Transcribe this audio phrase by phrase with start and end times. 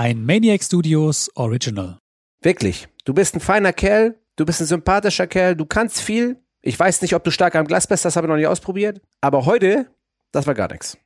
[0.00, 1.98] Ein Maniac Studios Original.
[2.40, 2.86] Wirklich.
[3.04, 6.36] Du bist ein feiner Kerl, du bist ein sympathischer Kerl, du kannst viel.
[6.62, 9.00] Ich weiß nicht, ob du stark am Glas bist, das habe ich noch nicht ausprobiert.
[9.20, 9.90] Aber heute,
[10.30, 10.96] das war gar nichts.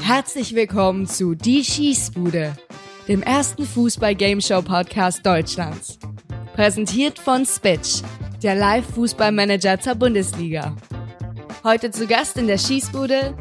[0.00, 2.56] Herzlich willkommen zu Die Schießbude,
[3.06, 5.98] dem ersten Fußball-Gameshow-Podcast Deutschlands.
[6.54, 8.00] Präsentiert von Spitch,
[8.42, 10.74] der Live-Fußballmanager zur Bundesliga.
[11.62, 13.36] Heute zu Gast in der Schießbude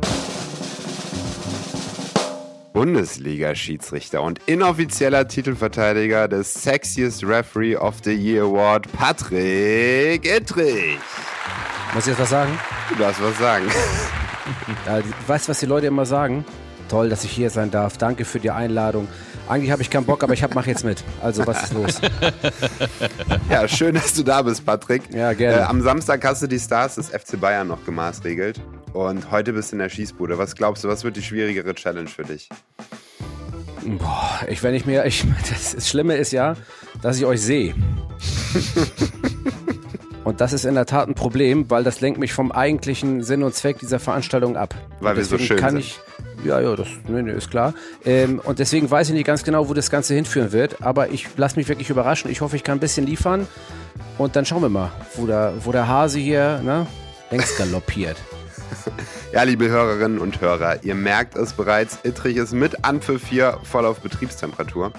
[2.76, 11.00] Bundesliga-Schiedsrichter und inoffizieller Titelverteidiger des Sexiest Referee of the Year Award, Patrick Ittrich.
[11.94, 12.60] Muss ich jetzt was sagen?
[12.90, 13.66] Du darfst was sagen.
[14.86, 16.46] Ja, weißt du, was die Leute immer sagen?
[16.88, 17.98] Toll, dass ich hier sein darf.
[17.98, 19.08] Danke für die Einladung.
[19.48, 21.04] Eigentlich habe ich keinen Bock, aber ich hab, mach jetzt mit.
[21.22, 22.02] Also, was ist los?
[23.50, 25.04] Ja, schön, dass du da bist, Patrick.
[25.14, 25.60] Ja, gerne.
[25.60, 28.60] Äh, am Samstag hast du die Stars des FC Bayern noch gemaßregelt.
[28.94, 30.38] Und heute bist du in der Schießbude.
[30.38, 32.50] Was glaubst du, was wird die schwierigere Challenge für dich?
[33.84, 36.56] Boah, ich, wenn ich mir, ich, das, das Schlimme ist ja,
[37.02, 37.76] dass ich euch sehe.
[40.24, 43.44] Und das ist in der Tat ein Problem, weil das lenkt mich vom eigentlichen Sinn
[43.44, 44.74] und Zweck dieser Veranstaltung ab.
[45.00, 45.82] Weil wir so deswegen schön kann sind.
[45.82, 46.00] Ich,
[46.46, 47.74] ja, ja, das nee, nee, ist klar.
[48.06, 50.82] Ähm, und deswegen weiß ich nicht ganz genau, wo das Ganze hinführen wird.
[50.82, 52.32] Aber ich lasse mich wirklich überraschen.
[52.32, 53.48] Ich hoffe, ich kann ein bisschen liefern.
[54.18, 56.88] Und dann schauen wir mal, wo der, wo der Hase hier ne,
[57.32, 58.18] längst galoppiert.
[59.34, 63.86] Ja, liebe Hörerinnen und Hörer, ihr merkt es bereits, Ittrich ist mit Anpfiff hier voll
[63.86, 64.94] auf Betriebstemperatur.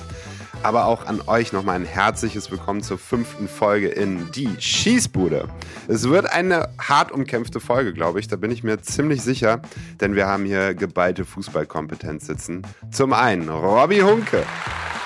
[0.63, 5.49] Aber auch an euch nochmal ein herzliches Willkommen zur fünften Folge in Die Schießbude.
[5.87, 9.61] Es wird eine hart umkämpfte Folge, glaube ich, da bin ich mir ziemlich sicher,
[10.01, 12.63] denn wir haben hier geballte Fußballkompetenz sitzen.
[12.91, 14.43] Zum einen Robby Hunke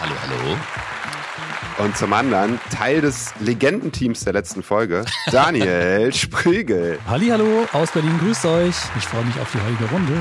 [0.00, 0.56] Hallo, hallo.
[1.84, 6.98] und zum anderen Teil des Legendenteams der letzten Folge, Daniel Sprügel.
[7.06, 8.76] Hallihallo aus Berlin, grüßt euch.
[8.96, 10.14] Ich freue mich auf die heutige Runde.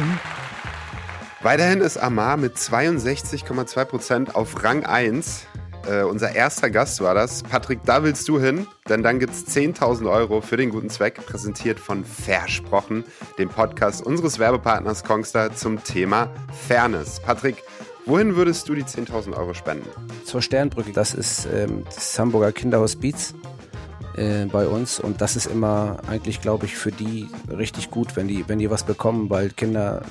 [1.41, 5.45] Weiterhin ist Amar mit 62,2% auf Rang 1.
[5.87, 7.43] Äh, unser erster Gast war das.
[7.43, 11.25] Patrick, da willst du hin, denn dann gibt es 10.000 Euro für den guten Zweck,
[11.25, 13.05] präsentiert von Versprochen,
[13.37, 16.29] dem Podcast unseres Werbepartners Kongstar zum Thema
[16.67, 17.21] Fairness.
[17.21, 17.63] Patrick,
[18.05, 19.87] wohin würdest du die 10.000 Euro spenden?
[20.29, 20.91] zur Sternbrücke.
[20.91, 23.33] Das ist ähm, das Hamburger Kinderhospiz
[24.15, 28.27] äh, bei uns und das ist immer eigentlich, glaube ich, für die richtig gut, wenn
[28.27, 30.03] die, wenn die was bekommen, weil Kinder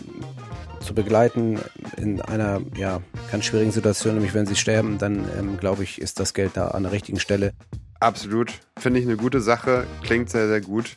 [0.88, 1.60] zu begleiten
[1.98, 6.18] in einer ja, ganz schwierigen Situation, nämlich wenn sie sterben, dann ähm, glaube ich, ist
[6.18, 7.52] das Geld da an der richtigen Stelle.
[8.00, 8.52] Absolut.
[8.78, 9.86] Finde ich eine gute Sache.
[10.02, 10.96] Klingt sehr, sehr gut.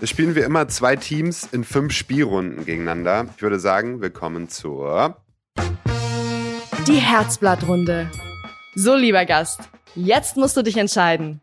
[0.00, 3.26] Es spielen wir immer zwei Teams in fünf Spielrunden gegeneinander.
[3.36, 5.16] Ich würde sagen, willkommen zur
[6.88, 8.10] die Herzblattrunde.
[8.74, 9.60] So, lieber Gast,
[9.94, 11.40] jetzt musst du dich entscheiden.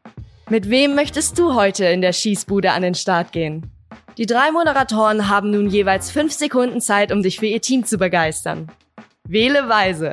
[0.49, 3.71] Mit wem möchtest du heute in der Schießbude an den Start gehen?
[4.19, 7.97] Die drei Moderatoren haben nun jeweils fünf Sekunden Zeit, um dich für ihr Team zu
[7.97, 8.69] begeistern.
[9.25, 10.11] Wähle weise.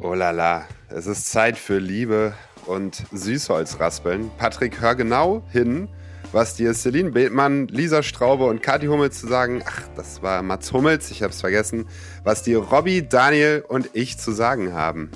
[0.00, 2.32] Oh la la, es ist Zeit für Liebe
[2.64, 4.30] und Süßholzraspeln.
[4.38, 5.86] Patrick, hör genau hin,
[6.32, 9.62] was dir Celine Bethmann, Lisa Straube und Kathi Hummels zu sagen.
[9.68, 11.84] Ach, das war Mats Hummels, ich hab's vergessen.
[12.22, 15.10] Was dir Robby, Daniel und ich zu sagen haben.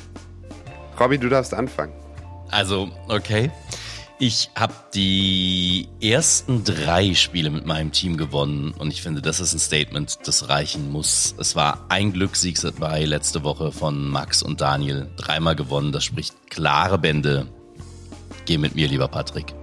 [1.00, 1.94] Robby, du darfst anfangen.
[2.50, 3.50] Also, okay.
[4.21, 9.55] Ich habe die ersten drei Spiele mit meinem Team gewonnen und ich finde, das ist
[9.55, 11.37] ein Statement, das reichen muss.
[11.39, 15.09] Es war ein Glückssieg dabei letzte Woche von Max und Daniel.
[15.17, 17.47] Dreimal gewonnen, das spricht klare Bände.
[18.45, 19.55] Geh mit mir, lieber Patrick.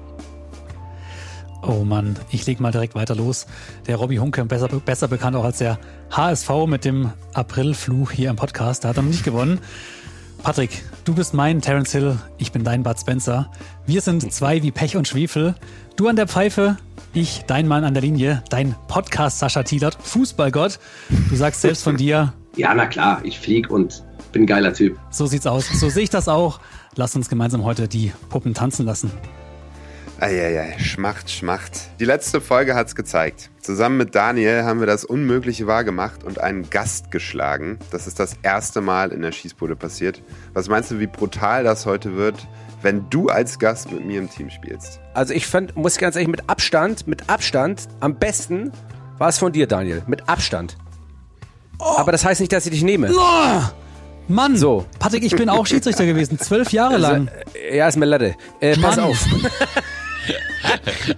[1.61, 3.47] Oh Mann, ich leg mal direkt weiter los.
[3.87, 5.79] Der Robby Hunke, besser, besser bekannt auch als der
[6.11, 9.59] HSV mit dem Aprilfluch hier im Podcast, da hat er noch nicht gewonnen.
[10.43, 13.49] Patrick, du bist mein Terence Hill, ich bin dein Bud Spencer.
[13.85, 15.55] Wir sind zwei wie Pech und Schwefel.
[15.95, 16.77] Du an der Pfeife,
[17.13, 20.79] ich, dein Mann an der Linie, dein Podcast Sascha Thielert, Fußballgott.
[21.29, 24.97] Du sagst selbst von dir, Ja, na klar, ich flieg und bin ein geiler Typ.
[25.09, 25.67] so sieht's aus.
[25.67, 26.59] So sehe ich das auch.
[26.95, 29.11] Lass uns gemeinsam heute die Puppen tanzen lassen.
[30.19, 31.73] Eieiei, Schmacht, Schmacht.
[31.99, 33.49] Die letzte Folge hat's gezeigt.
[33.59, 37.79] Zusammen mit Daniel haben wir das Unmögliche wahrgemacht und einen Gast geschlagen.
[37.91, 40.21] Das ist das erste Mal in der Schießbude passiert.
[40.53, 42.47] Was meinst du, wie brutal das heute wird,
[42.81, 45.01] wenn du als Gast mit mir im Team spielst?
[45.13, 48.71] Also ich fand, muss ich ganz ehrlich, mit Abstand, mit Abstand, am besten
[49.17, 50.01] war es von dir, Daniel.
[50.07, 50.77] Mit Abstand.
[51.77, 53.11] Aber das heißt nicht, dass ich dich nehme.
[53.13, 53.61] Oh,
[54.29, 54.85] Mann, So.
[54.97, 57.29] Patrick, ich bin auch Schiedsrichter gewesen, zwölf Jahre lang.
[57.71, 58.35] Ja, ist mir Latte.
[58.61, 59.05] Äh, pass Mann.
[59.05, 59.17] auf.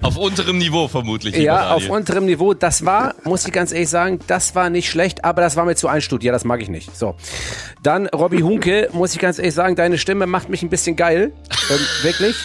[0.02, 1.36] Auf unterem Niveau vermutlich.
[1.38, 2.54] Ja, auf unterem Niveau.
[2.54, 5.76] Das war, muss ich ganz ehrlich sagen, das war nicht schlecht, aber das war mir
[5.76, 6.28] zu einstudiert.
[6.28, 6.96] Ja, das mag ich nicht.
[6.96, 7.16] So.
[7.84, 11.32] Dann Robby Hunke, muss ich ganz ehrlich sagen, deine Stimme macht mich ein bisschen geil.
[11.70, 12.36] Ähm, wirklich.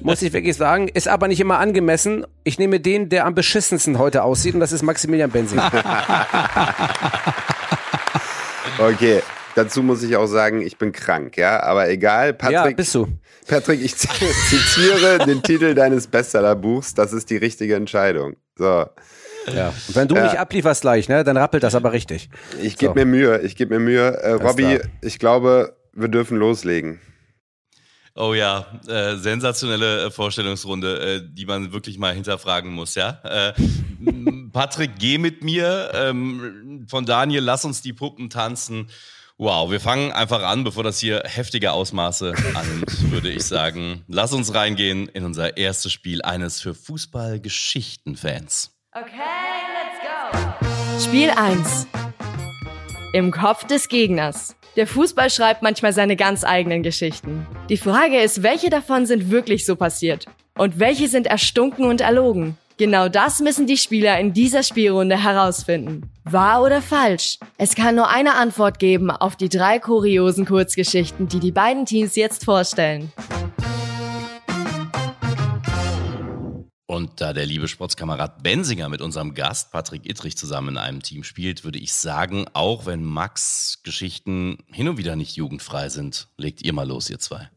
[0.00, 0.88] Muss ich wirklich sagen.
[0.88, 2.26] Ist aber nicht immer angemessen.
[2.44, 5.60] Ich nehme den, der am beschissensten heute aussieht und das ist Maximilian Benzing.
[8.80, 9.22] Okay,
[9.58, 12.32] dazu muss ich auch sagen, ich bin krank, ja, aber egal.
[12.32, 13.08] Patrick, ja, bist du.
[13.46, 18.36] Patrick, ich zitiere den Titel deines Bestsellerbuchs, das ist die richtige Entscheidung.
[18.56, 18.86] So.
[19.54, 19.68] Ja.
[19.88, 20.24] Und wenn du ja.
[20.24, 22.28] nicht ablieferst gleich, ne, dann rappelt das aber richtig.
[22.62, 22.94] Ich gebe so.
[22.94, 24.16] mir Mühe, ich gebe mir Mühe.
[24.22, 27.00] Äh, Robby, ich glaube, wir dürfen loslegen.
[28.14, 33.20] Oh ja, äh, sensationelle äh, Vorstellungsrunde, äh, die man wirklich mal hinterfragen muss, ja.
[33.22, 33.52] Äh,
[34.52, 35.90] Patrick, geh mit mir.
[35.94, 38.88] Ähm, von Daniel, lass uns die Puppen tanzen.
[39.40, 44.02] Wow, wir fangen einfach an, bevor das hier heftige Ausmaße annimmt, würde ich sagen.
[44.08, 48.76] Lass uns reingehen in unser erstes Spiel, eines für Fußballgeschichtenfans.
[48.90, 49.12] Okay,
[49.78, 50.08] let's go.
[51.08, 51.86] Spiel 1.
[53.12, 54.56] Im Kopf des Gegners.
[54.74, 57.46] Der Fußball schreibt manchmal seine ganz eigenen Geschichten.
[57.68, 60.24] Die Frage ist, welche davon sind wirklich so passiert?
[60.56, 62.58] Und welche sind erstunken und erlogen?
[62.78, 66.08] Genau das müssen die Spieler in dieser Spielrunde herausfinden.
[66.22, 67.38] Wahr oder falsch?
[67.56, 72.14] Es kann nur eine Antwort geben auf die drei kuriosen Kurzgeschichten, die die beiden Teams
[72.14, 73.12] jetzt vorstellen.
[76.86, 81.24] Und da der liebe Sportskamerad Bensinger mit unserem Gast Patrick Ittrich zusammen in einem Team
[81.24, 86.62] spielt, würde ich sagen, auch wenn Max Geschichten hin und wieder nicht jugendfrei sind, legt
[86.62, 87.50] ihr mal los, ihr zwei.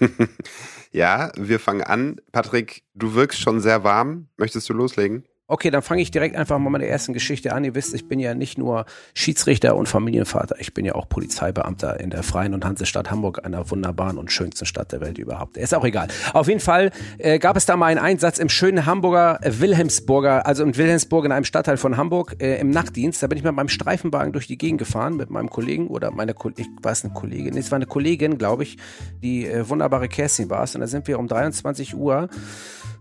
[0.94, 2.20] ja, wir fangen an.
[2.30, 4.28] Patrick, du wirkst schon sehr warm.
[4.36, 5.24] Möchtest du loslegen?
[5.46, 7.64] Okay, dann fange ich direkt einfach mal der ersten Geschichte an.
[7.64, 12.00] Ihr wisst, ich bin ja nicht nur Schiedsrichter und Familienvater, ich bin ja auch Polizeibeamter
[12.00, 15.58] in der Freien und Hansestadt Hamburg, einer wunderbaren und schönsten Stadt der Welt überhaupt.
[15.58, 16.08] Ist auch egal.
[16.32, 20.46] Auf jeden Fall äh, gab es da mal einen Einsatz im schönen Hamburger äh, Wilhelmsburger,
[20.46, 23.22] also in Wilhelmsburg in einem Stadtteil von Hamburg äh, im Nachtdienst.
[23.22, 26.34] Da bin ich mit meinem Streifenwagen durch die Gegend gefahren mit meinem Kollegen oder meine
[26.56, 28.78] ich war es eine Kollegin, nee, es war eine Kollegin, glaube ich,
[29.22, 30.74] die äh, wunderbare Kerstin war es.
[30.74, 32.30] Und da sind wir um 23 Uhr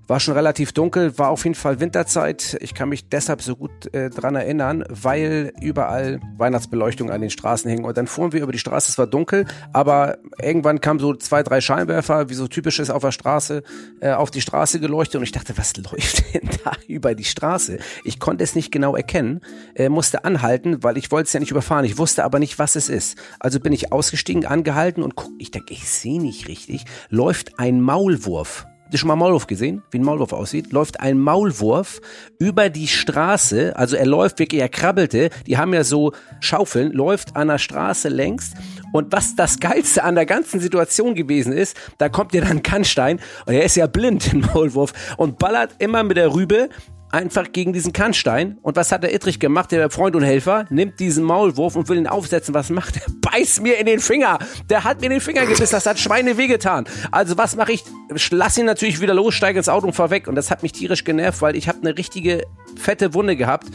[0.07, 2.57] war schon relativ dunkel, war auf jeden Fall Winterzeit.
[2.61, 7.69] Ich kann mich deshalb so gut äh, dran erinnern, weil überall Weihnachtsbeleuchtung an den Straßen
[7.69, 7.85] hing.
[7.85, 11.43] Und dann fuhren wir über die Straße, es war dunkel, aber irgendwann kamen so zwei,
[11.43, 13.63] drei Scheinwerfer, wie so typisch ist auf der Straße,
[14.01, 15.15] äh, auf die Straße geleuchtet.
[15.15, 17.77] Und ich dachte, was läuft denn da über die Straße?
[18.03, 19.41] Ich konnte es nicht genau erkennen,
[19.75, 21.85] äh, musste anhalten, weil ich wollte es ja nicht überfahren.
[21.85, 23.17] Ich wusste aber nicht, was es ist.
[23.39, 27.81] Also bin ich ausgestiegen, angehalten und guck, ich denke, ich sehe nicht richtig, läuft ein
[27.81, 29.81] Maulwurf Habt ihr schon mal Maulwurf gesehen?
[29.89, 30.71] Wie ein Maulwurf aussieht?
[30.71, 31.99] Läuft ein Maulwurf
[32.37, 36.11] über die Straße, also er läuft wirklich, er krabbelte, die haben ja so
[36.41, 38.51] Schaufeln, läuft an der Straße längs
[38.91, 43.19] und was das Geilste an der ganzen Situation gewesen ist, da kommt ja dann Kannstein
[43.47, 46.69] und er ist ja blind, ein Maulwurf, und ballert immer mit der Rübe
[47.13, 48.57] einfach gegen diesen Kannstein.
[48.61, 50.65] Und was hat der Ittrich gemacht, der Freund und Helfer?
[50.69, 52.53] Nimmt diesen Maulwurf und will ihn aufsetzen.
[52.53, 53.03] Was macht er?
[53.21, 54.39] Beißt mir in den Finger.
[54.69, 55.71] Der hat mir den Finger gebissen.
[55.71, 56.85] Das hat Schweine wehgetan.
[57.11, 57.83] Also was mache ich?
[58.31, 60.27] Lass ihn natürlich wieder los, steige ins Auto und fahr weg.
[60.27, 62.43] Und das hat mich tierisch genervt, weil ich habe eine richtige
[62.75, 63.67] fette Wunde gehabt.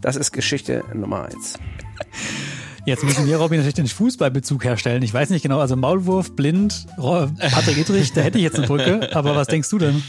[0.00, 1.58] Das ist Geschichte Nummer eins.
[2.86, 5.02] Jetzt müssen wir, Robin, natürlich den Fußballbezug herstellen.
[5.02, 9.10] Ich weiß nicht genau, also Maulwurf, blind, Patrick Ittrich, da hätte ich jetzt eine Brücke.
[9.14, 10.02] Aber was denkst du denn?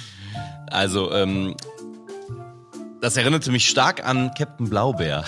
[0.67, 1.55] Also, ähm,
[3.01, 5.23] das erinnerte mich stark an Captain Blaubeer.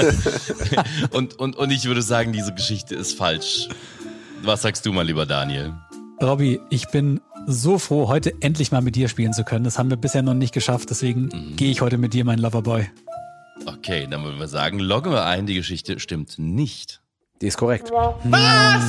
[1.10, 3.68] und, und, und ich würde sagen, diese Geschichte ist falsch.
[4.42, 5.74] Was sagst du mal, lieber Daniel?
[6.22, 9.64] Robby, ich bin so froh, heute endlich mal mit dir spielen zu können.
[9.64, 11.56] Das haben wir bisher noch nicht geschafft, deswegen mhm.
[11.56, 12.88] gehe ich heute mit dir, mein Loverboy.
[13.66, 17.00] Okay, dann würden wir sagen, loggen wir ein, die Geschichte stimmt nicht.
[17.40, 17.90] Die ist korrekt.
[17.92, 18.82] Was?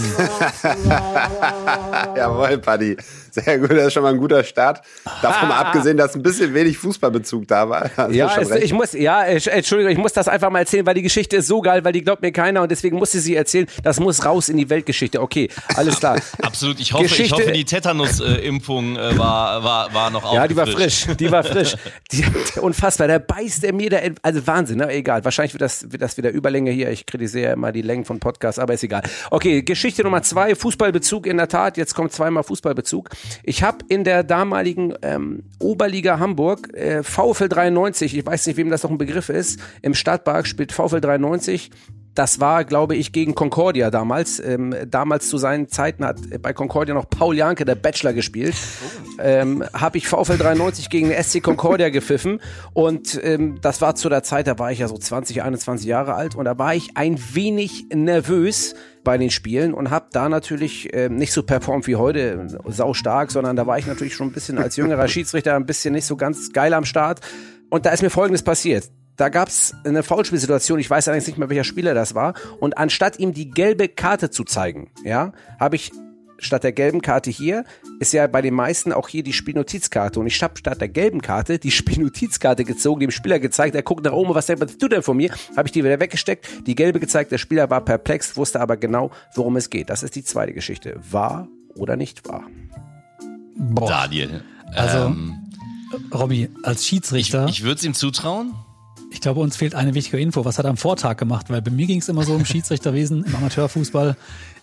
[2.17, 2.97] Jawohl, Paddy.
[3.31, 4.81] Sehr gut, das ist schon mal ein guter Start.
[5.21, 8.11] Davon mal abgesehen, dass ein bisschen wenig Fußballbezug da war.
[8.11, 11.37] Ja, es, ich muss, ja, Entschuldigung, ich muss das einfach mal erzählen, weil die Geschichte
[11.37, 13.67] ist so geil, weil die glaubt mir keiner und deswegen musste sie erzählen.
[13.83, 15.21] Das muss raus in die Weltgeschichte.
[15.21, 16.19] Okay, alles klar.
[16.41, 16.79] Absolut.
[16.79, 21.05] Ich hoffe, ich hoffe die Tetanus-Impfung äh, war, war, war noch Ja, die war frisch.
[21.19, 21.75] Die war frisch.
[22.11, 22.25] Die,
[22.59, 23.07] unfassbar.
[23.07, 24.89] Da beißt er mir, der, also Wahnsinn, ne?
[24.89, 25.23] egal.
[25.23, 26.89] Wahrscheinlich wird das, wird das wieder Überlänge hier.
[26.89, 29.03] Ich kritisiere immer die Längen von Podcasts, aber ist egal.
[29.31, 31.77] Okay, Geschichte Nummer zwei, Fußballbezug in der Tat.
[31.77, 33.09] Jetzt kommt zweimal Fußballbezug.
[33.43, 38.69] Ich habe in der damaligen ähm, Oberliga Hamburg äh, VfL 93, ich weiß nicht, wem
[38.69, 41.71] das noch ein Begriff ist, im Stadtpark spielt VfL 93
[42.15, 44.39] das war, glaube ich, gegen Concordia damals.
[44.39, 48.55] Ähm, damals zu seinen Zeiten hat bei Concordia noch Paul Janke, der Bachelor, gespielt.
[49.19, 52.41] Ähm, Habe ich VfL 93 gegen den SC Concordia gepfiffen.
[52.73, 56.15] Und ähm, das war zu der Zeit, da war ich ja so 20, 21 Jahre
[56.15, 56.35] alt.
[56.35, 61.09] Und da war ich ein wenig nervös bei den Spielen und habe da natürlich äh,
[61.09, 64.57] nicht so performt wie heute, sau stark, sondern da war ich natürlich schon ein bisschen
[64.57, 67.21] als jüngerer Schiedsrichter ein bisschen nicht so ganz geil am Start.
[67.69, 68.89] Und da ist mir Folgendes passiert.
[69.19, 72.35] Da gab's eine Foulspielsituation, ich weiß allerdings nicht mehr, welcher Spieler das war.
[72.61, 75.91] Und anstatt ihm die gelbe Karte zu zeigen, ja, habe ich
[76.37, 77.65] statt der gelben Karte hier
[77.99, 80.21] ist ja bei den meisten auch hier die Spielnotizkarte.
[80.21, 84.05] Und ich habe statt der gelben Karte die Spielnotizkarte gezogen, dem Spieler gezeigt, er guckt
[84.05, 85.33] nach oben, was denkst du denn von mir?
[85.57, 89.11] Habe ich die wieder weggesteckt, die gelbe gezeigt, der Spieler war perplex, wusste aber genau,
[89.35, 89.89] worum es geht.
[89.89, 90.97] Das ist die zweite Geschichte.
[91.11, 92.45] Wahr oder nicht wahr?
[93.57, 93.89] Boah.
[93.89, 94.45] Daniel.
[94.73, 95.35] Also, ähm,
[96.13, 97.47] Robby, als Schiedsrichter.
[97.49, 98.53] Ich, ich würde es ihm zutrauen.
[99.11, 100.45] Ich glaube, uns fehlt eine wichtige Info.
[100.45, 101.49] Was hat er am Vortag gemacht?
[101.49, 104.15] Weil bei mir ging es immer so im Schiedsrichterwesen, im Amateurfußball.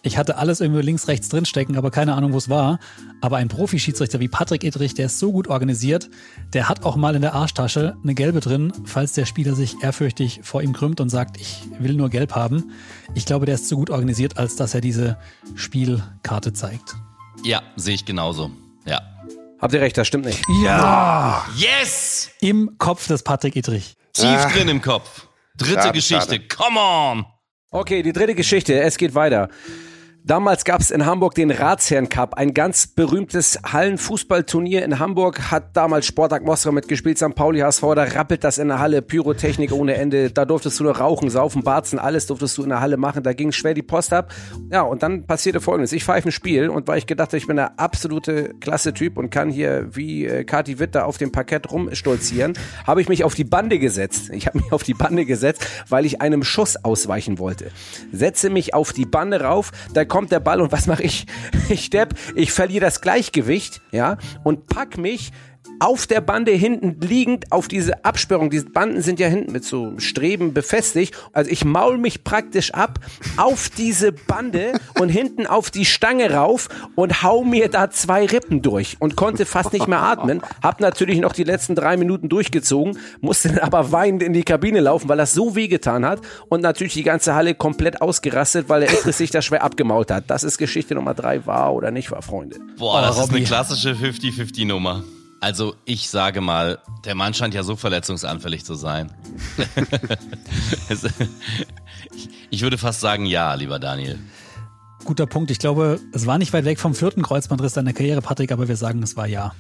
[0.03, 2.79] Ich hatte alles irgendwie links, rechts drinstecken, aber keine Ahnung, wo es war.
[3.21, 6.09] Aber ein Profi-Schiedsrichter wie Patrick Edrich, der ist so gut organisiert,
[6.53, 10.41] der hat auch mal in der Arschtasche eine gelbe drin, falls der Spieler sich ehrfürchtig
[10.45, 12.71] vor ihm krümmt und sagt, ich will nur gelb haben.
[13.15, 15.19] Ich glaube, der ist so gut organisiert, als dass er diese
[15.57, 16.95] Spielkarte zeigt.
[17.43, 18.53] Ja, sehe ich genauso.
[18.85, 19.03] Ja.
[19.59, 20.41] Habt ihr recht, das stimmt nicht.
[20.62, 21.45] Ja!
[21.57, 22.31] Yes!
[22.41, 23.97] Im Kopf des Patrick Edrich.
[24.17, 24.49] Tief ah.
[24.51, 25.27] drin im Kopf.
[25.57, 26.35] Dritte schade, Geschichte.
[26.35, 26.49] Schade.
[26.49, 27.27] Come on!
[27.71, 28.81] Okay, die dritte Geschichte.
[28.81, 29.51] Es geht weiter.
[30.26, 35.52] Damals gab es in Hamburg den Ratsherren Cup, ein ganz berühmtes Hallenfußballturnier in Hamburg.
[35.52, 37.37] Hat damals Sportag Moskau mitgespielt, St.
[37.37, 40.33] Pauli HSV, da rappelt das in der Halle, Pyrotechnik ohne Ende.
[40.33, 43.23] Da durftest du nur rauchen, saufen, barzen, alles durftest du in der Halle machen.
[43.23, 44.35] Da ging schwer die Post ab.
[44.68, 45.92] Ja, und dann passierte Folgendes.
[45.92, 49.30] Ich pfeife ein Spiel und weil ich gedacht habe, ich bin der absolute Klasse-Typ und
[49.30, 52.54] kann hier wie äh, Kati Witter auf dem Parkett rumstolzieren,
[52.85, 54.30] habe ich mich auf die Bande gesetzt.
[54.33, 57.71] Ich habe mich auf die Bande gesetzt, weil ich einem Schuss ausweichen wollte.
[58.11, 61.27] Setze mich auf die Bande rauf, da kommt der Ball und was mache ich?
[61.69, 65.33] Ich stepp, ich verliere das Gleichgewicht, ja, und pack mich
[65.80, 68.50] auf der Bande hinten liegend auf diese Absperrung.
[68.50, 71.14] Diese Banden sind ja hinten mit so Streben befestigt.
[71.33, 72.99] Also ich maul mich praktisch ab
[73.37, 78.62] auf diese Bande und hinten auf die Stange rauf und hau mir da zwei Rippen
[78.62, 80.42] durch und konnte fast nicht mehr atmen.
[80.62, 84.80] Hab natürlich noch die letzten drei Minuten durchgezogen, musste dann aber weinend in die Kabine
[84.80, 88.90] laufen, weil das so wehgetan hat und natürlich die ganze Halle komplett ausgerastet, weil der
[88.90, 90.25] Ältere sich da schwer abgemault hat.
[90.28, 92.59] Das ist Geschichte Nummer drei, war oder nicht war, Freunde.
[92.78, 95.04] Boah, das oh, ist eine klassische 50-50 Nummer.
[95.40, 99.12] Also ich sage mal, der Mann scheint ja so verletzungsanfällig zu sein.
[102.50, 104.19] ich würde fast sagen ja, lieber Daniel.
[105.05, 105.50] Guter Punkt.
[105.50, 108.76] Ich glaube, es war nicht weit weg vom vierten Kreuzbandriss deiner Karriere, Patrick, aber wir
[108.76, 109.55] sagen, es war ja.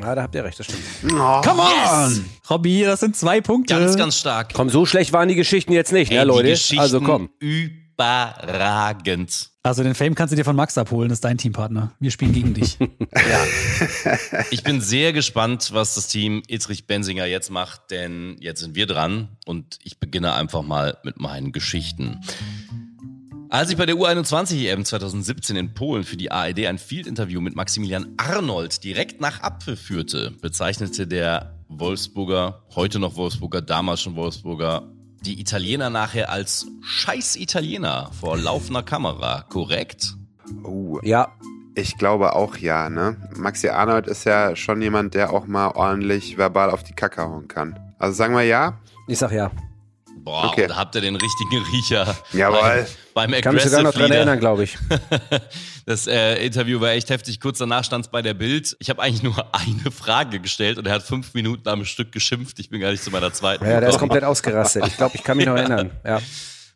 [0.00, 0.82] Ja, da habt ihr recht, das stimmt.
[1.12, 2.10] Oh, Come on!
[2.10, 2.20] Yes!
[2.50, 3.74] Robby, das sind zwei Punkte.
[3.74, 4.52] Ganz, ganz stark.
[4.54, 6.56] Komm, so schlecht waren die Geschichten jetzt nicht, ne, Ey, ne, Leute?
[6.78, 7.30] also komm.
[7.98, 9.50] Überragend.
[9.64, 11.92] Also den Fame kannst du dir von Max abholen, das ist dein Teampartner.
[11.98, 12.78] Wir spielen gegen dich.
[12.80, 13.44] ja.
[14.50, 18.86] Ich bin sehr gespannt, was das Team Itrich Bensinger jetzt macht, denn jetzt sind wir
[18.86, 22.20] dran und ich beginne einfach mal mit meinen Geschichten.
[23.50, 27.56] Als ich bei der U21 EM 2017 in Polen für die ARD ein Field-Interview mit
[27.56, 34.86] Maximilian Arnold direkt nach Apfel führte, bezeichnete der Wolfsburger, heute noch Wolfsburger, damals schon Wolfsburger,
[35.28, 40.16] die Italiener nachher als scheiß Italiener vor laufender Kamera, korrekt?
[40.64, 41.32] Oh, ja.
[41.74, 43.16] Ich glaube auch ja, ne?
[43.36, 47.46] Maxi Arnold ist ja schon jemand, der auch mal ordentlich verbal auf die Kacke hauen
[47.46, 47.78] kann.
[47.98, 48.78] Also sagen wir ja?
[49.06, 49.50] Ich sag ja.
[50.28, 50.66] Boah, okay.
[50.66, 52.14] da habt ihr den richtigen Riecher.
[52.34, 52.86] Jawohl.
[53.14, 54.76] Beim, beim Kann mich sogar noch dran erinnern, glaube ich.
[55.86, 57.40] das äh, Interview war echt heftig.
[57.40, 58.76] Kurz danach stand es bei der Bild.
[58.78, 62.58] Ich habe eigentlich nur eine Frage gestellt und er hat fünf Minuten am Stück geschimpft.
[62.58, 63.64] Ich bin gar nicht zu meiner zweiten.
[63.64, 64.86] Ja, der ist komplett ausgerastet.
[64.86, 65.92] Ich glaube, ich kann mich noch erinnern.
[66.04, 66.20] Ja.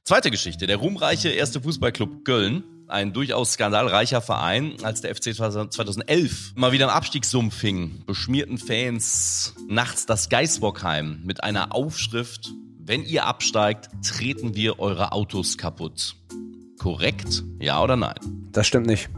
[0.05, 0.67] Zweite Geschichte.
[0.67, 6.87] Der ruhmreiche erste Fußballclub Köln ein durchaus skandalreicher Verein, als der FC 2011 mal wieder
[6.87, 12.53] im Abstiegssumpf fing, beschmierten Fans nachts das Geißbockheim mit einer Aufschrift
[12.85, 16.17] wenn ihr absteigt, treten wir eure Autos kaputt.
[16.79, 17.45] Korrekt?
[17.61, 18.17] Ja oder nein?
[18.51, 19.09] Das stimmt nicht.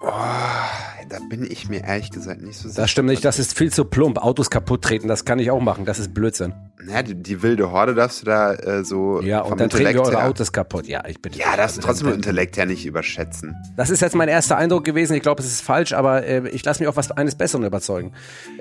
[0.00, 2.80] Oh, da bin ich mir ehrlich gesagt nicht so sicher.
[2.80, 4.18] Das stimmt nicht, das ist viel zu plump.
[4.18, 5.84] Autos kaputt treten, das kann ich auch machen.
[5.84, 6.54] Das ist Blödsinn.
[6.84, 9.20] Na, die, die wilde Horde darfst du da äh, so.
[9.20, 10.86] Ja, und dann treten wir eure Autos kaputt.
[10.86, 11.38] Ja, ich bitte.
[11.38, 13.56] Ja, das ist trotzdem das Intellekt ja nicht überschätzen.
[13.76, 15.14] Das ist jetzt mein erster Eindruck gewesen.
[15.14, 18.12] Ich glaube, es ist falsch, aber äh, ich lasse mich auch was eines Besseren überzeugen.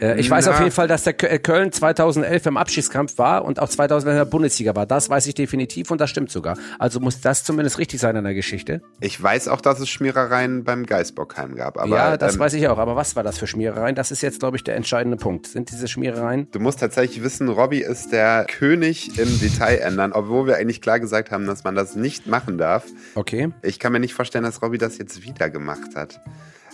[0.01, 0.37] Äh, ich Na.
[0.37, 4.13] weiß auf jeden Fall, dass der äh, Köln 2011 im Abschiedskampf war und auch 2011
[4.13, 4.87] in der Bundesliga war.
[4.87, 6.57] Das weiß ich definitiv und das stimmt sogar.
[6.79, 8.81] Also muss das zumindest richtig sein in der Geschichte.
[8.99, 11.77] Ich weiß auch, dass es Schmierereien beim Geisbockheim gab.
[11.77, 12.79] Aber, ja, das ähm, weiß ich auch.
[12.79, 13.95] Aber was war das für Schmierereien?
[13.95, 15.45] Das ist jetzt, glaube ich, der entscheidende Punkt.
[15.45, 16.49] Sind diese Schmierereien?
[16.51, 20.81] Du musst tatsächlich wissen, Robby ist der König nicht im Detail ändern, obwohl wir eigentlich
[20.81, 22.85] klar gesagt haben, dass man das nicht machen darf.
[23.15, 23.49] Okay.
[23.61, 26.21] Ich kann mir nicht vorstellen, dass Robby das jetzt wieder gemacht hat.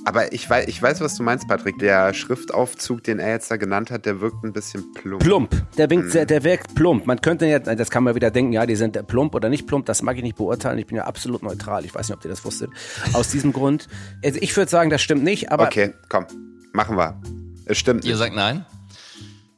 [0.06, 1.80] Aber ich weiß, ich weiß, was du meinst, Patrick.
[1.80, 5.24] Der Schriftaufzug, den er jetzt da genannt hat, der wirkt ein bisschen plump.
[5.24, 5.75] Plump.
[5.78, 6.28] Der, winkt, hm.
[6.28, 7.06] der wirkt plump.
[7.08, 9.86] Man könnte ja, das kann man wieder denken, ja, die sind plump oder nicht plump.
[9.86, 10.78] Das mag ich nicht beurteilen.
[10.78, 11.86] Ich bin ja absolut neutral.
[11.86, 12.70] Ich weiß nicht, ob ihr das wusstet.
[13.13, 13.88] Aus diesem Grund.
[14.24, 15.66] Also ich würde sagen, das stimmt nicht, aber.
[15.66, 16.25] Okay, komm.
[16.74, 17.22] Machen wir.
[17.66, 18.04] Es stimmt.
[18.04, 18.66] Ihr sagt nein?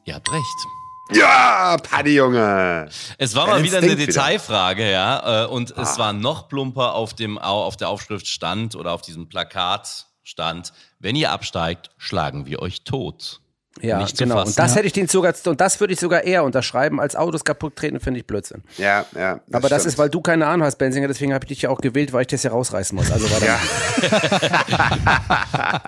[0.04, 0.75] Ihr habt recht.
[1.12, 2.88] Ja, Paddy, Junge.
[3.18, 4.22] Es war mal Der wieder eine Instinkt wieder.
[4.22, 5.44] Detailfrage, ja.
[5.44, 5.98] äh, Und es Ah.
[5.98, 10.72] war noch plumper auf dem Au- auf der Aufschrift stand oder auf diesem Plakat stand,
[10.98, 13.40] wenn ihr absteigt, schlagen wir euch tot.
[13.82, 14.36] Ja, Nicht zu genau.
[14.36, 14.48] fassen.
[14.48, 14.76] Und das Ja.
[14.78, 18.00] hätte ich den sogar, und das würde ich sogar eher unterschreiben, als Autos kaputt treten,
[18.00, 18.62] finde ich Blödsinn.
[18.78, 19.40] Ja, ja.
[19.52, 19.92] Aber das stimmt.
[19.94, 22.22] ist, weil du keine Ahnung hast, Benzinger, deswegen habe ich dich ja auch gewählt, weil
[22.22, 23.10] ich das ja rausreißen muss.
[23.12, 23.58] Also war Ja,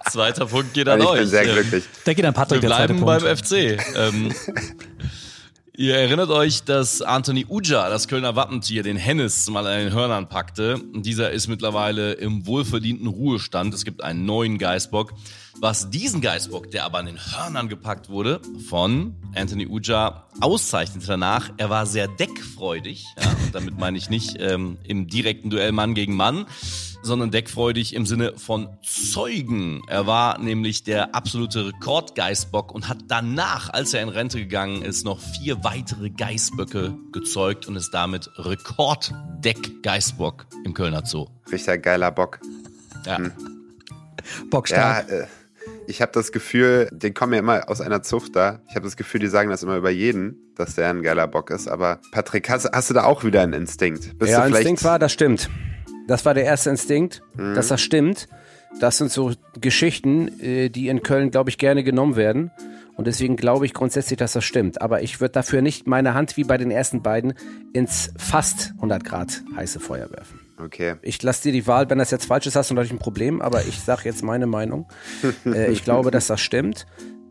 [0.10, 1.18] Zweiter Punkt geht an ich euch.
[1.20, 1.84] bin sehr glücklich.
[2.06, 3.24] Der geht an Wir Patrick, der zweite bleiben Punkt.
[3.24, 3.78] beim FC.
[3.96, 4.34] Ähm,
[5.78, 10.28] ihr erinnert euch, dass Anthony Uja das Kölner Wappentier, den Hennis, mal an den Hörnern
[10.28, 10.80] packte.
[10.92, 13.72] Dieser ist mittlerweile im wohlverdienten Ruhestand.
[13.72, 15.14] Es gibt einen neuen Geißbock.
[15.60, 21.50] Was diesen Geißbock, der aber an den Hörnern gepackt wurde, von Anthony Uja auszeichnet danach,
[21.58, 23.06] er war sehr deckfreudig.
[23.16, 26.46] Ja, damit meine ich nicht ähm, im direkten Duell Mann gegen Mann,
[27.02, 29.82] sondern deckfreudig im Sinne von Zeugen.
[29.88, 35.04] Er war nämlich der absolute Rekordgeißbock und hat danach, als er in Rente gegangen ist,
[35.04, 41.26] noch vier weitere Geißböcke gezeugt und ist damit Rekorddeck-Geißbock im Kölner Zoo.
[41.50, 42.40] Richtig geiler Bock.
[43.06, 43.20] Ja.
[43.20, 43.30] Ja,
[44.50, 45.10] Bockstark.
[45.10, 45.26] äh,
[45.86, 48.60] ich habe das Gefühl, den kommen ja immer aus einer Zucht da.
[48.68, 51.50] Ich habe das Gefühl, die sagen das immer über jeden, dass der ein geiler Bock
[51.50, 51.68] ist.
[51.68, 54.18] Aber Patrick, hast, hast du da auch wieder einen Instinkt?
[54.18, 55.48] Bist ja, Instinkt war, das stimmt.
[56.08, 58.28] Das war der erste Instinkt, dass das stimmt.
[58.80, 62.50] Das sind so Geschichten, äh, die in Köln, glaube ich, gerne genommen werden.
[62.96, 64.82] Und deswegen glaube ich grundsätzlich, dass das stimmt.
[64.82, 67.34] Aber ich würde dafür nicht meine Hand wie bei den ersten beiden
[67.72, 70.40] ins fast 100 Grad heiße Feuer werfen.
[70.58, 70.96] Okay.
[71.02, 73.40] Ich lasse dir die Wahl, wenn das jetzt falsch ist, hast du natürlich ein Problem,
[73.40, 74.88] aber ich sage jetzt meine Meinung.
[75.46, 76.86] äh, ich glaube, dass das stimmt.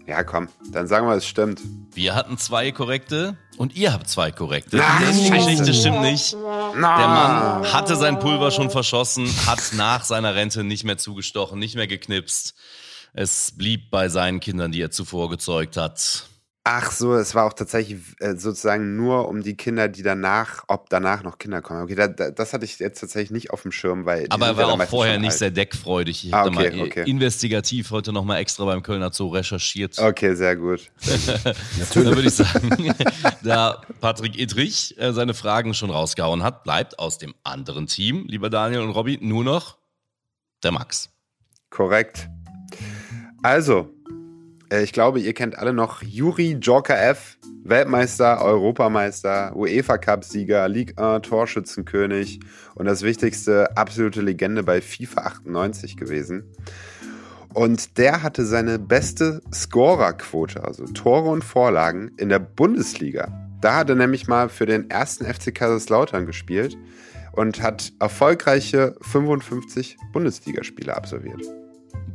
[0.07, 1.59] Ja, komm, dann sagen wir, es stimmt.
[1.93, 4.77] Wir hatten zwei korrekte und ihr habt zwei korrekte.
[4.77, 5.29] Nein, Die.
[5.29, 6.31] Geschichte stimmt nicht.
[6.33, 11.75] Der Mann hatte sein Pulver schon verschossen, hat nach seiner Rente nicht mehr zugestochen, nicht
[11.75, 12.55] mehr geknipst.
[13.13, 16.23] Es blieb bei seinen Kindern, die er zuvor gezeugt hat.
[16.69, 20.89] Ach so, es war auch tatsächlich äh, sozusagen nur um die Kinder, die danach, ob
[20.89, 21.83] danach noch Kinder kommen.
[21.83, 24.25] Okay, da, da, das hatte ich jetzt tatsächlich nicht auf dem Schirm, weil.
[24.31, 25.39] Aber er war auch vorher nicht alt.
[25.39, 26.25] sehr deckfreudig.
[26.25, 27.03] Ich Ah, habe okay, da mal okay.
[27.09, 29.97] investigativ heute nochmal extra beim Kölner Zoo recherchiert.
[29.97, 30.91] Okay, sehr gut.
[31.93, 32.93] Dann würde ich sagen,
[33.43, 38.49] da Patrick Idrich äh, seine Fragen schon rausgehauen hat, bleibt aus dem anderen Team, lieber
[38.49, 39.77] Daniel und Robby, nur noch
[40.63, 41.09] der Max.
[41.69, 42.27] Korrekt.
[43.41, 43.93] Also,
[44.71, 51.27] ich glaube, ihr kennt alle noch Juri Joker F, Weltmeister, Europameister, UEFA Cup-Sieger, Ligue 1
[51.27, 52.39] Torschützenkönig
[52.75, 56.43] und das wichtigste, absolute Legende bei FIFA 98 gewesen.
[57.53, 63.31] Und der hatte seine beste Scorerquote, also Tore und Vorlagen in der Bundesliga.
[63.61, 66.77] Da hat er nämlich mal für den ersten FC Kaiserslautern gespielt
[67.31, 71.41] und hat erfolgreiche 55 Bundesligaspiele absolviert.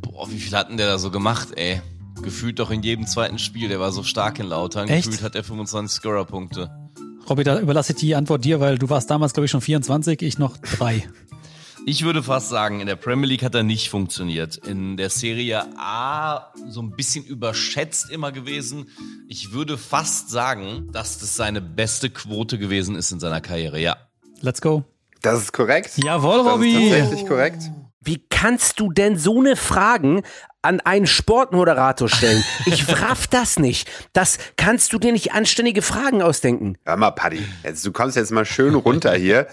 [0.01, 1.81] Boah, wie viel hatten der da so gemacht, ey?
[2.21, 4.87] Gefühlt doch in jedem zweiten Spiel, der war so stark in Lautern.
[4.87, 5.05] Echt?
[5.05, 6.69] Gefühlt hat er 25 Scorer-Punkte.
[7.29, 10.21] Robby, da überlasse ich die Antwort dir, weil du warst damals, glaube ich, schon 24,
[10.21, 11.07] ich noch drei.
[11.85, 14.55] Ich würde fast sagen, in der Premier League hat er nicht funktioniert.
[14.55, 18.85] In der Serie A so ein bisschen überschätzt immer gewesen.
[19.27, 23.97] Ich würde fast sagen, dass das seine beste Quote gewesen ist in seiner Karriere, ja.
[24.39, 24.85] Let's go.
[25.21, 25.91] Das ist korrekt.
[25.97, 26.89] Jawohl, Das ist Robby.
[26.89, 27.63] tatsächlich korrekt.
[28.03, 30.23] Wie kannst du denn so eine Fragen
[30.61, 32.43] an einen Sportmoderator stellen?
[32.65, 33.89] Ich raff das nicht.
[34.13, 36.77] Das kannst du dir nicht anständige Fragen ausdenken.
[36.85, 39.47] Hör mal, Paddy, jetzt, du kommst jetzt mal schön runter hier.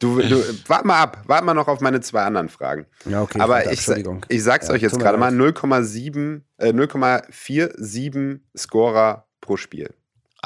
[0.00, 2.86] Du, du, warte mal ab, warte mal noch auf meine zwei anderen Fragen.
[3.04, 4.26] Ja, okay, Aber ich, Entschuldigung.
[4.28, 5.56] ich sag's Ja, euch jetzt gerade mal, leid.
[5.56, 9.94] 0,7, äh, 0,47 Scorer pro Spiel.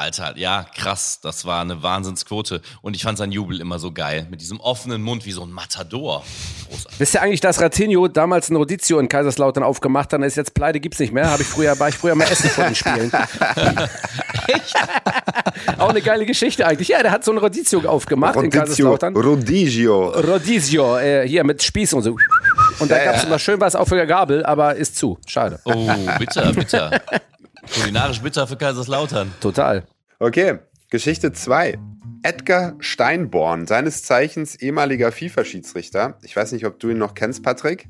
[0.01, 1.21] Alter, ja, krass.
[1.23, 2.63] Das war eine Wahnsinnsquote.
[2.81, 4.27] Und ich fand seinen Jubel immer so geil.
[4.31, 6.25] Mit diesem offenen Mund wie so ein Matador.
[6.71, 6.99] Großartig.
[7.01, 10.15] Wisst ihr eigentlich, dass Ratinho damals ein Rodizio in Kaiserslautern aufgemacht hat?
[10.15, 11.31] Dann ist jetzt pleite, gibt's nicht mehr.
[11.31, 13.13] Habe ich früher, war ich früher mal essen vor den Spielen.
[14.47, 14.75] Echt?
[15.79, 16.89] Auch eine geile Geschichte eigentlich.
[16.89, 19.17] Ja, der hat so ein Rodizio aufgemacht in Rodizio, Kaiserslautern.
[19.17, 20.09] Rodigio.
[20.19, 22.17] Rodizio, äh, hier mit Spieß und so.
[22.79, 23.29] Und da Ja, gab's ja.
[23.29, 25.19] immer schön was auf der Gabel, aber ist zu.
[25.27, 25.61] Schade.
[25.65, 27.01] Oh, bitter, bitter.
[27.75, 29.33] Kulinarisch bitter für Kaiserslautern.
[29.41, 29.85] Total.
[30.19, 30.59] Okay,
[30.91, 31.79] Geschichte 2.
[32.23, 36.19] Edgar Steinborn, seines Zeichens ehemaliger FIFA-Schiedsrichter.
[36.23, 37.89] Ich weiß nicht, ob du ihn noch kennst, Patrick.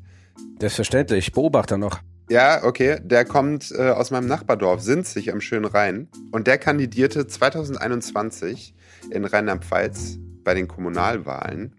[0.61, 1.33] Selbstverständlich.
[1.33, 2.01] Beobachter noch.
[2.29, 3.01] Ja, okay.
[3.03, 6.09] Der kommt äh, aus meinem Nachbardorf Sinzig am schönen Rhein.
[6.31, 8.75] Und der kandidierte 2021
[9.11, 11.75] in Rheinland-Pfalz bei den Kommunalwahlen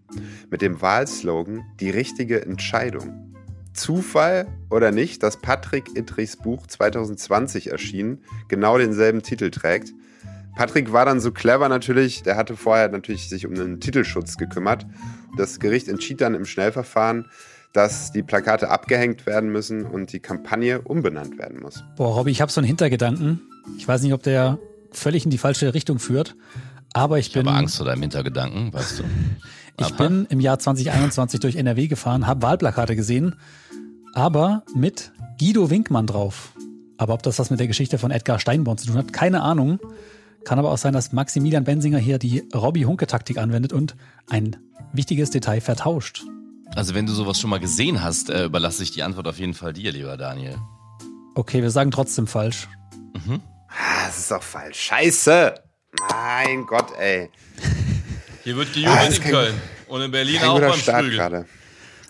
[0.50, 3.31] mit dem Wahlslogan Die richtige Entscheidung.
[3.74, 9.92] Zufall oder nicht, dass Patrick Ittrichs Buch 2020 erschien, genau denselben Titel trägt.
[10.54, 14.86] Patrick war dann so clever natürlich, der hatte vorher natürlich sich um einen Titelschutz gekümmert.
[15.36, 17.26] Das Gericht entschied dann im Schnellverfahren,
[17.72, 21.82] dass die Plakate abgehängt werden müssen und die Kampagne umbenannt werden muss.
[21.96, 23.40] Boah, Robby, ich habe so einen Hintergedanken.
[23.78, 24.58] Ich weiß nicht, ob der
[24.90, 26.36] völlig in die falsche Richtung führt.
[26.92, 29.04] Aber ich, Ich bin, habe Angst vor deinem Hintergedanken, weißt du.
[29.78, 29.96] ich Aha.
[29.96, 33.36] bin im Jahr 2021 durch NRW gefahren, habe Wahlplakate gesehen,
[34.14, 36.52] aber mit Guido Winkmann drauf.
[36.98, 39.80] Aber ob das was mit der Geschichte von Edgar Steinborn zu tun hat, keine Ahnung.
[40.44, 43.96] Kann aber auch sein, dass Maximilian Bensinger hier die Robby-Hunke-Taktik anwendet und
[44.28, 44.56] ein
[44.92, 46.24] wichtiges Detail vertauscht.
[46.74, 49.54] Also wenn du sowas schon mal gesehen hast, äh, überlasse ich die Antwort auf jeden
[49.54, 50.56] Fall dir, lieber Daniel.
[51.34, 52.68] Okay, wir sagen trotzdem falsch.
[53.68, 54.78] Ah, das ist auch falsch.
[54.78, 55.54] Scheiße.
[56.10, 57.30] Mein Gott, ey.
[58.44, 59.54] Hier wird Ah, gejubelt ist in kein- Köln
[59.88, 61.18] und in Berlin Kein auch guter beim Start Sprügel.
[61.18, 61.46] gerade.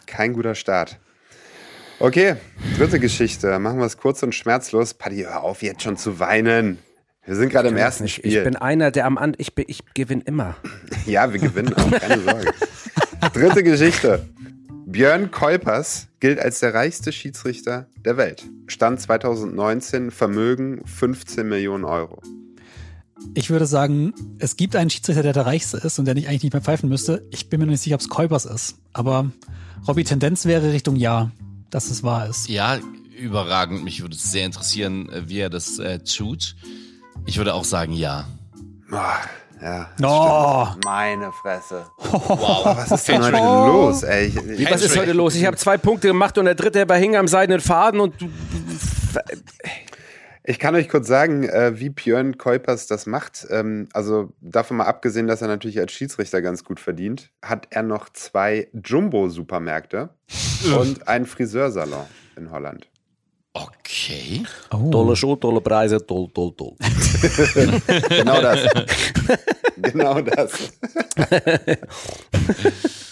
[0.07, 0.99] Kein guter Start.
[1.99, 2.37] Okay,
[2.79, 3.59] dritte Geschichte.
[3.59, 4.95] Machen wir es kurz und schmerzlos.
[4.95, 6.79] Paddy, hör auf, jetzt schon zu weinen.
[7.25, 8.17] Wir sind gerade im ersten nicht.
[8.17, 8.37] Spiel.
[8.39, 10.57] Ich bin einer, der am An ich, bin- ich gewinne immer.
[11.07, 12.53] Ja, wir gewinnen auch, keine Sorge.
[13.33, 14.27] Dritte Geschichte.
[14.87, 18.45] Björn Kolpers gilt als der reichste Schiedsrichter der Welt.
[18.67, 22.21] Stand 2019, Vermögen 15 Millionen Euro.
[23.35, 26.43] Ich würde sagen, es gibt einen Schiedsrichter, der der reichste ist und der nicht eigentlich
[26.45, 27.27] nicht mehr pfeifen müsste.
[27.31, 28.77] Ich bin mir noch nicht sicher, ob es Käupers ist.
[28.93, 29.31] Aber
[29.89, 31.31] Robby Tendenz wäre Richtung Ja,
[31.71, 32.49] dass es wahr ist.
[32.49, 32.79] Ja,
[33.19, 33.85] überragend.
[33.85, 36.57] Mich würde es sehr interessieren, äh, wie er das äh, tut.
[37.25, 38.27] Ich würde auch sagen, ja.
[38.91, 39.15] Ah,
[39.63, 40.67] ja, das Oh.
[40.67, 40.85] stimmt.
[40.85, 41.87] Meine Fresse.
[41.99, 44.27] Wow, was ist denn heute los, ey?
[44.27, 45.35] Ich, ich, Was ist heute los?
[45.37, 48.29] Ich habe zwei Punkte gemacht und der dritte der hing am seidenen Faden und du,
[50.45, 53.47] Ich kann euch kurz sagen, äh, wie Björn Kuipers das macht.
[53.51, 57.85] Ähm, also davon mal abgesehen, dass er natürlich als Schiedsrichter ganz gut verdient, hat er
[57.85, 60.11] noch zwei Jumbo-Supermärkte
[60.77, 62.89] und einen Friseursalon in Holland.
[63.55, 64.43] Okay.
[64.73, 64.91] Oh.
[64.91, 66.75] tolle Show, tolle Preise, toll, toll, toll.
[68.09, 68.67] Genau das.
[69.77, 70.73] genau das.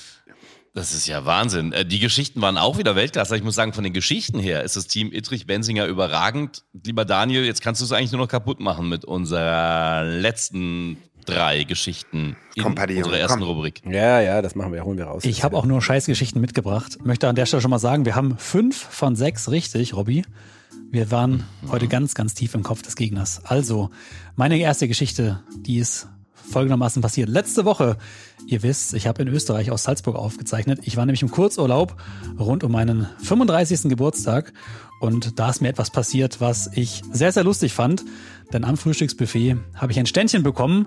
[0.80, 1.72] Das ist ja Wahnsinn.
[1.72, 3.36] Äh, Die Geschichten waren auch wieder Weltklasse.
[3.36, 6.64] Ich muss sagen, von den Geschichten her ist das Team Ittrich-Bensinger überragend.
[6.72, 11.64] Lieber Daniel, jetzt kannst du es eigentlich nur noch kaputt machen mit unserer letzten drei
[11.64, 13.48] Geschichten in Komm, Paddy, unserer ersten komm.
[13.48, 13.82] Rubrik.
[13.84, 15.22] Ja, ja, das machen wir, holen wir raus.
[15.26, 16.96] Ich habe auch nur Scheißgeschichten mitgebracht.
[17.04, 20.24] Möchte an der Stelle schon mal sagen, wir haben fünf von sechs richtig, Robby.
[20.90, 23.44] Wir waren heute ganz, ganz tief im Kopf des Gegners.
[23.44, 23.90] Also,
[24.34, 26.08] meine erste Geschichte, die ist
[26.50, 27.28] folgendermaßen passiert.
[27.28, 27.96] Letzte Woche,
[28.46, 30.80] ihr wisst, ich habe in Österreich aus Salzburg aufgezeichnet.
[30.82, 31.96] Ich war nämlich im Kurzurlaub
[32.38, 33.82] rund um meinen 35.
[33.88, 34.52] Geburtstag
[35.00, 38.04] und da ist mir etwas passiert, was ich sehr, sehr lustig fand.
[38.52, 40.86] Denn am Frühstücksbuffet habe ich ein Ständchen bekommen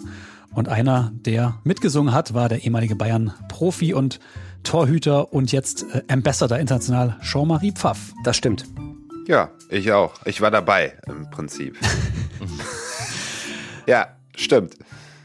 [0.54, 4.19] und einer, der mitgesungen hat, war der ehemalige Bayern-Profi und
[4.63, 8.13] Torhüter und jetzt äh, Ambassador international Jean-Marie Pfaff.
[8.23, 8.65] Das stimmt.
[9.28, 10.13] Ja, ich auch.
[10.26, 11.78] Ich war dabei im Prinzip.
[13.88, 14.76] ja, stimmt.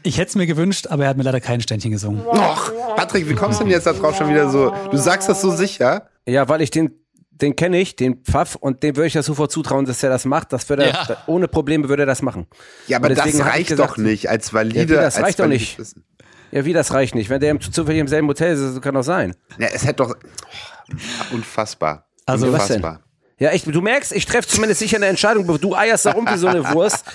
[0.03, 2.25] Ich hätte es mir gewünscht, aber er hat mir leider kein Ständchen gesungen.
[2.25, 4.73] Och, Patrick, wie kommst du denn jetzt da drauf schon wieder so?
[4.91, 6.07] Du sagst das so sicher?
[6.25, 6.91] Ja, weil ich den,
[7.31, 10.25] den kenne ich, den Pfaff, und dem würde ich das sofort zutrauen, dass er das
[10.25, 10.53] macht.
[10.53, 11.17] Das würde er, Ja.
[11.27, 12.47] ohne Probleme würde er das machen.
[12.87, 14.79] Ja, aber das reicht gesagt- doch nicht als valide.
[14.79, 15.77] Ja, wie, das als reicht doch nicht.
[15.79, 16.05] Wissen.
[16.51, 17.29] Ja, wie das reicht nicht.
[17.29, 19.35] Wenn der im, zufällig im selben Hotel ist, das kann doch sein.
[19.57, 20.15] Ja, es hätte doch.
[20.15, 22.07] Oh, unfassbar.
[22.25, 22.77] Also, was denn?
[22.77, 23.03] unfassbar.
[23.37, 25.45] Ja, ich, du merkst, ich treffe zumindest sicher eine Entscheidung.
[25.61, 27.05] Du eierst da rum wie so eine Wurst.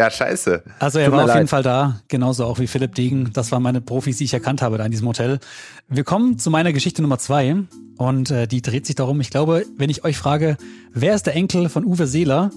[0.00, 0.62] Ja, scheiße.
[0.78, 1.50] Also er Tut war auf jeden leid.
[1.50, 3.34] Fall da, genauso auch wie Philipp Degen.
[3.34, 5.40] Das waren meine Profis, die ich erkannt habe da in diesem Hotel.
[5.88, 7.54] Wir kommen zu meiner Geschichte Nummer zwei
[7.98, 10.56] und äh, die dreht sich darum, ich glaube, wenn ich euch frage,
[10.94, 12.50] wer ist der Enkel von Uwe Seeler,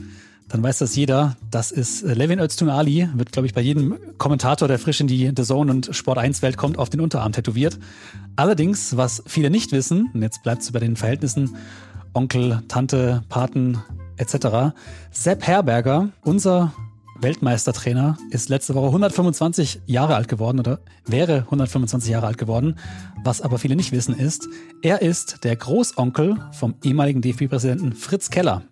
[0.47, 1.35] dann weiß das jeder.
[1.51, 5.07] Das ist äh, Levin Öztun Ali, wird, glaube ich, bei jedem Kommentator, der frisch in
[5.07, 7.77] die The Zone und Sport 1 Welt kommt, auf den Unterarm tätowiert.
[8.37, 11.57] Allerdings, was viele nicht wissen, und jetzt bleibt es bei den Verhältnissen,
[12.13, 13.79] Onkel, Tante, Paten
[14.15, 14.73] etc.
[15.11, 16.71] Sepp Herberger, unser
[17.23, 22.77] Weltmeistertrainer, ist letzte Woche 125 Jahre alt geworden oder wäre 125 Jahre alt geworden.
[23.23, 24.47] Was aber viele nicht wissen ist,
[24.81, 28.63] er ist der Großonkel vom ehemaligen DFB-Präsidenten Fritz Keller.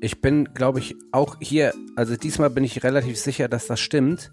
[0.00, 4.30] Ich bin, glaube ich, auch hier, also diesmal bin ich relativ sicher, dass das stimmt,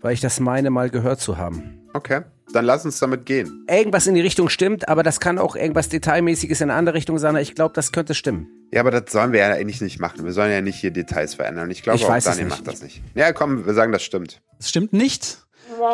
[0.00, 1.80] weil ich das meine, mal gehört zu haben.
[1.94, 3.64] Okay, dann lass uns damit gehen.
[3.68, 7.18] Irgendwas in die Richtung stimmt, aber das kann auch irgendwas Detailmäßiges in eine andere Richtung
[7.18, 7.34] sein.
[7.36, 8.48] Ich glaube, das könnte stimmen.
[8.72, 10.24] Ja, aber das sollen wir ja eigentlich nicht machen.
[10.24, 11.70] Wir sollen ja nicht hier Details verändern.
[11.70, 12.50] Ich glaube Ich auch Daniel nicht.
[12.50, 13.02] macht das nicht.
[13.14, 14.40] Ja, komm, wir sagen, das stimmt.
[14.58, 15.38] Es stimmt nicht.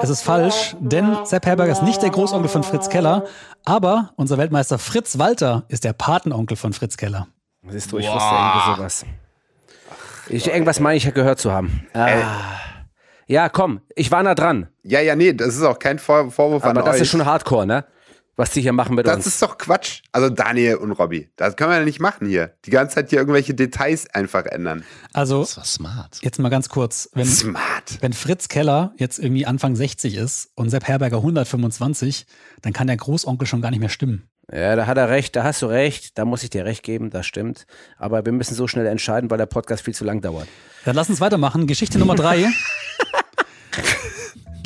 [0.02, 3.24] Es ist falsch, denn Sepp Herberger ist nicht der Großonkel von Fritz Keller,
[3.64, 7.28] aber unser Weltmeister Fritz Walter ist der Patenonkel von Fritz Keller.
[7.68, 9.06] Siehst du, ich wusste irgendwie sowas.
[10.28, 11.86] Ich, irgendwas meine ich ja gehört zu haben.
[11.94, 12.18] Ah.
[13.30, 14.66] Ja, komm, ich war nah dran.
[14.82, 17.02] Ja, ja, nee, das ist auch kein Vor Vorwurf Aber an das euch.
[17.02, 17.84] ist schon Hardcore, ne?
[18.34, 19.26] Was die hier machen mit das uns.
[19.26, 20.02] ist doch Quatsch.
[20.10, 22.54] Also Daniel und Robby, das können wir ja nicht machen hier.
[22.64, 24.82] Die ganze Zeit hier irgendwelche Details einfach ändern.
[25.12, 26.18] Also Das war smart.
[26.22, 27.98] jetzt mal ganz kurz, wenn, Smart.
[28.00, 32.26] wenn Fritz Keller jetzt irgendwie Anfang 60 ist und Sepp Herberger 125,
[32.62, 34.28] dann kann der Großonkel schon gar nicht mehr stimmen.
[34.52, 37.10] Ja, da hat er recht, da hast du recht, da muss ich dir recht geben,
[37.10, 37.66] das stimmt.
[37.96, 40.48] Aber wir müssen so schnell entscheiden, weil der Podcast viel zu lang dauert.
[40.84, 41.68] Dann lass uns weitermachen.
[41.68, 42.46] Geschichte Nummer drei.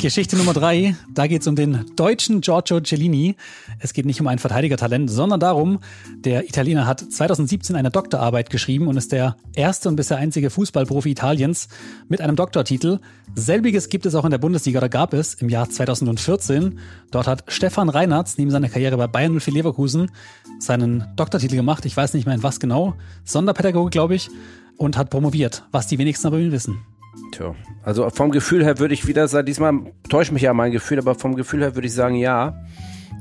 [0.04, 3.36] Geschichte Nummer drei, da geht es um den deutschen Giorgio Cellini.
[3.78, 5.78] Es geht nicht um ein Verteidigertalent, sondern darum,
[6.18, 11.10] der Italiener hat 2017 eine Doktorarbeit geschrieben und ist der erste und bisher einzige Fußballprofi
[11.10, 11.68] Italiens
[12.08, 12.98] mit einem Doktortitel.
[13.34, 16.78] Selbiges gibt es auch in der Bundesliga, da gab es im Jahr 2014.
[17.10, 20.10] Dort hat Stefan Reinhardt neben seiner Karriere bei Bayern 04 Leverkusen
[20.58, 21.86] seinen Doktortitel gemacht.
[21.86, 22.92] Ich weiß nicht mehr in was genau.
[23.24, 24.28] Sonderpädagogik, glaube ich.
[24.76, 26.84] Und hat promoviert, was die wenigsten aber wissen.
[27.33, 29.74] Tja, also vom Gefühl her würde ich wieder sagen, diesmal
[30.09, 32.55] täuscht mich ja mein Gefühl, aber vom Gefühl her würde ich sagen, ja,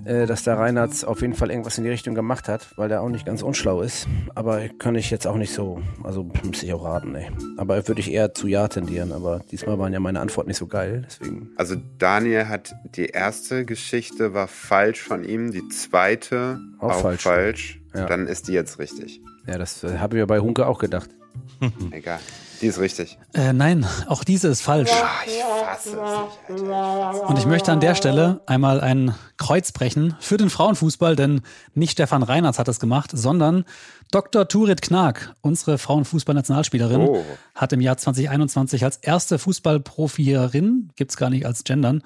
[0.06, 3.02] äh, dass der Reinhardt auf jeden Fall irgendwas in die Richtung gemacht hat, weil der
[3.02, 4.08] auch nicht ganz unschlau ist.
[4.36, 7.28] Aber kann ich jetzt auch nicht so, also müsste ich auch raten, ey.
[7.58, 10.68] Aber würde ich eher zu Ja tendieren, aber diesmal waren ja meine Antworten nicht so
[10.68, 11.52] geil, deswegen.
[11.56, 17.24] Also Daniel hat die erste Geschichte war falsch von ihm, die zweite Auch auch, falsch.
[17.24, 17.80] falsch.
[17.96, 18.06] Ja.
[18.06, 19.22] Dann ist die jetzt richtig.
[19.48, 21.10] Ja, das äh, habe ich ja bei Hunke auch gedacht.
[21.92, 22.20] Egal.
[22.62, 23.18] Die ist richtig.
[23.34, 24.90] Äh, nein, auch diese ist falsch.
[24.94, 27.28] Ah, ich fasse es nicht, Alter.
[27.28, 31.42] Und ich möchte an der Stelle einmal ein Kreuz brechen für den Frauenfußball, denn
[31.74, 33.66] nicht Stefan Reinhardt hat das gemacht, sondern
[34.12, 34.48] Dr.
[34.48, 37.24] Turit Knag, unsere Frauenfußballnationalspielerin, Oh.
[37.56, 42.02] hat im Jahr 2021 als erste Fußballprofierin, gibt's gar nicht als Gendern,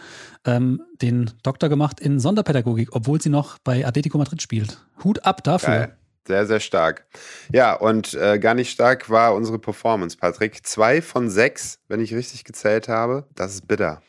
[0.45, 4.77] ähm, den Doktor gemacht in Sonderpädagogik, obwohl sie noch bei Atletico Madrid spielt.
[5.03, 5.69] Hut ab dafür.
[5.75, 5.97] Geil.
[6.27, 7.05] Sehr, sehr stark.
[7.53, 10.65] Ja, und äh, gar nicht stark war unsere Performance, Patrick.
[10.65, 13.25] Zwei von sechs, wenn ich richtig gezählt habe.
[13.33, 14.01] Das ist bitter.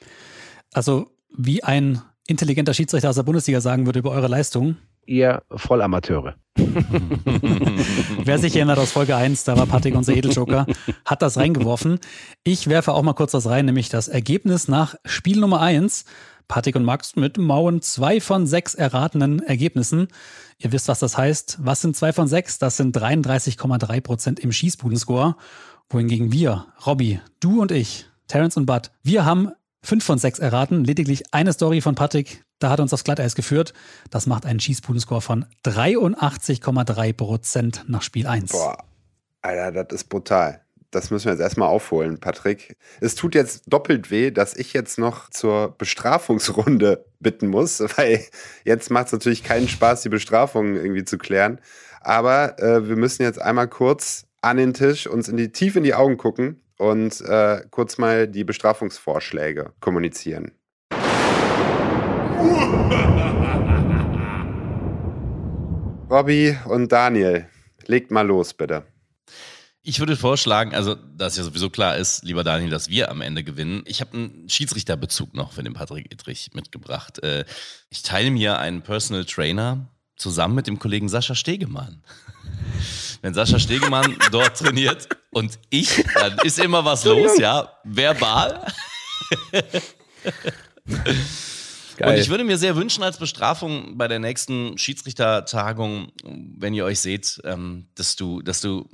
[0.73, 4.77] Also, wie ein intelligenter Schiedsrichter aus der Bundesliga sagen würde über eure Leistung,
[5.09, 6.35] Ihr Vollamateure.
[8.25, 10.67] Wer sich erinnert aus Folge 1, da war Patrick unser Edeljoker,
[11.07, 11.99] hat das reingeworfen.
[12.45, 16.05] Ich werfe auch mal kurz was rein, nämlich das Ergebnis nach Spiel Nummer 1.
[16.49, 20.09] Patrick und Max mit Mauen zwei von sechs erratenen Ergebnissen.
[20.59, 21.59] Ihr wisst, was das heißt.
[21.61, 22.59] Was sind zwei von sechs?
[22.59, 25.37] Das sind 33,3 Prozent im Schießbudenscore.
[25.91, 30.85] Wohingegen wir, Robby, du und ich, Terence und Bud, wir haben fünf von sechs erraten.
[30.85, 33.73] Lediglich eine Story von Patrick, da hat uns aufs Glatteis geführt.
[34.11, 38.53] Das macht einen Schießbudenscore von 83,3 Prozent nach Spiel 1.
[38.53, 38.85] Boah,
[39.43, 40.63] Alter, das ist brutal.
[40.91, 42.75] Das müssen wir jetzt erstmal aufholen, Patrick.
[43.01, 48.25] Es tut jetzt doppelt weh, dass ich jetzt noch zur Bestrafungsrunde bitten muss, weil
[48.65, 51.61] jetzt macht es natürlich keinen Spaß, die Bestrafung irgendwie zu klären.
[52.01, 55.85] Aber äh, wir müssen jetzt einmal kurz an den Tisch, uns in die, tief in
[55.85, 60.53] die Augen gucken und äh, kurz mal die Bestrafungsvorschläge kommunizieren.
[66.11, 67.47] Robby und Daniel,
[67.85, 68.85] legt mal los, bitte.
[69.89, 73.43] Ich würde vorschlagen, also dass ja sowieso klar ist, lieber Daniel, dass wir am Ende
[73.43, 73.85] gewinnen.
[73.87, 77.23] Ich habe einen Schiedsrichterbezug noch für den Patrick Ittrich mitgebracht.
[77.23, 77.47] Äh,
[77.89, 82.03] Ich teile mir einen Personal Trainer zusammen mit dem Kollegen Sascha Stegemann.
[83.23, 88.67] Wenn Sascha Stegemann dort trainiert und ich, dann ist immer was los, ja, verbal.
[92.01, 97.01] Und ich würde mir sehr wünschen als Bestrafung bei der nächsten Schiedsrichtertagung, wenn ihr euch
[97.01, 98.89] seht, ähm, dass du, dass du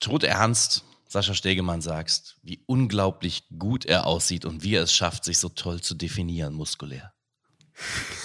[0.00, 5.38] todernst Sascha Stegemann sagst, wie unglaublich gut er aussieht und wie er es schafft, sich
[5.38, 7.12] so toll zu definieren muskulär.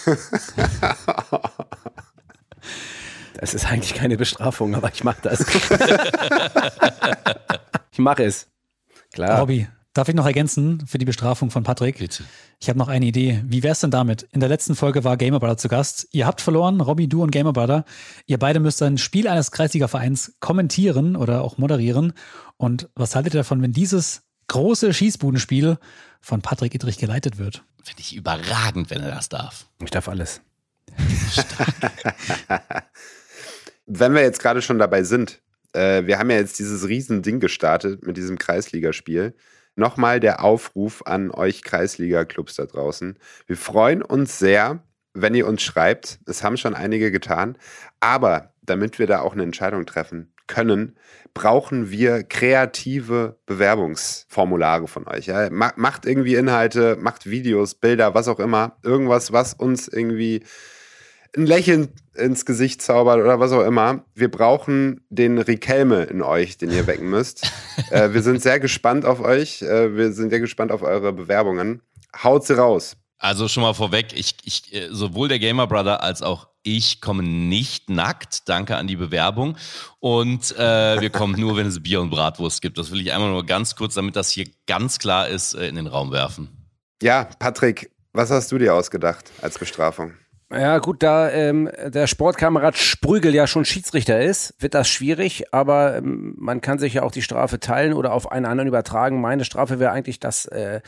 [3.44, 5.42] Das ist eigentlich keine Bestrafung, aber ich mache das.
[7.92, 8.48] ich mache es.
[9.12, 9.42] Klar.
[9.42, 12.00] Robby, darf ich noch ergänzen für die Bestrafung von Patrick?
[12.00, 12.24] Bitte.
[12.60, 13.42] Ich habe noch eine Idee.
[13.46, 14.24] Wie wär's denn damit?
[14.32, 16.08] In der letzten Folge war Gamer Brother zu Gast.
[16.12, 17.86] Ihr habt verloren, Robby, du und Gamer Brother.
[18.26, 22.14] Ihr beide müsst ein Spiel eines Kreisliga-Vereins kommentieren oder auch moderieren.
[22.58, 25.78] Und was haltet ihr davon, wenn dieses große Schießbudenspiel
[26.22, 27.64] von Patrick Idrich geleitet wird?
[27.84, 29.68] Finde ich überragend, wenn er das darf.
[29.84, 30.42] Ich darf alles.
[33.86, 35.42] Wenn wir jetzt gerade schon dabei sind,
[35.74, 39.36] äh, wir haben ja jetzt dieses Riesending gestartet mit diesem Kreisligaspiel.
[39.76, 43.18] Nochmal der Aufruf an euch Kreisliga-Clubs da draußen.
[43.48, 44.84] Wir freuen uns sehr,
[45.14, 46.20] wenn ihr uns schreibt.
[46.28, 47.58] Es haben schon einige getan.
[48.00, 50.98] Aber damit wir da auch eine Entscheidung treffen können,
[51.34, 55.26] brauchen wir kreative Bewerbungsformulare von euch.
[55.28, 55.50] Ja?
[55.50, 58.78] Ma- Macht irgendwie Inhalte, macht Videos, Bilder, was auch immer.
[58.84, 60.44] Irgendwas, was uns irgendwie
[61.36, 64.06] ein Lächeln ins Gesicht zaubert oder was auch immer.
[64.14, 67.52] Wir brauchen den Rikelme in euch, den ihr wecken müsst.
[67.92, 69.62] äh, wir sind sehr gespannt auf euch.
[69.62, 71.82] Äh, wir sind sehr gespannt auf eure Bewerbungen.
[72.24, 72.96] Haut sie raus.
[73.18, 77.50] Also schon mal vorweg, ich, ich, äh, sowohl der Gamer Brother als auch ich kommen
[77.50, 78.48] nicht nackt.
[78.48, 79.58] Danke an die Bewerbung.
[80.00, 82.78] Und äh, wir kommen nur, wenn es Bier und Bratwurst gibt.
[82.78, 85.76] Das will ich einmal nur ganz kurz, damit das hier ganz klar ist, äh, in
[85.76, 86.50] den Raum werfen.
[87.02, 90.14] Ja, Patrick, was hast du dir ausgedacht als Bestrafung?
[90.54, 95.98] Ja, gut, da ähm, der Sportkamerad Sprügel ja schon Schiedsrichter ist, wird das schwierig, aber
[95.98, 99.20] ähm, man kann sich ja auch die Strafe teilen oder auf einen anderen übertragen.
[99.20, 100.82] Meine Strafe wäre eigentlich, dass äh,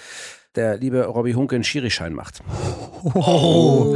[0.56, 2.42] der liebe Robbie Hunke einen Schirischein macht.
[3.14, 3.96] Oh.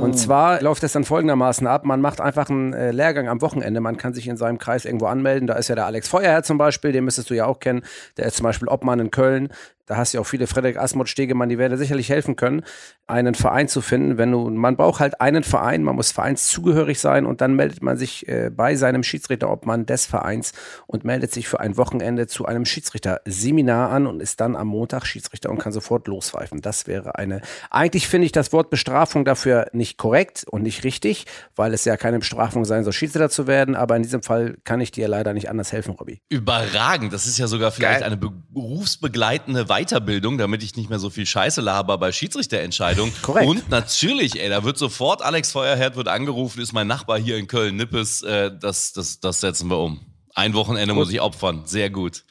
[0.00, 1.84] Und zwar läuft es dann folgendermaßen ab.
[1.84, 3.80] Man macht einfach einen äh, Lehrgang am Wochenende.
[3.80, 5.46] Man kann sich in seinem Kreis irgendwo anmelden.
[5.46, 7.82] Da ist ja der Alex Feuerherr zum Beispiel, den müsstest du ja auch kennen.
[8.16, 9.48] Der ist zum Beispiel Obmann in Köln.
[9.90, 12.62] Da hast du ja auch viele Frederik Asmod, Stegemann, die werden sicherlich helfen können,
[13.08, 14.18] einen Verein zu finden.
[14.18, 17.96] Wenn du, man braucht halt einen Verein, man muss vereinszugehörig sein und dann meldet man
[17.96, 20.52] sich äh, bei seinem Schiedsrichterobmann des Vereins
[20.86, 25.06] und meldet sich für ein Wochenende zu einem Schiedsrichterseminar an und ist dann am Montag
[25.06, 26.60] Schiedsrichter und kann sofort lospfeifen.
[26.60, 31.26] Das wäre eine, eigentlich finde ich das Wort Bestrafung dafür nicht korrekt und nicht richtig,
[31.56, 34.80] weil es ja keine Bestrafung sein soll, Schiedsrichter zu werden, aber in diesem Fall kann
[34.80, 36.22] ich dir leider nicht anders helfen, Robby.
[36.28, 38.06] Überragend, das ist ja sogar vielleicht Geil.
[38.06, 43.12] eine berufsbegleitende Weiterbildung Weiterbildung, damit ich nicht mehr so viel Scheiße laber bei Schiedsrichterentscheidungen.
[43.22, 43.46] Korrekt.
[43.48, 47.46] Und natürlich, ey, da wird sofort Alex Feuerherd wird angerufen, ist mein Nachbar hier in
[47.46, 50.00] Köln, Nippes, äh, das, das, das setzen wir um.
[50.34, 51.04] Ein Wochenende gut.
[51.04, 51.62] muss ich opfern.
[51.64, 52.24] Sehr gut.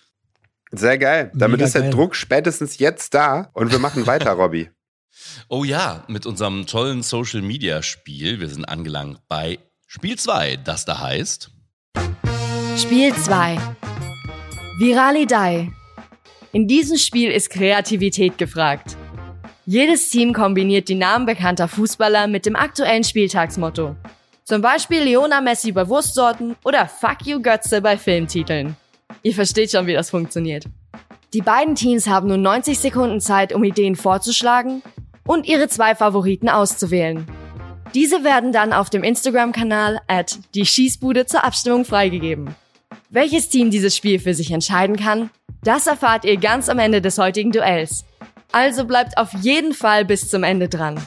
[0.72, 1.32] Sehr geil.
[1.34, 1.92] Damit Mega ist der geil.
[1.92, 4.70] Druck spätestens jetzt da und wir machen weiter, Robby.
[5.48, 8.40] Oh ja, mit unserem tollen Social Media Spiel.
[8.40, 11.52] Wir sind angelangt bei Spiel 2, das da heißt.
[12.78, 13.58] Spiel 2.
[14.80, 15.72] Viralidei.
[16.52, 18.98] In diesem Spiel ist Kreativität gefragt.
[19.68, 23.96] Jedes Team kombiniert die Namen bekannter Fußballer mit dem aktuellen Spieltagsmotto.
[24.46, 28.76] Zum Beispiel Leona Messi bei Wurstsorten oder Fuck You Götze bei Filmtiteln.
[29.22, 30.66] Ihr versteht schon, wie das funktioniert.
[31.34, 34.82] Die beiden Teams haben nun 90 Sekunden Zeit, um Ideen vorzuschlagen
[35.28, 37.28] und ihre zwei Favoriten auszuwählen.
[37.94, 42.56] Diese werden dann auf dem Instagram-Kanal at die Schießbude zur Abstimmung freigegeben.
[43.12, 45.30] Welches Team dieses Spiel für sich entscheiden kann,
[45.64, 48.06] das erfahrt ihr ganz am Ende des heutigen Duells.
[48.52, 51.00] Also bleibt auf jeden Fall bis zum Ende dran.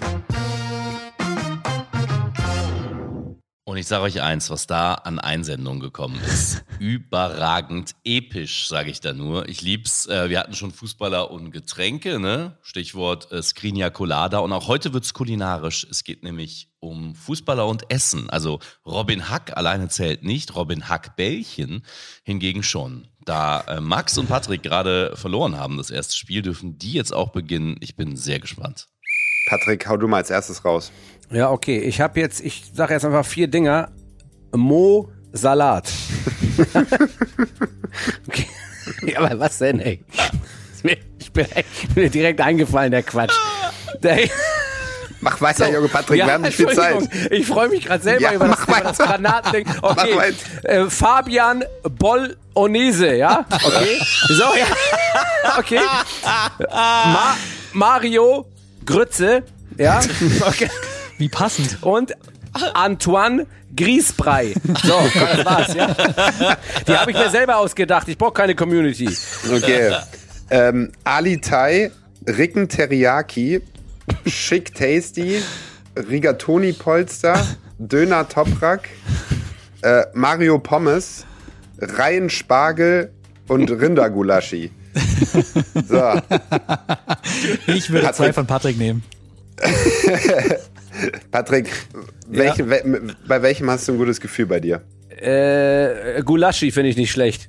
[3.64, 6.62] Und ich sage euch eins, was da an Einsendungen gekommen ist.
[6.78, 9.48] Überragend episch, sage ich da nur.
[9.48, 10.04] Ich lieb's.
[10.06, 12.58] Äh, wir hatten schon Fußballer und Getränke, ne?
[12.60, 14.40] Stichwort äh, Skrinia Colada.
[14.40, 15.86] Und auch heute wird's kulinarisch.
[15.90, 18.28] Es geht nämlich um Fußballer und Essen.
[18.28, 21.82] Also Robin Hack alleine zählt nicht, Robin Hack Bällchen
[22.24, 23.08] hingegen schon.
[23.24, 27.30] Da äh, Max und Patrick gerade verloren haben, das erste Spiel, dürfen die jetzt auch
[27.30, 27.76] beginnen.
[27.80, 28.88] Ich bin sehr gespannt.
[29.48, 30.92] Patrick, hau du mal als erstes raus.
[31.30, 31.78] Ja, okay.
[31.80, 33.90] Ich habe jetzt, ich sage jetzt einfach vier Dinger.
[34.54, 35.90] Mo Salat.
[38.28, 38.46] okay.
[39.02, 40.04] Ja, aber was denn, ey?
[41.18, 41.46] Ich bin,
[41.80, 43.35] ich bin direkt eingefallen, der Quatsch.
[44.02, 44.18] Der,
[45.22, 46.96] Mach weiter, so, Junge Patrick, ja, wir haben nicht viel Zeit.
[47.30, 49.66] Ich freue mich gerade selber ja, über, das, über das Granatending.
[49.82, 53.46] Okay, äh, Fabian Bolognese, ja?
[53.64, 54.00] Okay.
[54.28, 54.66] So, ja.
[55.58, 55.80] Okay.
[56.68, 57.37] Ma
[57.72, 58.46] Mario
[58.85, 59.44] Grütze,
[59.78, 60.00] ja?
[60.40, 60.68] Okay.
[61.18, 61.78] Wie passend.
[61.82, 62.14] Und
[62.74, 64.54] Antoine Griesbrei.
[64.82, 65.94] So, das war's, ja?
[66.87, 68.08] Die habe ich mir selber ausgedacht.
[68.08, 69.08] Ich brauche keine Community.
[69.50, 69.96] Okay.
[70.50, 71.90] Ähm, Ali Tai,
[72.26, 73.62] Ricken Teriyaki,
[74.26, 75.42] Schick Tasty,
[75.96, 77.44] Rigatoni Polster,
[77.78, 78.88] Döner Toprak,
[79.82, 81.26] äh, Mario Pommes,
[81.78, 83.12] Reihen Spargel
[83.48, 84.70] und Rindergulaschi.
[85.88, 86.20] So.
[87.66, 88.14] Ich würde Patrick.
[88.14, 89.02] zwei von Patrick nehmen.
[91.30, 91.70] Patrick,
[92.28, 92.78] welche, ja.
[93.26, 94.82] bei welchem hast du ein gutes Gefühl bei dir?
[95.16, 97.48] Äh, Gulaschi finde ich nicht schlecht.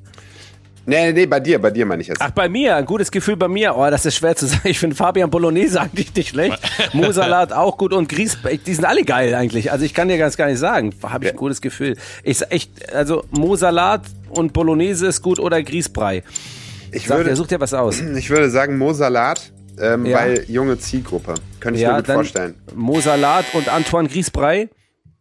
[0.86, 2.22] Nee, nee, bei dir, bei dir meine ich jetzt.
[2.22, 3.76] Ach, bei mir, ein gutes Gefühl bei mir.
[3.78, 4.62] Oh, das ist schwer zu sagen.
[4.66, 6.60] Ich finde Fabian Bolognese eigentlich nicht schlecht.
[6.94, 9.72] Mosalat auch gut und Grieß, die sind alle geil eigentlich.
[9.72, 10.94] Also ich kann dir ganz gar nicht sagen.
[11.04, 11.96] Habe ich ein gutes Gefühl.
[12.24, 16.24] Ich echt, also Mosalat und Bolognese ist gut oder Grießbrei.
[16.92, 18.02] Ich Sag, würde, dir, such dir was aus.
[18.02, 20.18] Ich würde sagen Mosalat, ähm, ja.
[20.18, 21.36] weil junge Zielgruppe.
[21.60, 22.56] Könnte ich ja, mir gut vorstellen.
[22.76, 24.70] Mosalat und Antoine Grießbrei.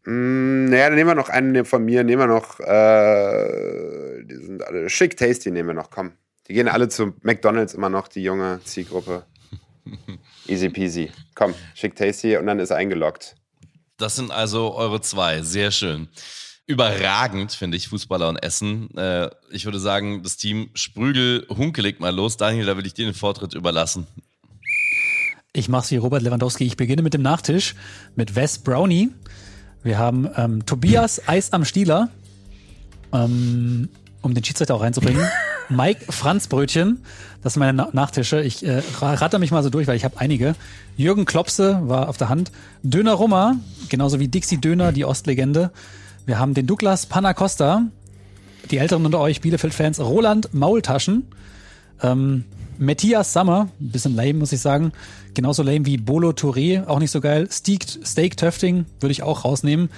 [0.05, 4.67] Mm, naja, dann nehmen wir noch einen von mir, nehmen wir noch, äh, die sind
[4.67, 6.12] alle schick tasty, nehmen wir noch, komm.
[6.49, 9.25] Die gehen alle zu McDonalds immer noch, die junge Zielgruppe.
[10.49, 11.11] Easy peasy.
[11.35, 13.37] Komm, schick tasty und dann ist eingeloggt.
[13.97, 16.09] Das sind also eure zwei, sehr schön.
[16.67, 18.97] Überragend, finde ich, Fußballer und Essen.
[18.97, 22.37] Äh, ich würde sagen, das Team Sprügel, Hunke legt mal los.
[22.37, 24.07] Daniel, da will ich dir den Vortritt überlassen.
[25.53, 26.65] Ich mache es wie Robert Lewandowski.
[26.65, 27.75] Ich beginne mit dem Nachtisch
[28.17, 29.11] mit Wes Brownie.
[29.83, 32.09] Wir haben ähm, Tobias Eis am Stieler,
[33.13, 33.88] ähm,
[34.23, 35.27] um den Schiedsrichter auch reinzubringen.
[35.69, 37.02] Mike Franzbrötchen,
[37.42, 38.42] das sind meine Na Nachtische.
[38.42, 40.54] Ich äh, rate mich mal so durch, weil ich habe einige.
[40.96, 42.52] Jürgen Klopse war auf der Hand.
[42.83, 43.57] Döner Rummer,
[43.88, 45.71] genauso wie Dixie Döner, die Ostlegende.
[46.27, 47.87] Wir haben den Douglas Panacosta,
[48.71, 51.27] die Älteren unter euch, Bielefeld-Fans, Roland Maultaschen.
[52.02, 52.44] Ähm,
[52.83, 54.93] Matthias Summer, ein bisschen lame, muss ich sagen.
[55.35, 57.49] Genauso lame wie Bolo Touré, auch nicht so geil.
[57.49, 59.89] Steak, Steak Töfting würde ich auch rausnehmen.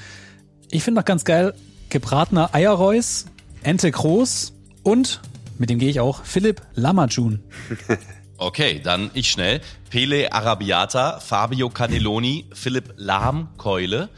[0.71, 1.55] Ich finde noch ganz geil,
[1.89, 3.25] gebratener Eierreus,
[3.63, 5.23] Ente Groß und,
[5.59, 7.41] mit dem gehe ich auch, Philipp Lamajun.
[8.37, 9.61] Okay, dann ich schnell.
[9.91, 14.09] Pele Arabiata, Fabio Cannelloni, Philipp Lahmkeule,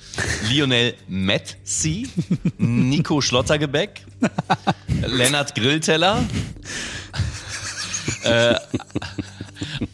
[0.49, 2.09] Lionel Metzi,
[2.59, 4.07] Nico Schlottergebäck,
[4.89, 6.25] Lennart Grillteller,
[8.25, 8.55] äh,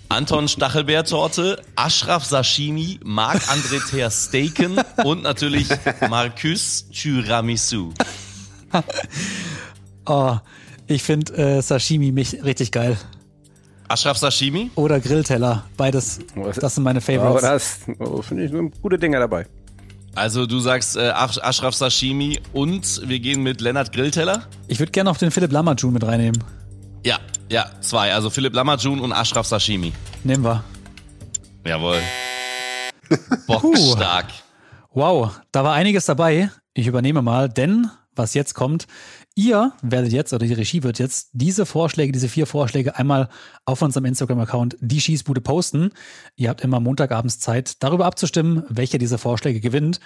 [0.08, 5.68] Anton Stachelbeertorte, Ashraf Sashimi, Marc-André Ter Steken und natürlich
[6.08, 7.92] Marcus Tiramisu.
[10.06, 10.36] Oh,
[10.88, 12.96] ich finde äh, Sashimi mich richtig geil.
[13.86, 14.70] Ashraf Sashimi?
[14.74, 15.64] Oder Grillteller.
[15.76, 16.18] Beides.
[16.60, 17.42] Das sind meine Oh, Favorites.
[17.42, 19.46] das oh, finde ich gute Dinge dabei.
[20.14, 24.42] Also du sagst äh, Ash- Ashraf Sashimi und wir gehen mit Lennart Grillteller?
[24.68, 26.42] Ich würde gerne noch den Philipp Lamajun mit reinnehmen.
[27.05, 27.18] Ja,
[27.50, 28.12] ja, zwei.
[28.14, 29.92] Also Philipp Lamajun und Ashraf Sashimi.
[30.24, 30.62] Nehmen wir.
[31.66, 31.98] Jawohl.
[33.46, 34.26] Bockstark.
[34.92, 36.50] Wow, da war einiges dabei.
[36.74, 38.86] Ich übernehme mal, denn was jetzt kommt,
[39.34, 43.28] ihr werdet jetzt oder die Regie wird jetzt diese Vorschläge, diese vier Vorschläge einmal
[43.64, 45.90] auf unserem Instagram-Account die Schießbude posten.
[46.36, 50.00] Ihr habt immer Montagabends Zeit, darüber abzustimmen, welcher dieser Vorschläge gewinnt.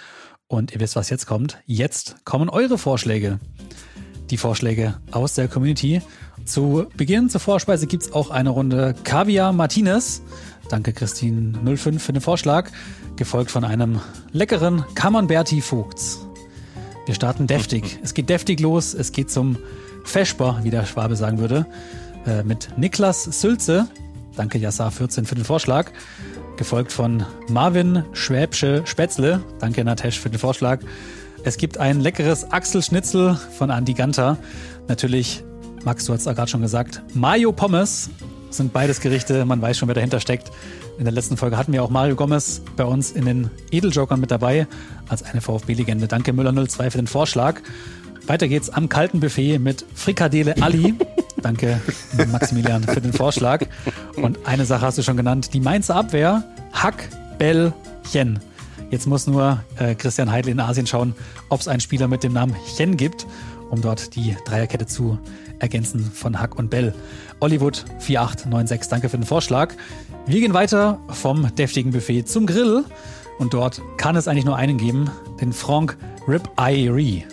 [0.47, 1.57] Und ihr wisst, was jetzt kommt.
[1.65, 3.39] Jetzt kommen eure Vorschläge.
[4.29, 6.01] Die Vorschläge aus der Community.
[6.45, 10.21] Zu Beginn zur Vorspeise gibt's auch eine Runde Kaviar Martinez.
[10.69, 12.69] Danke Christine05 für den Vorschlag.
[13.15, 14.01] Gefolgt von einem
[14.31, 16.25] leckeren Camemberti Vogts.
[17.05, 17.99] Wir starten deftig.
[18.03, 18.93] Es geht deftig los.
[18.93, 19.57] Es geht zum
[20.03, 21.65] Feschbar, wie der Schwabe sagen würde,
[22.25, 23.87] äh, mit Niklas Sülze.
[24.35, 25.91] Danke Yassar14 für den Vorschlag.
[26.57, 29.41] Gefolgt von Marvin Schwäbsche Spätzle.
[29.59, 30.79] Danke Natesh für den Vorschlag.
[31.47, 34.37] Es gibt ein leckeres Achselschnitzel von Andi Ganter.
[34.89, 35.45] Natürlich,
[35.85, 38.09] Max, du hast es gerade schon gesagt, Mayo Pommes
[38.49, 39.45] sind beides Gerichte.
[39.45, 40.51] Man weiß schon, wer dahinter steckt.
[40.97, 44.29] In der letzten Folge hatten wir auch Mario Gomez bei uns in den Edeljokern mit
[44.29, 44.67] dabei
[45.07, 46.09] als eine VfB-Legende.
[46.09, 47.61] Danke Müller02 für den Vorschlag.
[48.25, 50.95] Weiter geht's am kalten Buffet mit Frikadele Ali.
[51.41, 51.79] Danke
[52.29, 53.65] Maximilian für den Vorschlag.
[54.17, 56.43] Und eine Sache hast du schon genannt, die Mainzer Abwehr,
[56.73, 58.41] Hack Bell-Chen.
[58.89, 61.13] Jetzt muss nur äh, Christian Heidel in Asien schauen,
[61.49, 63.27] ob es einen Spieler mit dem Namen Chen gibt,
[63.69, 65.17] um dort die Dreierkette zu
[65.59, 66.93] ergänzen von Hack und Bell.
[67.41, 69.73] Hollywood 4896, danke für den Vorschlag.
[70.25, 72.85] Wir gehen weiter vom deftigen Buffet zum Grill.
[73.39, 75.09] Und dort kann es eigentlich nur einen geben,
[75.39, 77.23] den Franck Rib Eye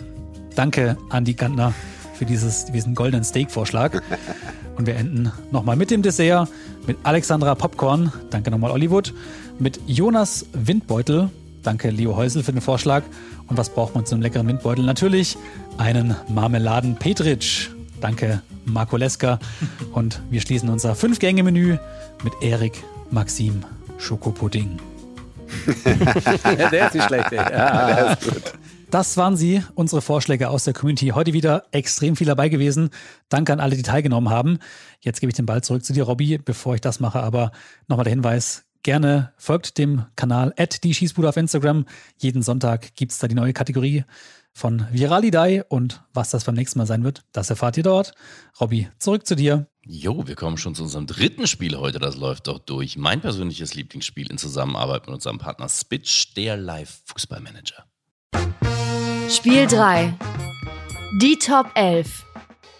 [0.55, 1.73] Danke, Andy Gantner,
[2.13, 4.01] für dieses, diesen goldenen Steak-Vorschlag.
[4.77, 6.49] Und wir enden nochmal mit dem Dessert,
[6.85, 8.11] mit Alexandra Popcorn.
[8.29, 9.13] Danke nochmal, Hollywood.
[9.57, 11.29] Mit Jonas Windbeutel.
[11.65, 13.03] Danke, Leo Häusel, für den Vorschlag.
[13.47, 14.85] Und was braucht man zu einem leckeren Windbeutel?
[14.85, 15.35] Natürlich
[15.77, 17.69] einen Marmeladen-Petritsch.
[17.99, 19.39] Danke, Marco Leska.
[19.91, 21.77] Und wir schließen unser Fünf-Gänge-Menü
[22.23, 23.63] mit Erik Maxim
[23.97, 24.77] Schokopudding.
[26.71, 27.37] Der ist nicht schlecht, ey.
[27.37, 28.53] Ja, der ist gut.
[28.91, 31.07] Das waren sie, unsere Vorschläge aus der Community.
[31.09, 32.91] Heute wieder extrem viel dabei gewesen.
[33.29, 34.59] Danke an alle, die teilgenommen haben.
[35.01, 36.37] Jetzt gebe ich den Ball zurück zu dir, Robby.
[36.37, 37.51] Bevor ich das mache, aber
[37.87, 38.64] nochmal der Hinweis.
[38.85, 41.87] Gerne folgt dem Kanal at die Schießbude auf Instagram.
[42.19, 44.03] Jeden Sonntag gibt's da die neue Kategorie
[44.53, 48.13] von Viralidei und was das beim nächsten Mal sein wird, das erfahrt ihr dort.
[48.61, 49.65] Robby, zurück zu dir.
[49.87, 51.97] Jo, wir kommen schon zu unserem dritten Spiel heute.
[51.97, 52.95] Das läuft doch durch.
[52.95, 57.85] Mein persönliches Lieblingsspiel in Zusammenarbeit mit unserem Partner Spitch, der Live-Fußballmanager.
[59.29, 60.13] Spiel 3.
[61.23, 62.24] Die Top 11.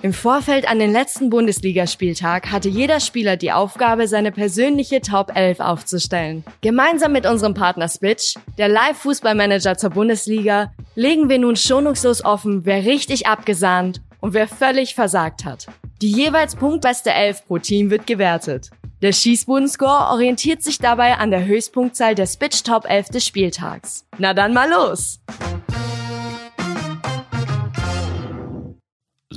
[0.05, 5.59] Im Vorfeld an den letzten Bundesligaspieltag hatte jeder Spieler die Aufgabe, seine persönliche Top 11
[5.59, 6.43] aufzustellen.
[6.61, 12.85] Gemeinsam mit unserem Partner Spitch, der Live-Fußballmanager zur Bundesliga, legen wir nun schonungslos offen, wer
[12.85, 15.65] richtig abgesahnt und wer völlig versagt hat.
[16.03, 18.69] Die jeweils punktbeste 11 pro Team wird gewertet.
[19.01, 24.05] Der Schießbudenscore orientiert sich dabei an der Höchstpunktzahl der Spitch Top 11 des Spieltags.
[24.19, 25.19] Na dann mal los!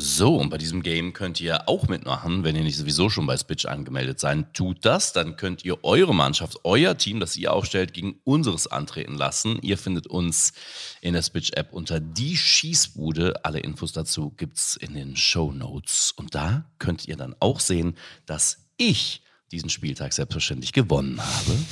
[0.00, 3.36] So, und bei diesem Game könnt ihr auch mitmachen, wenn ihr nicht sowieso schon bei
[3.36, 4.54] Spitch angemeldet seid.
[4.54, 9.16] Tut das, dann könnt ihr eure Mannschaft, euer Team, das ihr aufstellt, gegen unseres antreten
[9.16, 9.58] lassen.
[9.60, 10.52] Ihr findet uns
[11.00, 13.44] in der Spitch-App unter die Schießbude.
[13.44, 16.12] Alle Infos dazu gibt's in den Show Notes.
[16.16, 21.58] Und da könnt ihr dann auch sehen, dass ich diesen Spieltag selbstverständlich gewonnen habe.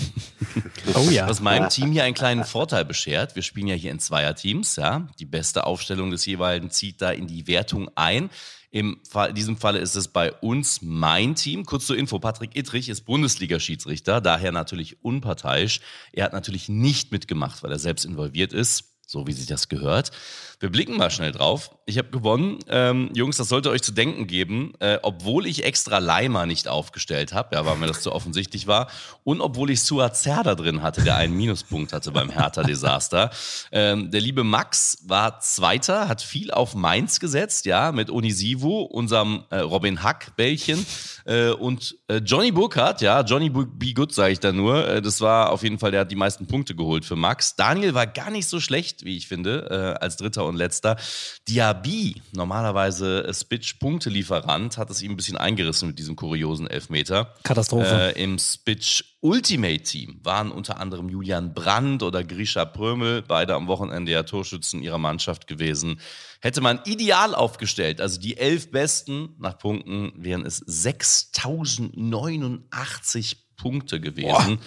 [0.95, 1.29] Oh ja.
[1.29, 3.35] Was meinem Team hier einen kleinen Vorteil beschert.
[3.35, 5.09] Wir spielen ja hier in Zweierteams, ja.
[5.19, 8.31] Die beste Aufstellung des jeweiligen zieht da in die Wertung ein.
[8.71, 11.65] Im Fall, in diesem Falle ist es bei uns mein Team.
[11.65, 15.81] Kurz zur Info, Patrick Ittrich ist Bundesliga-Schiedsrichter, daher natürlich unparteiisch.
[16.13, 20.13] Er hat natürlich nicht mitgemacht, weil er selbst involviert ist, so wie sich das gehört.
[20.59, 21.71] Wir blicken mal schnell drauf.
[21.85, 22.59] Ich habe gewonnen.
[22.69, 27.35] Ähm, Jungs, das sollte euch zu denken geben, äh, obwohl ich extra Leimer nicht aufgestellt
[27.35, 28.89] habe, ja, weil mir das zu offensichtlich war,
[29.23, 33.31] und obwohl ich Suat Zerda drin hatte, der einen Minuspunkt hatte beim Hertha-Desaster.
[33.71, 39.45] Ähm, der liebe Max war Zweiter, hat viel auf Mainz gesetzt, ja, mit Onisivu, unserem
[39.51, 40.87] äh, Robin Hack-Bällchen
[41.27, 44.89] äh, und äh, Johnny Burkhardt, ja, Johnny Be Good sage ich da nur.
[44.89, 47.57] Äh, das war auf jeden Fall, der hat die meisten Punkte geholt für Max.
[47.57, 50.97] Daniel war gar nicht so schlecht, wie ich finde, äh, als Dritter und Letzter.
[51.49, 57.35] Diaby, normalerweise Spitch-Punktelieferant, hat es ihm ein bisschen eingerissen mit diesem kuriosen Elfmeter.
[57.43, 58.15] Katastrophe.
[58.17, 63.67] Äh, Im Spitch Ultimate Team waren unter anderem Julian Brandt oder Grisha Prömel, beide am
[63.67, 65.99] Wochenende ja Torschützen ihrer Mannschaft gewesen.
[66.41, 74.59] Hätte man ideal aufgestellt, also die elf Besten nach Punkten, wären es 6089 Punkte gewesen.
[74.59, 74.65] Boah.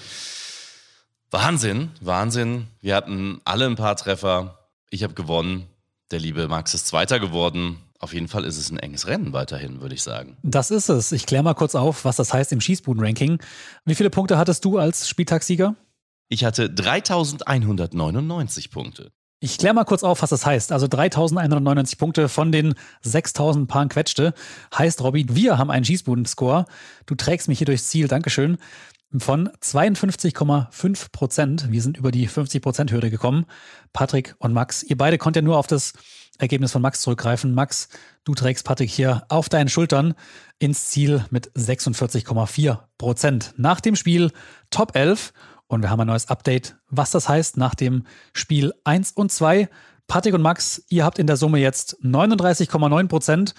[1.31, 2.67] Wahnsinn, Wahnsinn.
[2.81, 4.67] Wir hatten alle ein paar Treffer.
[4.89, 5.68] Ich habe gewonnen.
[6.11, 7.77] Der liebe Max ist Zweiter geworden.
[7.99, 10.37] Auf jeden Fall ist es ein enges Rennen weiterhin, würde ich sagen.
[10.41, 11.11] Das ist es.
[11.11, 13.39] Ich kläre mal kurz auf, was das heißt im Schießbuden-Ranking.
[13.85, 15.75] Wie viele Punkte hattest du als Spieltagssieger?
[16.29, 19.11] Ich hatte 3199 Punkte.
[19.41, 20.71] Ich kläre mal kurz auf, was das heißt.
[20.71, 24.33] Also 3199 Punkte von den 6000 Paaren Quetschte.
[24.77, 26.65] Heißt, Robby, wir haben einen Schießbuden-Score.
[27.05, 28.07] Du trägst mich hier durchs Ziel.
[28.07, 28.57] Dankeschön.
[29.17, 31.71] Von 52,5 Prozent.
[31.71, 33.45] Wir sind über die 50 Prozent Hürde gekommen.
[33.91, 34.83] Patrick und Max.
[34.83, 35.93] Ihr beide konnt ja nur auf das
[36.37, 37.55] Ergebnis von Max zurückgreifen.
[37.55, 37.89] Max,
[38.23, 40.13] du trägst Patrick hier auf deinen Schultern
[40.59, 43.53] ins Ziel mit 46,4 Prozent.
[43.57, 44.31] Nach dem Spiel
[44.69, 45.33] Top 11
[45.65, 49.69] und wir haben ein neues Update, was das heißt nach dem Spiel 1 und 2.
[50.07, 53.53] Patrick und Max, ihr habt in der Summe jetzt 39,9 Prozent.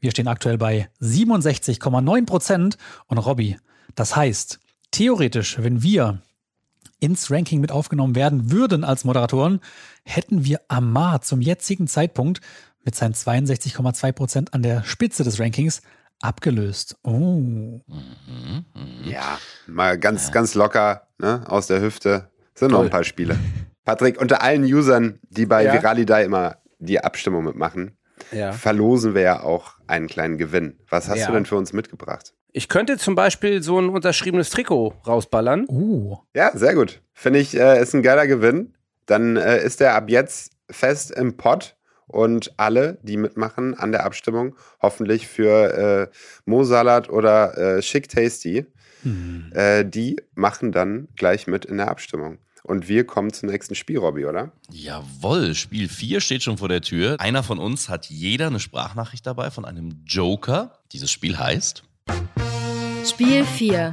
[0.00, 2.76] Wir stehen aktuell bei 67,9 Prozent.
[3.06, 3.56] Und Robby,
[3.94, 4.60] das heißt,
[4.94, 6.22] theoretisch, wenn wir
[7.00, 9.60] ins Ranking mit aufgenommen werden würden als Moderatoren,
[10.04, 12.40] hätten wir Amar zum jetzigen Zeitpunkt
[12.84, 15.82] mit seinen 62,2 Prozent an der Spitze des Rankings
[16.20, 16.96] abgelöst.
[17.02, 17.10] Oh.
[17.40, 18.64] Mhm,
[19.04, 22.30] ja, mal ganz, ganz locker ne, aus der Hüfte.
[22.54, 22.78] Sind Toll.
[22.78, 23.36] noch ein paar Spiele.
[23.84, 25.72] Patrick, unter allen Usern, die bei ja.
[25.72, 27.98] Viralidei immer die Abstimmung mitmachen,
[28.30, 28.52] ja.
[28.52, 30.78] verlosen wir ja auch einen kleinen Gewinn.
[30.88, 31.26] Was hast ja.
[31.26, 32.32] du denn für uns mitgebracht?
[32.56, 35.66] Ich könnte zum Beispiel so ein unterschriebenes Trikot rausballern.
[35.68, 36.18] Uh.
[36.36, 37.00] Ja, sehr gut.
[37.12, 38.74] Finde ich, äh, ist ein geiler Gewinn.
[39.06, 41.74] Dann äh, ist der ab jetzt fest im Pott
[42.06, 48.64] und alle, die mitmachen an der Abstimmung, hoffentlich für äh, Mo-Salat oder äh, Chic Tasty,
[49.02, 49.50] mhm.
[49.52, 52.38] äh, die machen dann gleich mit in der Abstimmung.
[52.62, 54.52] Und wir kommen zum nächsten Spiel, Robby, oder?
[54.70, 57.16] Jawohl, Spiel 4 steht schon vor der Tür.
[57.18, 60.78] Einer von uns hat jeder eine Sprachnachricht dabei von einem Joker.
[60.92, 61.82] Dieses Spiel heißt
[63.06, 63.92] Spiel 4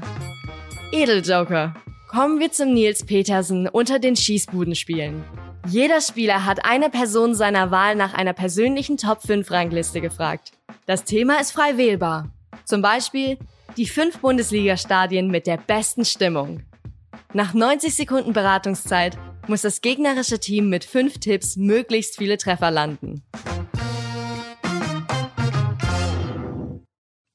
[0.94, 1.74] Edeljoker.
[2.08, 5.26] Kommen wir zum Nils Petersen unter den Schießbudenspielen.
[5.68, 10.54] Jeder Spieler hat eine Person seiner Wahl nach einer persönlichen Top 5 Rangliste gefragt.
[10.86, 12.32] Das Thema ist frei wählbar.
[12.64, 13.38] Zum Beispiel
[13.76, 16.64] die fünf Bundesliga-Stadien mit der besten Stimmung.
[17.34, 23.24] Nach 90 Sekunden Beratungszeit muss das gegnerische Team mit fünf Tipps möglichst viele Treffer landen.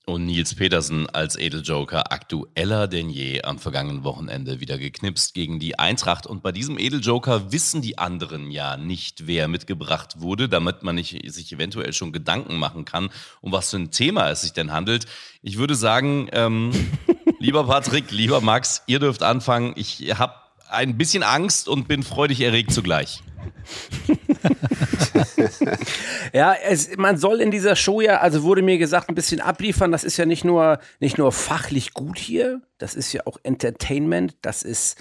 [0.09, 5.81] Und Nils Petersen als Edeljoker aktueller denn je am vergangenen Wochenende wieder geknipst gegen die
[5.81, 6.29] Eintracht.
[6.29, 11.29] Und bei diesem Edeljoker wissen die anderen ja nicht, wer mitgebracht wurde, damit man nicht,
[11.33, 15.07] sich eventuell schon Gedanken machen kann, um was für ein Thema es sich denn handelt.
[15.43, 16.71] Ich würde sagen, ähm,
[17.41, 19.73] lieber Patrick, lieber Max, ihr dürft anfangen.
[19.75, 20.35] Ich habe
[20.71, 23.25] ein bisschen Angst und bin freudig erregt zugleich.
[26.33, 29.93] ja, es, man soll in dieser Show ja, also wurde mir gesagt, ein bisschen abliefern.
[29.93, 34.37] Das ist ja nicht nur, nicht nur fachlich gut hier, das ist ja auch Entertainment,
[34.43, 34.97] das ist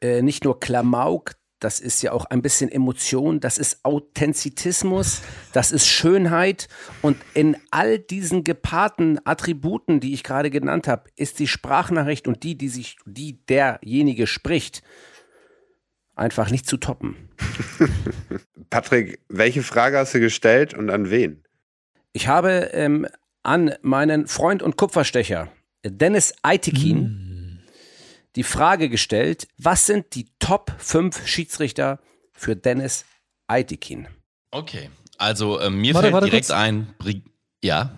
[0.00, 5.22] äh, nicht nur Klamauk, das ist ja auch ein bisschen Emotion, das ist Authentizitismus,
[5.52, 6.68] das ist Schönheit.
[7.00, 12.42] Und in all diesen gepaarten Attributen, die ich gerade genannt habe, ist die Sprachnachricht und
[12.42, 14.82] die, die sich, die derjenige spricht,
[16.16, 17.28] einfach nicht zu toppen.
[18.70, 21.44] Patrick, welche Frage hast du gestellt und an wen?
[22.12, 23.06] Ich habe ähm,
[23.42, 25.48] an meinen Freund und Kupferstecher
[25.84, 27.58] Dennis Eitekin mm.
[28.34, 32.00] die Frage gestellt, was sind die Top 5 Schiedsrichter
[32.32, 33.04] für Dennis
[33.46, 34.08] Eitekin?
[34.50, 36.58] Okay, also äh, mir warte, fällt warte, direkt kurz.
[36.58, 37.22] ein, Bri
[37.62, 37.96] ja.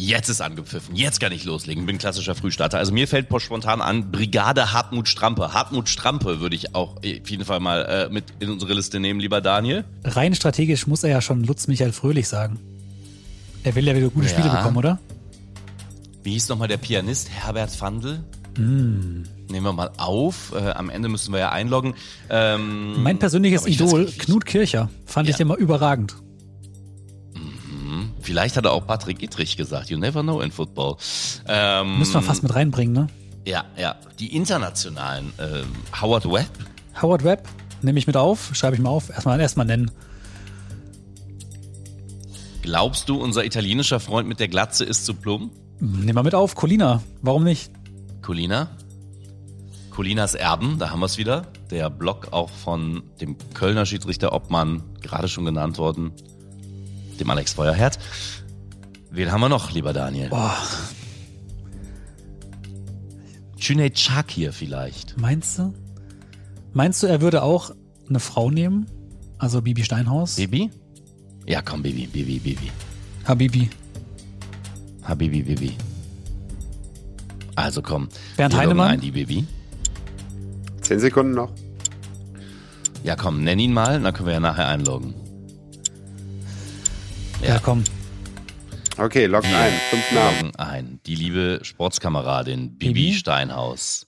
[0.00, 0.96] Jetzt ist angepfiffen.
[0.96, 1.84] Jetzt kann ich loslegen.
[1.84, 2.78] Bin klassischer Frühstarter.
[2.78, 5.52] Also mir fällt spontan an Brigade Hartmut Strampe.
[5.52, 9.20] Hartmut Strampe würde ich auch auf jeden Fall mal äh, mit in unsere Liste nehmen,
[9.20, 9.84] lieber Daniel.
[10.04, 12.58] Rein strategisch muss er ja schon Lutz Michael Fröhlich sagen.
[13.62, 14.32] Er will ja wieder gute ja.
[14.32, 14.98] Spiele bekommen, oder?
[16.22, 17.28] Wie hieß nochmal der Pianist?
[17.28, 18.24] Herbert Fandl?
[18.56, 20.52] Nehmen wir mal auf.
[20.54, 21.94] Äh, am Ende müssen wir ja einloggen.
[22.30, 25.42] Ähm, Mein persönliches ich Idol, Knut Kircher, fand ich Ja.
[25.42, 26.14] immer überragend.
[28.20, 29.90] Vielleicht hat er auch Patrick Ittrich gesagt.
[29.90, 30.96] You never know in football.
[31.48, 33.06] Ähm, Müssen wir fast mit reinbringen, ne?
[33.46, 33.96] Ja, ja.
[34.18, 35.32] Die internationalen.
[35.38, 35.66] Ähm,
[36.00, 36.50] Howard Webb.
[37.00, 37.48] Howard Webb,
[37.82, 39.10] nehme ich mit auf, schreibe ich mal auf.
[39.10, 39.90] Erstmal erstmal nennen.
[42.62, 45.52] Glaubst du, unser italienischer Freund mit der Glatze ist zu plump?
[45.80, 46.54] Nehmen wir mit auf.
[46.54, 47.72] Colina, warum nicht?
[48.20, 48.68] Colina.
[49.90, 51.46] Colinas Erben, da haben wir es wieder.
[51.70, 56.12] Der Blog auch von dem Kölner Schiedsrichter Obmann, gerade schon genannt worden,
[57.20, 57.98] dem Alex Feuerherd.
[59.10, 60.28] Wen haben wir noch, lieber Daniel?
[60.28, 60.56] Boah,
[63.60, 65.18] Cüneyt Çakir vielleicht.
[65.18, 65.74] meinst du?
[66.72, 67.72] Meinst du, er würde auch
[68.08, 68.86] eine Frau nehmen?
[69.38, 70.36] Also Bibi Steinhaus?
[70.36, 70.70] Bibi?
[71.46, 72.70] Ja, komm, Bibi, Bibi, Bibi.
[73.24, 73.68] Habibi.
[75.02, 75.76] Habibi, Bibi.
[77.56, 78.08] Also komm.
[78.36, 78.92] Bernd Heinemann?
[78.92, 79.44] Ein, die Bibi.
[80.80, 81.52] Zehn Sekunden noch.
[83.02, 85.14] Ja, komm, nenn ihn mal, dann können wir ja nachher einloggen.
[87.42, 87.84] Ja, komm.
[88.96, 89.72] Okay, loggt ein.
[89.90, 90.36] Fünf Namen.
[90.40, 91.00] loggen ein.
[91.06, 93.14] Die liebe Sportskameradin Bibi, Bibi?
[93.14, 94.06] Steinhaus.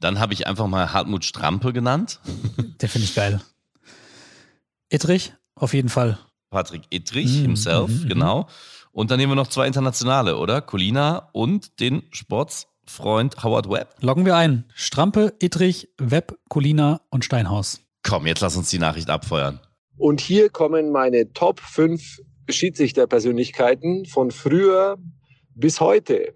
[0.00, 2.20] Dann habe ich einfach mal Hartmut Strampe genannt.
[2.80, 3.40] Der finde ich geil.
[4.88, 6.18] Ittrich, auf jeden Fall.
[6.50, 8.08] Patrick Ittrich Mhm, himself, mhm.
[8.08, 8.48] genau.
[8.92, 10.60] Und dann nehmen wir noch zwei internationale, oder?
[10.62, 13.94] Colina und den Sportsfreund Howard Webb.
[14.00, 14.64] Loggen wir ein.
[14.74, 17.80] Strampe, Ittrich, Webb, Colina und Steinhaus.
[18.02, 19.60] Komm, jetzt lass uns die Nachricht abfeuern.
[19.98, 24.98] Und hier kommen meine Top 5 Schiedsrichterpersönlichkeiten von früher
[25.54, 26.34] bis heute.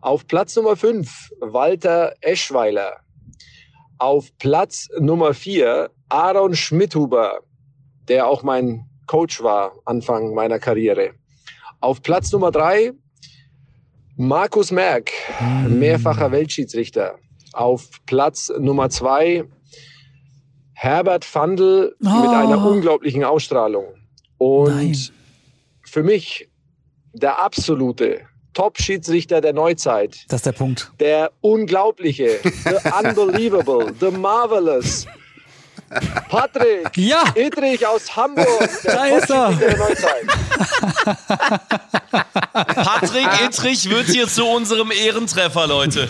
[0.00, 2.98] Auf Platz Nummer 5 Walter Eschweiler.
[3.98, 7.40] Auf Platz Nummer 4 Aaron Schmidhuber,
[8.08, 11.14] der auch mein Coach war Anfang meiner Karriere.
[11.80, 12.92] Auf Platz Nummer 3
[14.16, 15.10] Markus Merck,
[15.68, 17.18] mehrfacher Weltschiedsrichter.
[17.52, 19.44] Auf Platz Nummer 2
[20.74, 22.28] Herbert Fandl mit Oh.
[22.30, 23.86] einer unglaublichen Ausstrahlung.
[24.38, 24.96] Und Nein.
[25.88, 26.48] Für mich
[27.12, 28.20] der absolute
[28.54, 30.24] Top-Schiedsrichter der Neuzeit.
[30.28, 30.90] Das ist der Punkt.
[31.00, 35.06] Der unglaubliche, the unbelievable, the marvelous.
[36.28, 38.68] Patrick Ja, Idrich aus Hamburg.
[38.84, 39.52] Der Da ist er.
[42.52, 46.08] Patrick Ittrich wird hier zu unserem Ehrentreffer, Leute.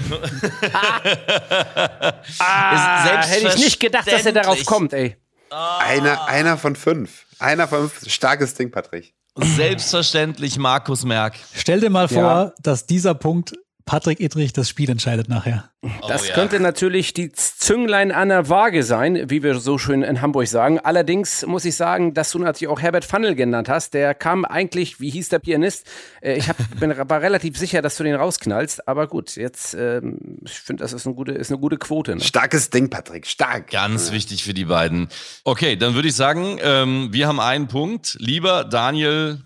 [2.41, 5.17] Ah, hätte ich nicht gedacht, dass er darauf kommt, ey.
[5.51, 7.27] Einer, einer von fünf.
[7.39, 8.13] Einer von fünf.
[8.13, 9.15] Starkes Ding, Patrick.
[9.41, 11.35] Selbstverständlich Markus Merck.
[11.55, 12.53] stell dir mal vor, Ja.
[12.63, 13.55] dass dieser Punkt
[13.89, 15.71] Patrick Ittrich das Spiel entscheidet nachher.
[16.07, 16.35] Das Oh ja.
[16.35, 20.79] könnte natürlich die Zünglein an der Waage sein, wie wir so schön in Hamburg sagen.
[20.79, 23.95] Allerdings muss ich sagen, dass du natürlich auch Herbert Funnel genannt hast.
[23.95, 25.87] Der kam eigentlich, wie hieß der Pianist?
[26.21, 28.87] Äh, Ich hab, bin, war relativ sicher, dass du den rausknallst.
[28.87, 32.15] Aber gut, jetzt, ähm, ich finde, das ist eine gute, ist eine gute Quote.
[32.15, 32.21] Ne?
[32.21, 33.27] Starkes Ding, Patrick.
[33.27, 33.71] Stark.
[33.71, 35.09] Ganz wichtig für die beiden.
[35.45, 38.17] Okay, dann würde ich sagen, ähm, wir haben einen Punkt.
[38.21, 39.41] Lieber Daniel,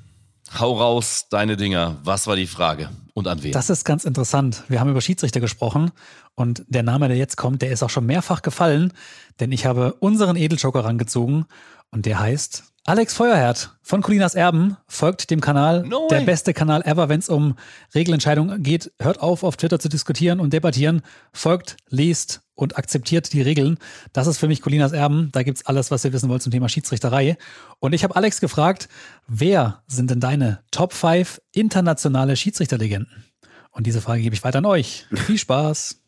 [0.58, 1.96] hau raus deine Dinger.
[2.04, 2.90] Was war die Frage?
[3.14, 3.52] Und an wen?
[3.52, 4.64] Das ist ganz interessant.
[4.68, 5.90] Wir haben über Schiedsrichter gesprochen
[6.34, 8.92] und der Name, der jetzt kommt, der ist auch schon mehrfach gefallen,
[9.40, 11.46] denn ich habe unseren Edeljoker rangezogen
[11.90, 16.82] und der heißt Alex Feuerherd von Colinas Erben, folgt dem Kanal, No der beste Kanal
[16.82, 17.54] ever, wenn es um
[17.94, 18.90] Regelentscheidungen geht.
[19.00, 21.02] Hört auf, auf Twitter zu diskutieren und debattieren,
[21.32, 23.78] folgt, liest und akzeptiert die Regeln.
[24.12, 25.28] Das ist für mich Colinas Erben.
[25.30, 27.36] Da gibt's alles, was ihr wissen wollt zum Thema Schiedsrichterei.
[27.78, 28.88] Und ich habe Alex gefragt,
[29.28, 33.26] wer sind denn deine Top 5 internationale Schiedsrichterlegenden?
[33.70, 35.06] Und diese Frage gebe ich weiter an euch.
[35.14, 36.00] Viel Spaß.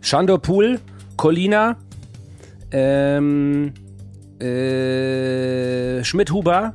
[0.00, 0.80] Shandor Pool,
[1.16, 1.78] Colina,
[2.70, 3.74] ähm,
[4.40, 6.74] äh, Schmidt-Huber,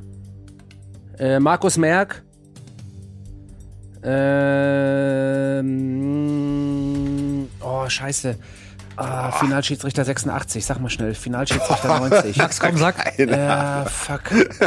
[1.18, 2.22] äh, Markus Merck,
[4.02, 5.68] ähm,
[7.60, 8.36] oh, scheiße.
[8.96, 11.14] Ah, Finalschiedsrichter 86, sag mal schnell.
[11.14, 12.36] Finalschiedsrichter 90.
[12.36, 13.18] Max, komm, sag.
[13.18, 14.30] Äh, fuck.
[14.60, 14.66] Äh,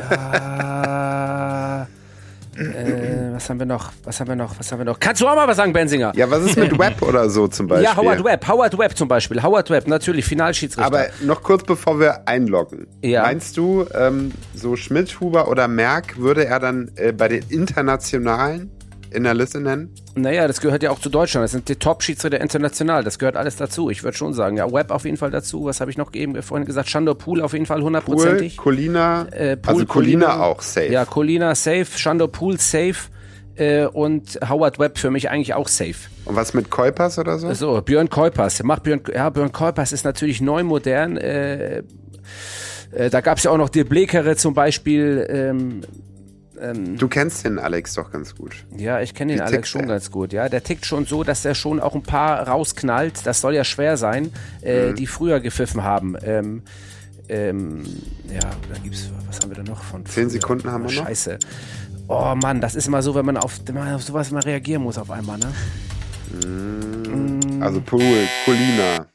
[2.55, 3.91] äh, was haben wir noch?
[4.03, 4.57] Was haben wir noch?
[4.57, 4.99] Was haben wir noch?
[4.99, 6.11] Kannst du auch mal was sagen, Benzinger?
[6.15, 7.85] Ja, was ist mit Web oder so zum Beispiel?
[7.85, 8.47] Ja, Howard Webb.
[8.47, 9.41] Howard Webb zum Beispiel.
[9.41, 10.85] Howard Webb, natürlich, Finalschiedsrichter.
[10.85, 12.87] Aber noch kurz bevor wir einloggen.
[13.01, 13.23] Ja.
[13.23, 18.71] Meinst du, ähm, so Schmidt, Huber oder Merck würde er dann äh, bei den internationalen
[19.13, 19.93] in der Liste nennen?
[20.15, 21.43] Naja, das gehört ja auch zu Deutschland.
[21.43, 23.03] Das sind die Top-Schiedsrichter international.
[23.03, 23.89] Das gehört alles dazu.
[23.89, 24.57] Ich würde schon sagen.
[24.57, 25.65] Ja, Webb auf jeden Fall dazu.
[25.65, 26.89] Was habe ich noch eben vorhin gesagt?
[26.89, 28.57] Shandor Pool auf jeden Fall Pool, hundertprozentig.
[28.57, 30.91] Colina, Äh, Pool, also Colina, auch safe.
[30.91, 32.95] Ja, Colina safe, Shandor Pool safe
[33.55, 35.95] äh, und Howard Webb für mich eigentlich auch safe.
[36.25, 37.53] Und was mit Kuipers oder so?
[37.53, 38.63] So, Björn Kuipers.
[38.63, 41.17] Macht Björn, ja, Björn Kuipers ist natürlich neu modern.
[41.17, 41.83] Äh,
[42.91, 45.25] äh, da gab es ja auch noch Dirk Blekere zum Beispiel.
[45.29, 45.81] Ähm,
[46.59, 48.65] ähm, Du kennst den Alex doch ganz gut.
[48.77, 49.87] ja, ich kenne den Wie Alex schon er?
[49.87, 50.33] ganz gut.
[50.33, 53.25] Ja, der tickt schon so, dass er schon auch ein paar rausknallt.
[53.25, 54.31] Das soll ja schwer sein,
[54.61, 54.95] äh, Mhm.
[54.95, 56.15] die früher gepfiffen haben.
[56.23, 56.63] Ähm,
[57.29, 57.83] ähm,
[58.31, 60.05] ja, da gibt's, was haben wir da noch von?
[60.05, 60.29] Zehn?
[60.29, 61.05] Sekunden haben wir noch.
[61.07, 61.39] Scheiße.
[62.09, 64.83] Oh Mann, das ist immer so, wenn man auf, wenn man auf sowas mal reagieren
[64.83, 65.47] muss auf einmal, ne?
[67.61, 68.01] Also Pool,
[68.45, 69.05] Colina.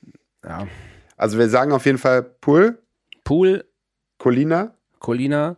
[0.45, 0.66] Ja.
[1.16, 2.78] Also wir sagen auf jeden Fall Pool,
[3.24, 3.64] Pool,
[4.18, 4.72] Colina.
[5.01, 5.57] Colina.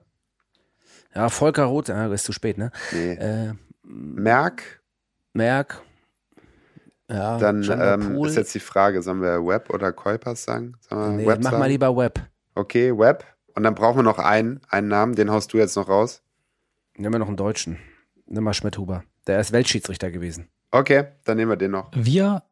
[1.14, 2.70] Ja, Volker Roth, ja, ist zu spät, ne?
[2.92, 3.12] Nee.
[3.14, 3.52] Äh,
[3.82, 4.80] Merck.
[5.32, 5.82] Merck.
[7.08, 10.76] Ja, Dann ähm, ist jetzt die Frage, sollen wir Web oder Kuipers sagen?
[10.80, 11.58] Sollen wir nee, Web mach sagen?
[11.60, 12.20] mal lieber Web.
[12.54, 13.24] Okay, Web.
[13.56, 16.22] Und dann brauchen wir noch einen, einen Namen, den haust du jetzt noch raus.
[16.96, 17.78] Nehmen wir noch einen Deutschen.
[18.26, 19.02] Nimm mal Schmidhuber.
[19.26, 20.48] Der ist Weltschiedsrichter gewesen.
[20.70, 21.90] Okay, dann nehmen wir den noch.
[21.94, 22.44] Wir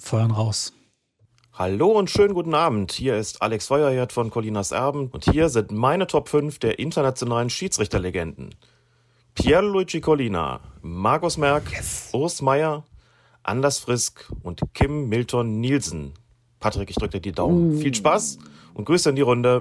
[0.00, 0.72] feuern raus.
[1.60, 2.90] Hallo und schönen guten Abend.
[2.90, 7.50] Hier ist Alex Feuerherd von Colinas Erben und hier sind meine Top 5 der internationalen
[7.50, 8.54] Schiedsrichterlegenden.
[9.34, 11.64] Pierluigi Collina, Markus Merck,
[12.14, 12.84] Urs Meier,
[13.42, 16.14] Anders Frisk und Kim Milton Nielsen.
[16.60, 17.76] Patrick, ich drücke dir die Daumen.
[17.78, 18.38] Viel Spaß
[18.72, 19.60] und Grüße in die Runde.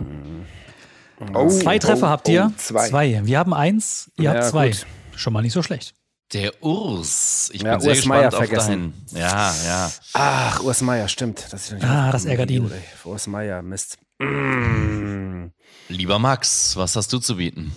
[1.34, 2.50] Oh, Zwei Treffer oh, habt ihr.
[2.50, 3.20] oh, zwei.
[3.26, 4.70] Wir haben eins, ihr habt Ja, zwei.
[4.70, 4.86] gut.
[5.18, 5.96] Schon mal nicht so schlecht.
[6.34, 7.50] Der Urs.
[7.54, 8.94] Ich Ja, bin sehr Urs Meier gespannt auf vergessen.
[9.12, 9.22] deinen.
[9.22, 9.92] Ja, ja.
[10.14, 11.48] Ach, Urs Meier, stimmt.
[11.52, 12.72] Das ist ja nicht Ah, das ärgert ihn.
[13.04, 13.98] Urs Meier, Mist.
[14.20, 15.48] Mm.
[15.88, 17.74] Lieber Max, was hast du zu bieten?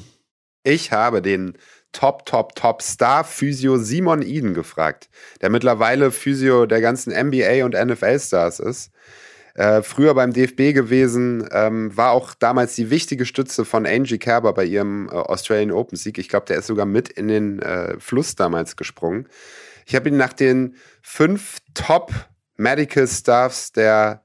[0.65, 1.57] Ich habe den
[1.93, 5.09] Top, Top, Top Star Physio Simon Eden gefragt,
[5.41, 8.91] der mittlerweile Physio der ganzen NBA und NFL Stars ist.
[9.55, 14.55] Äh, früher beim DFB gewesen, ähm, war auch damals die wichtige Stütze von Angie Kerber
[14.55, 16.19] bei ihrem äh, Australian Open Sieg.
[16.19, 19.29] Ich glaube, der ist sogar mit in den äh, Fluss damals gesprungen.
[19.85, 22.13] Ich habe ihn nach den fünf Top
[22.57, 24.23] Medical Staffs der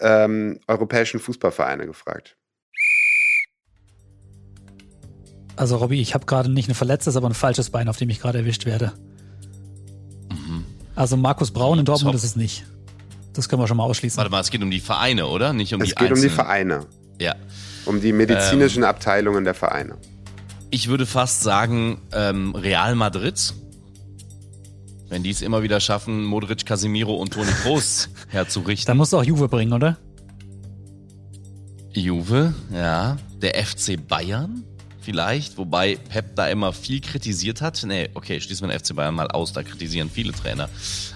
[0.00, 2.36] ähm, europäischen Fußballvereine gefragt.
[5.56, 8.20] Also Robby, ich habe gerade nicht ein verletztes, aber ein falsches Bein, auf dem ich
[8.20, 8.92] gerade erwischt werde.
[10.94, 12.16] Also Markus Braun in Dortmund Top.
[12.16, 12.64] ist es nicht.
[13.38, 14.16] Das können wir schon mal ausschließen.
[14.18, 15.52] Warte mal, es geht um die Vereine, oder?
[15.52, 16.34] Nicht um es die geht um die einzelnen.
[16.34, 16.86] Vereine,
[17.20, 17.36] Ja.
[17.86, 19.96] um die medizinischen Abteilungen der Vereine.
[20.70, 23.54] Ich würde fast sagen, ähm, Real Madrid.
[25.08, 28.86] Wenn die es immer wieder schaffen, Modric, Casemiro und Toni Kroos herzurichten.
[28.88, 29.96] Dann musst du auch Juve bringen, oder?
[31.92, 33.16] Juve, ja.
[33.40, 34.64] Der FC Bayern
[35.08, 37.82] vielleicht, wobei Pep da immer viel kritisiert hat.
[37.86, 40.68] Nee, okay, schließen wir den FC Bayern mal aus, da kritisieren viele Trainer.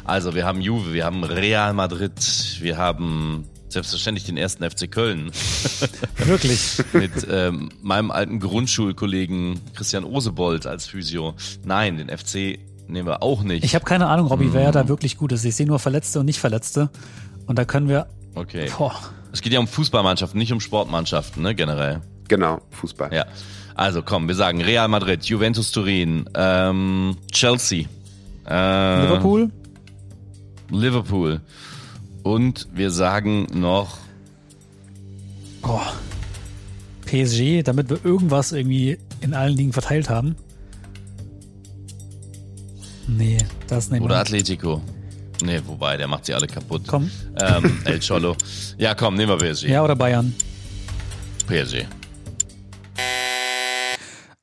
[0.03, 2.15] Also wir haben Juve, wir haben Real Madrid,
[2.61, 5.31] wir haben selbstverständlich den ersten FC Köln
[6.17, 6.83] Wirklich.
[6.95, 11.35] mit ähm, meinem alten Grundschulkollegen Christian Osebold als Physio.
[11.63, 13.63] Nein, den FC nehmen wir auch nicht.
[13.63, 15.45] Ich habe keine Ahnung, Robby, wer da wirklich gut ist.
[15.45, 16.89] Ich sehe nur Verletzte und nicht Verletzte.
[17.45, 18.07] Und da können wir.
[18.37, 18.71] okay.
[18.75, 18.99] Boah.
[19.33, 22.01] Es geht ja um Fußballmannschaften, nicht um Sportmannschaften, ne, generell.
[22.29, 23.13] Genau, Fußball.
[23.13, 23.27] Ja.
[23.75, 27.87] Also komm, wir sagen Real Madrid, Juventus Turin, ähm, Chelsea,
[28.49, 29.51] äh, Liverpool?
[30.71, 31.41] Liverpool.
[32.23, 33.99] Und wir sagen noch
[35.63, 35.93] Boah.
[37.07, 40.35] PSG, damit wir irgendwas irgendwie in allen Ligen verteilt haben.
[43.07, 44.21] Nee, das nehmen oder wir.
[44.21, 44.81] Atletico.
[45.45, 46.83] Nee, wobei, der macht sie alle kaputt.
[46.87, 47.11] Komm.
[47.41, 48.37] Ähm, El Cholo.
[48.79, 49.65] Ja, komm, nehmen wir PSG.
[49.69, 50.35] Ja, oder Bayern.
[51.49, 51.85] PSG.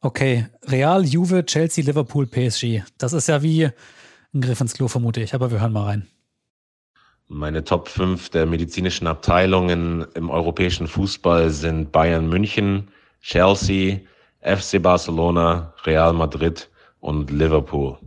[0.02, 2.84] Okay, Real, Juve, Chelsea, Liverpool, PSG.
[2.98, 3.70] Das ist ja wie
[4.34, 5.34] ein Griff ins Klo, vermute ich.
[5.34, 6.08] Aber wir hören mal rein.
[7.28, 12.88] Meine Top 5 der medizinischen Abteilungen im europäischen Fußball sind Bayern München,
[13.22, 14.00] Chelsea,
[14.42, 16.70] FC Barcelona, Real Madrid
[17.02, 17.98] und Liverpool.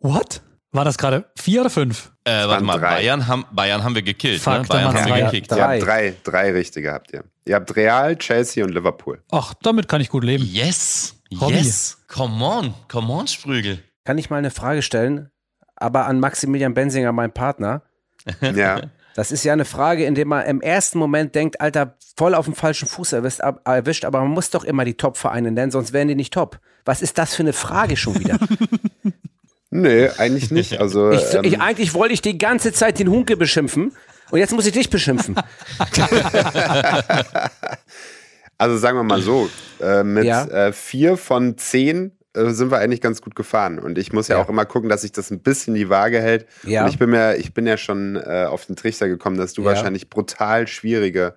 [0.00, 0.42] What?
[0.72, 2.12] War das gerade vier oder fünf?
[2.24, 2.96] Äh, warte mal, drei.
[2.96, 4.64] Bayern haben, Bayern haben wir gekillt, Fuck, ne?
[4.68, 5.20] Bayern haben wir drei.
[5.22, 5.50] gekickt.
[5.50, 5.78] Ihr Drei.
[5.78, 7.24] habt drei, drei richtige habt ihr.
[7.46, 9.22] Ihr habt Real, Chelsea und Liverpool.
[9.30, 10.44] Ach, damit kann ich gut leben.
[10.44, 11.54] Yes, Robby.
[11.54, 11.98] yes.
[12.08, 13.82] Come on, come on, Sprügel.
[14.04, 15.30] Kann ich mal eine Frage stellen?
[15.76, 17.82] Aber an Maximilian Bensinger, mein Partner.
[18.40, 18.82] Ja.
[19.14, 22.44] Das ist ja eine Frage, in der man im ersten Moment denkt, Alter, voll auf
[22.44, 26.14] dem falschen Fuß erwischt, aber man muss doch immer die Top-Vereine nennen, sonst wären die
[26.14, 26.60] nicht top.
[26.84, 28.38] Was ist das für eine Frage schon wieder?
[29.70, 30.72] Nö, eigentlich nicht.
[30.80, 33.92] Also Ich, ähm, ich, eigentlich wollte ich die ganze Zeit den Hunke beschimpfen
[34.30, 35.36] und jetzt muss ich dich beschimpfen.
[38.60, 39.48] Also sagen wir mal so,
[39.80, 40.44] äh, mit Ja.
[40.46, 43.78] äh, vier von zehn äh, sind wir eigentlich ganz gut gefahren.
[43.78, 44.42] Und ich muss ja, Ja.
[44.42, 46.46] auch immer gucken, dass sich das ein bisschen die Waage hält.
[46.64, 46.82] Ja.
[46.82, 49.62] Und ich bin mir, ich bin ja schon äh, auf den Trichter gekommen, dass du
[49.62, 49.68] Ja.
[49.68, 51.34] wahrscheinlich brutal schwierige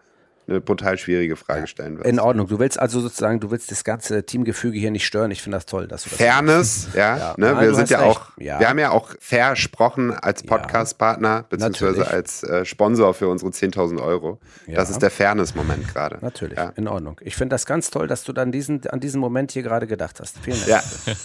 [0.52, 2.08] eine brutal schwierige Frage stellen wirst.
[2.08, 2.48] In Ordnung.
[2.48, 5.32] Du willst also sozusagen, du willst das ganze Teamgefüge hier nicht stören.
[5.32, 7.18] Ich finde das toll, dass du das Fairness, ja.
[7.18, 7.34] Ja.
[7.38, 8.10] Ne, Nein, wir sind hast ja recht.
[8.18, 8.60] auch, Ja.
[8.60, 12.14] wir haben ja auch versprochen als Podcast-Partner, beziehungsweise Natürlich.
[12.14, 14.40] als äh, Sponsor für unsere 10.000 Euro.
[14.68, 16.18] Das ist der Fairness-Moment gerade.
[16.22, 16.72] Natürlich, Ja.
[16.76, 17.20] in Ordnung.
[17.24, 20.20] Ich finde das ganz toll, dass du dann diesen, an diesen Moment hier gerade gedacht
[20.20, 20.38] hast.
[20.40, 20.84] Vielen Dank.
[21.08, 21.16] Ja.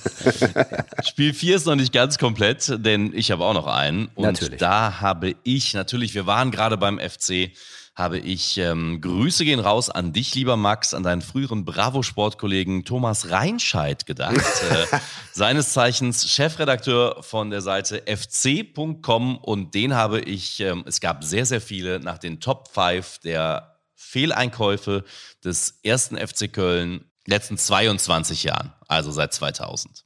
[1.05, 4.07] Spiel 4 ist noch nicht ganz komplett, denn ich habe auch noch einen.
[4.15, 4.59] Und Natürlich.
[4.59, 7.51] da habe ich, natürlich, wir waren gerade beim FC,
[7.97, 13.31] habe ich ähm, Grüße gehen raus an dich, lieber Max, an deinen früheren Bravo-Sportkollegen Thomas
[13.31, 14.37] Reinscheid gedacht.
[14.71, 14.99] äh,
[15.33, 21.47] seines Zeichens Chefredakteur von der Seite fc.com und den habe ich, ähm, es gab sehr,
[21.47, 25.03] sehr viele nach den Top 5 der Fehleinkäufe
[25.43, 30.05] des ersten FC Köln letzten 22 Jahren, also seit 2000.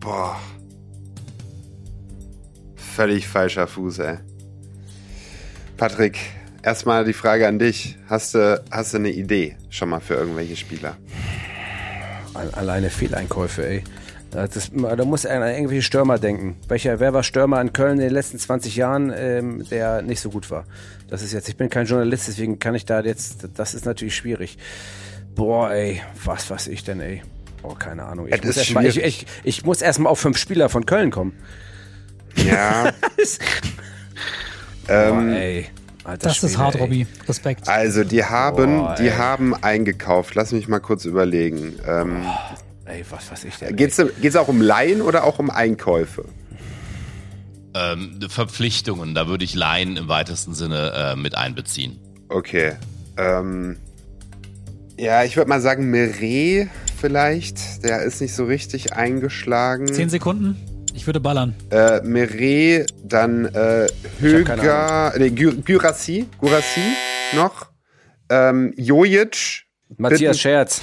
[0.00, 0.38] Boah.
[2.76, 4.18] Völlig falscher Fuß, ey.
[5.80, 6.18] Patrick,
[6.62, 7.96] erstmal die Frage an dich.
[8.06, 10.98] Hast du, hast du eine Idee schon mal für irgendwelche Spieler?
[12.34, 13.84] Al- Alleine Fehleinkäufe, ey.
[14.30, 16.56] Das da muss einer an irgendwelche Stürmer denken.
[16.68, 20.28] Welcher, wer war Stürmer in Köln in den letzten 20 Jahren, ähm, der nicht so
[20.28, 20.66] gut war?
[21.08, 24.14] Das ist jetzt, ich bin kein Journalist, deswegen kann ich da jetzt, das ist natürlich
[24.14, 24.58] schwierig.
[25.34, 27.22] Boah, ey, was weiß ich denn, ey?
[27.62, 28.26] Oh, keine Ahnung.
[28.28, 31.10] Ich muss ist erst mal, ich, ich, ich muss erstmal auf fünf Spieler von Köln
[31.10, 31.32] kommen.
[32.36, 32.92] Ja.
[34.90, 35.66] Boah, ähm, ey.
[36.02, 36.80] Alter Das ist Schwede, hart, ey.
[36.80, 37.06] Robby.
[37.28, 37.68] Respekt.
[37.68, 40.34] also, die haben, Boah, die haben eingekauft.
[40.34, 41.74] Lass mich mal kurz überlegen.
[41.86, 42.22] Ähm,
[42.86, 43.76] Ey, was weiß ich denn?
[43.76, 46.24] geht's, geht's auch um Laien oder auch um Einkäufe?
[47.74, 52.00] Ähm, Verpflichtungen, da würde ich Laien im weitesten Sinne äh, mit einbeziehen.
[52.28, 52.72] Okay.
[53.16, 53.76] Ähm,
[54.98, 56.68] ja, ich würde mal sagen, Meret
[57.00, 57.84] vielleicht.
[57.84, 59.86] Der ist nicht so richtig eingeschlagen.
[59.86, 60.56] Zehn Sekunden.
[60.94, 61.54] Ich würde ballern.
[61.70, 63.86] Äh, Meret, dann äh,
[64.20, 66.80] Höger, nee, Gy- Gyrassi, Gyrassi
[67.34, 67.68] noch.
[68.28, 69.64] Ähm, Jojic.
[69.96, 70.80] Matthias Bitten- Scherz.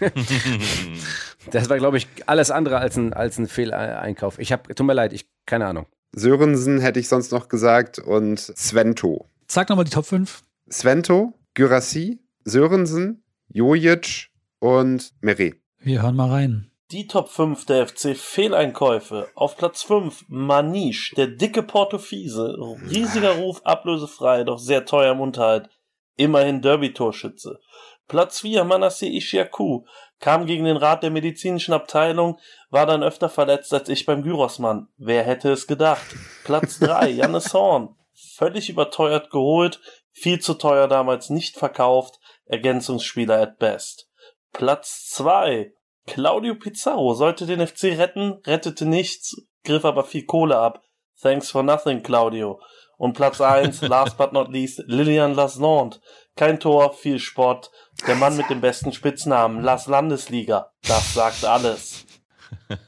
[1.50, 4.38] das war, glaube ich, alles andere als ein, als ein Fehleinkauf.
[4.38, 5.86] Ich habe, tut mir leid, ich, keine Ahnung.
[6.12, 9.28] Sörensen hätte ich sonst noch gesagt und Svento.
[9.46, 10.42] Sag nochmal die Top 5.
[10.70, 14.28] Svento, Gyrassi, Sörensen, Jojic
[14.58, 15.56] und Meret.
[15.80, 16.67] Wir hören mal rein.
[16.90, 19.28] Die Top 5 der FC Fehleinkäufe.
[19.34, 22.56] Auf Platz 5 Maniche, der dicke Portofiese.
[22.88, 25.68] Riesiger Ruf, ablösefrei, doch sehr teuer im Unterhalt.
[26.16, 27.60] Immerhin Derby-Torschütze.
[28.06, 29.84] Platz 4 Manasseh Ishiaku.
[30.18, 32.38] Kam gegen den Rat der medizinischen Abteilung,
[32.70, 34.88] war dann öfter verletzt als ich beim Gyrosmann.
[34.96, 36.06] Wer hätte es gedacht?
[36.44, 37.96] Platz 3 Jannis Horn.
[38.14, 39.78] Völlig überteuert geholt,
[40.10, 44.08] viel zu teuer damals nicht verkauft, Ergänzungsspieler at best.
[44.54, 45.74] Platz 2
[46.08, 50.82] Claudio Pizarro sollte den FC retten, rettete nichts, griff aber viel Kohle ab.
[51.20, 52.60] Thanks for nothing, Claudio.
[52.96, 56.00] Und Platz 1, last but not least, Lilian Lasnant.
[56.34, 57.70] Kein Tor, viel Sport.
[58.06, 60.72] Der Mann mit dem besten Spitznamen, Las Landesliga.
[60.86, 62.04] Das sagt alles.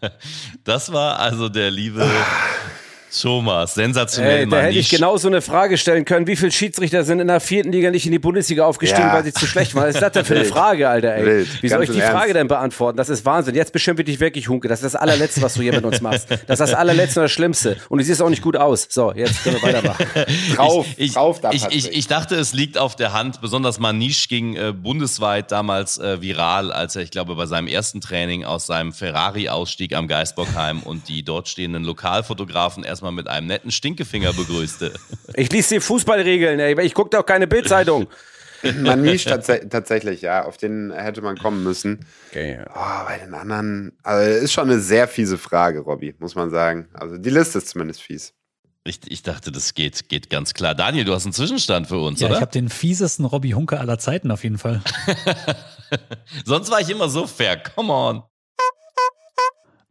[0.64, 2.06] Das war also der liebe
[3.11, 3.74] Thomas.
[3.74, 6.26] Sensationell, Ey, da hätte ich genau so eine Frage stellen können.
[6.26, 9.14] Wie viele Schiedsrichter sind in der vierten Liga nicht in die Bundesliga aufgestiegen, Ja.
[9.14, 9.84] weil sie zu schlecht waren?
[9.88, 10.44] Was ist das denn für eine.
[10.44, 11.26] Frage, Alter, ey?
[11.26, 11.62] Wild.
[11.62, 12.96] Wie soll Ganz ich die Frage denn beantworten?
[12.96, 13.54] Das ist Wahnsinn.
[13.54, 14.68] Jetzt beschimpfe ich dich wirklich, Hunke.
[14.68, 16.30] Das ist das allerletzte, was du hier mit uns machst.
[16.30, 17.76] Das ist das allerletzte und das Schlimmste.
[17.88, 18.86] Und du siehst auch nicht gut aus.
[18.90, 20.06] So, jetzt können wir weitermachen.
[20.56, 23.40] Drauf, ich, drauf da, ich, ich, ich dachte, es liegt auf der Hand.
[23.40, 28.00] Besonders Maniche ging äh, bundesweit damals äh, viral, als er, ich glaube, bei seinem ersten
[28.00, 33.46] Training aus seinem Ferrari ausstieg am Geisbockheim und die dort stehenden Lokalfotografen erstmal mit einem
[33.46, 34.92] netten Stinkefinger begrüßte.
[35.34, 36.78] Ich lese die Fußballregeln, ey.
[36.84, 38.09] Ich gucke doch keine Bildzeitung.
[38.82, 40.44] Maniche tats tatsächlich, ja.
[40.44, 42.05] Auf den hätte man kommen müssen.
[42.28, 42.66] Okay, ja.
[42.74, 43.92] Oh, bei den anderen.
[44.03, 46.88] Also, ist schon eine sehr fiese Frage, Robby, muss man sagen.
[46.92, 48.34] Also, die Liste ist zumindest fies.
[48.84, 50.74] Ich, ich dachte, das geht, geht ganz klar.
[50.74, 52.40] Daniel, du hast einen Zwischenstand für uns, Ja, ich oder?
[52.42, 54.82] habe den fiesesten Robby Hunke aller Zeiten auf jeden Fall.
[56.44, 57.57] Sonst war ich immer so fair.
[57.57, 58.22] Come on.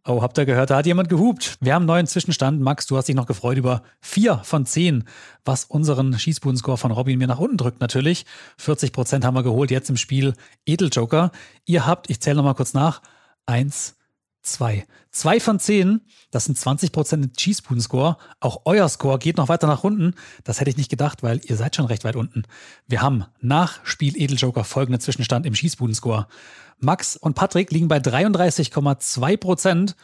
[0.10, 1.58] Oh, habt ihr gehört, da hat jemand gehupt.
[1.62, 2.60] Wir haben einen neuen Zwischenstand.
[2.60, 5.04] Max, du hast dich noch gefreut über vier von zehn,
[5.46, 8.26] was unseren Schießbudenscore von Robin mir nach unten drückt natürlich.
[8.58, 10.34] 40 Prozent haben wir geholt jetzt im Spiel
[10.66, 11.32] Edeljoker.
[11.66, 13.04] Ihr habt, ich zähle nochmal kurz nach,
[13.46, 13.98] eins,
[14.42, 14.88] zwei.
[15.12, 16.02] Zwei von zehn,
[16.32, 18.18] das sind 20 Prozent Schießbudenscore.
[18.40, 20.16] Auch euer Score geht noch weiter nach unten.
[20.44, 22.44] Das hätte ich nicht gedacht, weil ihr seid schon recht weit unten.
[22.88, 26.28] Wir haben nach Spiel Edeljoker folgenden Zwischenstand im Schießbudenscore.
[26.80, 29.96] Max und Patrick liegen bei 33,2 Prozent.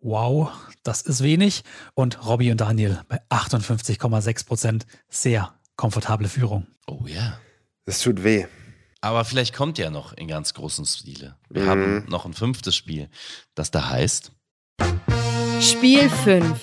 [0.00, 0.50] Wow,
[0.82, 1.62] das ist wenig.
[1.94, 4.86] Und Robby und Daniel bei 58,6 Prozent.
[5.08, 6.66] Sehr komfortable Führung.
[6.86, 7.38] Oh ja.
[7.84, 8.46] Das tut weh.
[9.00, 11.36] Aber vielleicht kommt ja noch in ganz großem Stile.
[11.50, 11.68] Wir Mhm.
[11.68, 13.08] haben noch ein fünftes Spiel,
[13.56, 14.30] das da heißt.
[15.60, 16.60] Spiel 5.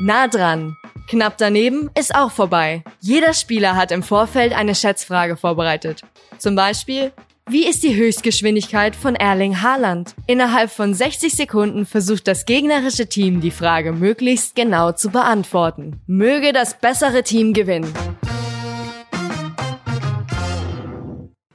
[0.00, 0.76] Nah dran.
[1.08, 2.82] Knapp daneben ist auch vorbei.
[3.00, 6.02] Jeder Spieler hat im Vorfeld eine Schätzfrage vorbereitet.
[6.38, 7.12] Zum Beispiel,
[7.48, 10.16] wie ist die Höchstgeschwindigkeit von Erling Haaland?
[10.26, 16.00] Innerhalb von 60 Sekunden versucht das gegnerische Team die Frage möglichst genau zu beantworten.
[16.06, 17.92] Möge das bessere Team gewinnen.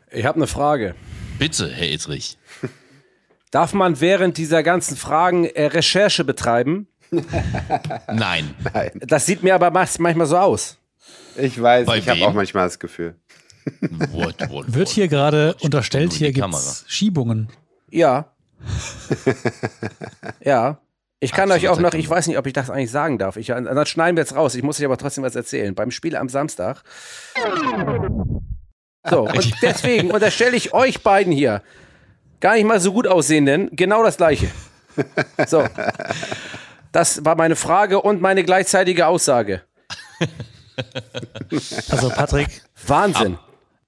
[0.10, 0.96] Ich habe eine Frage.
[1.38, 2.38] Bitte, Herr Ittrich.
[3.52, 6.88] Darf man während dieser ganzen Fragen äh, Recherche betreiben?
[7.12, 8.56] Nein.
[8.74, 8.92] Nein.
[9.02, 10.78] Das sieht mir aber manchmal so aus.
[11.36, 13.16] Ich weiß, Bei ich habe auch manchmal das Gefühl.
[14.12, 14.90] What, what, Wird what?
[14.90, 17.50] hier gerade unterstellt, hier die gibt's Schiebungen.
[17.90, 18.32] Ja.
[20.44, 20.80] ja.
[21.20, 23.38] Ich kann euch auch noch, ich weiß nicht, ob ich das eigentlich sagen darf.
[23.38, 24.56] Ich, dann schneiden wir jetzt raus.
[24.56, 25.76] Ich muss euch aber trotzdem was erzählen.
[25.76, 26.84] Beim Spiel am Samstag.
[29.08, 31.62] So, und deswegen unterstelle ich euch beiden hier,
[32.40, 34.50] gar nicht mal so gut aussehenden, genau das Gleiche.
[35.46, 35.64] So.
[36.92, 39.62] Das war meine Frage und meine gleichzeitige Aussage.
[41.90, 43.38] Also Patrick, Wahnsinn.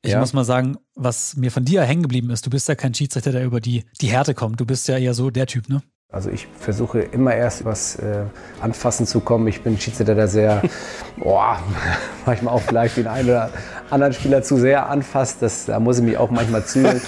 [0.04, 0.20] Ich Ja.
[0.20, 3.32] muss mal sagen, was mir von dir hängen geblieben ist, du bist ja kein Schiedsrichter,
[3.32, 4.60] der über die, die Härte kommt.
[4.60, 5.82] Du bist ja eher so der Typ, ne?
[6.12, 8.26] Also ich versuche immer erst übers äh,
[8.62, 9.47] Anfassen zu kommen.
[9.47, 10.62] Ich bin ein Schiedsrichter, der sehr,
[11.18, 11.58] boah,
[12.26, 13.49] manchmal auch vielleicht den einen oder
[13.89, 15.41] anderen Spieler zu sehr anfasst.
[15.41, 17.01] Das, da muss ich mich auch manchmal zügeln.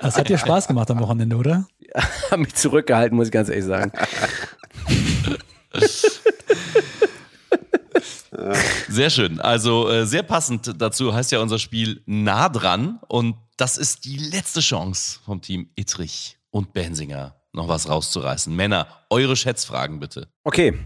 [0.00, 1.66] Das hat dir Spaß gemacht am Wochenende, oder?
[2.30, 3.92] Hab mich zurückgehalten, muss ich ganz ehrlich sagen.
[8.88, 9.40] Sehr schön.
[9.40, 13.00] Also äh, sehr passend dazu heißt ja unser Spiel nah dran.
[13.08, 18.54] Und das ist die letzte Chance vom Team Ittrich und Bensinger, noch was rauszureißen.
[18.54, 20.28] Männer, eure Schätzfragen bitte.
[20.44, 20.78] Okay,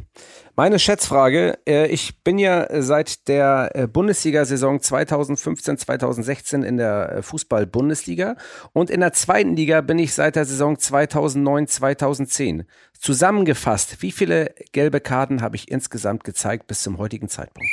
[0.56, 1.58] meine Schätzfrage.
[1.66, 8.36] Äh, ich bin ja äh, seit der äh, Bundesliga-Saison 2015, 2016 in der Fußball-Bundesliga
[8.72, 12.64] und in der zweiten Liga bin ich seit der Saison 2009, 2010.
[12.98, 17.70] Zusammengefasst, wie viele gelbe Karten habe ich insgesamt gezeigt bis zum heutigen Zeitpunkt?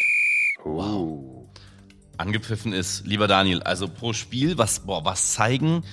[0.64, 1.48] Wow.
[2.18, 5.84] Angepfiffen ist, lieber Daniel, also pro Spiel, was, boah, was zeigen?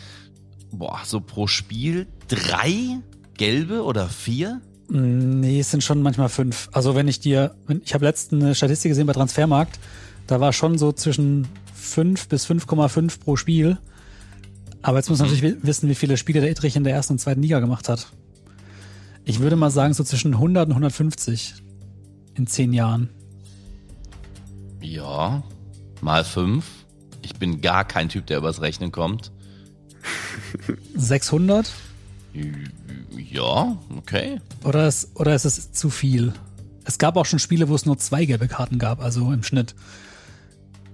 [0.72, 2.98] Boah, so pro Spiel drei
[3.36, 4.60] gelbe oder vier?
[4.88, 6.68] Nee, es sind schon manchmal fünf.
[6.72, 9.78] Also wenn ich dir, ich habe letztens eine Statistik gesehen bei Transfermarkt,
[10.26, 13.78] da war schon so zwischen 5 bis 5,5 pro Spiel.
[14.82, 17.14] Aber jetzt muss man natürlich wi- wissen, wie viele Spiele der Ittrich in der ersten
[17.14, 18.06] und zweiten Liga gemacht hat.
[19.24, 21.54] Ich würde mal sagen, so zwischen 100 und 150
[22.34, 23.08] in zehn Jahren.
[24.80, 25.42] Ja,
[26.00, 26.64] mal fünf.
[27.22, 29.32] Ich bin gar kein Typ, der übers Rechnen kommt.
[30.94, 31.72] 600?
[33.18, 34.40] Ja, okay.
[34.64, 36.32] Oder ist, oder ist es zu viel?
[36.84, 39.74] Es gab auch schon Spiele, wo es nur zwei gelbe Karten gab, also im Schnitt.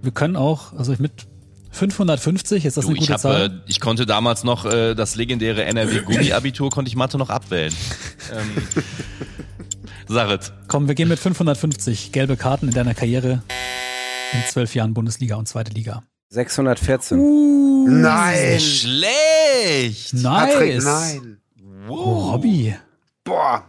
[0.01, 1.27] Wir können auch, also mit
[1.71, 3.47] 550, ist das Du, eine ich, gute hab, Zahl?
[3.47, 7.73] äh, ich konnte damals noch äh, das legendäre NRW-Gummi-Abitur, konnte ich Mathe noch abwählen.
[8.33, 8.63] ähm,
[10.09, 13.43] Sarit, Komm, wir gehen mit 550 gelbe Karten in deiner Karriere
[14.33, 16.03] in zwölf Jahren Bundesliga und zweite Liga.
[16.31, 18.01] 614.
[18.01, 18.61] Nein!
[18.61, 20.15] schlecht!
[20.15, 20.23] Nice.
[20.23, 21.32] Patrick, nein.
[21.89, 22.75] Oh, Robby.
[23.25, 23.65] Boah.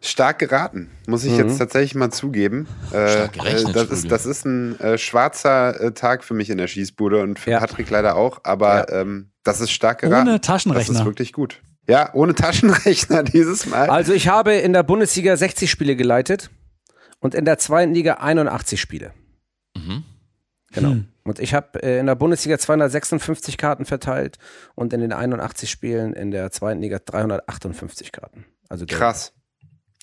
[0.00, 2.68] Stark geraten, muss ich jetzt tatsächlich mal zugeben.
[2.92, 6.48] Äh, Stark gerechnet, äh, das, ist, das ist ein äh, schwarzer äh, Tag für mich
[6.50, 7.58] in der Schießbude und für Ja.
[7.58, 10.28] Patrick leider auch, aber ähm, das ist stark geraten.
[10.28, 11.00] Ohne Das Taschenrechner.
[11.00, 11.60] ist wirklich gut.
[11.88, 13.90] Ja, ohne Taschenrechner dieses Mal.
[13.90, 16.50] Also ich habe in der Bundesliga 60 Spiele geleitet
[17.18, 19.12] und in der zweiten Liga 81 Spiele.
[19.76, 20.04] Mhm.
[20.72, 20.90] Genau.
[20.90, 21.08] Hm.
[21.26, 24.38] Und ich habe äh, in der Bundesliga 256 Karten verteilt
[24.74, 28.44] und in den 81 Spielen in der zweiten Liga 358 Karten.
[28.68, 29.00] Also gelb.
[29.00, 29.32] Krass.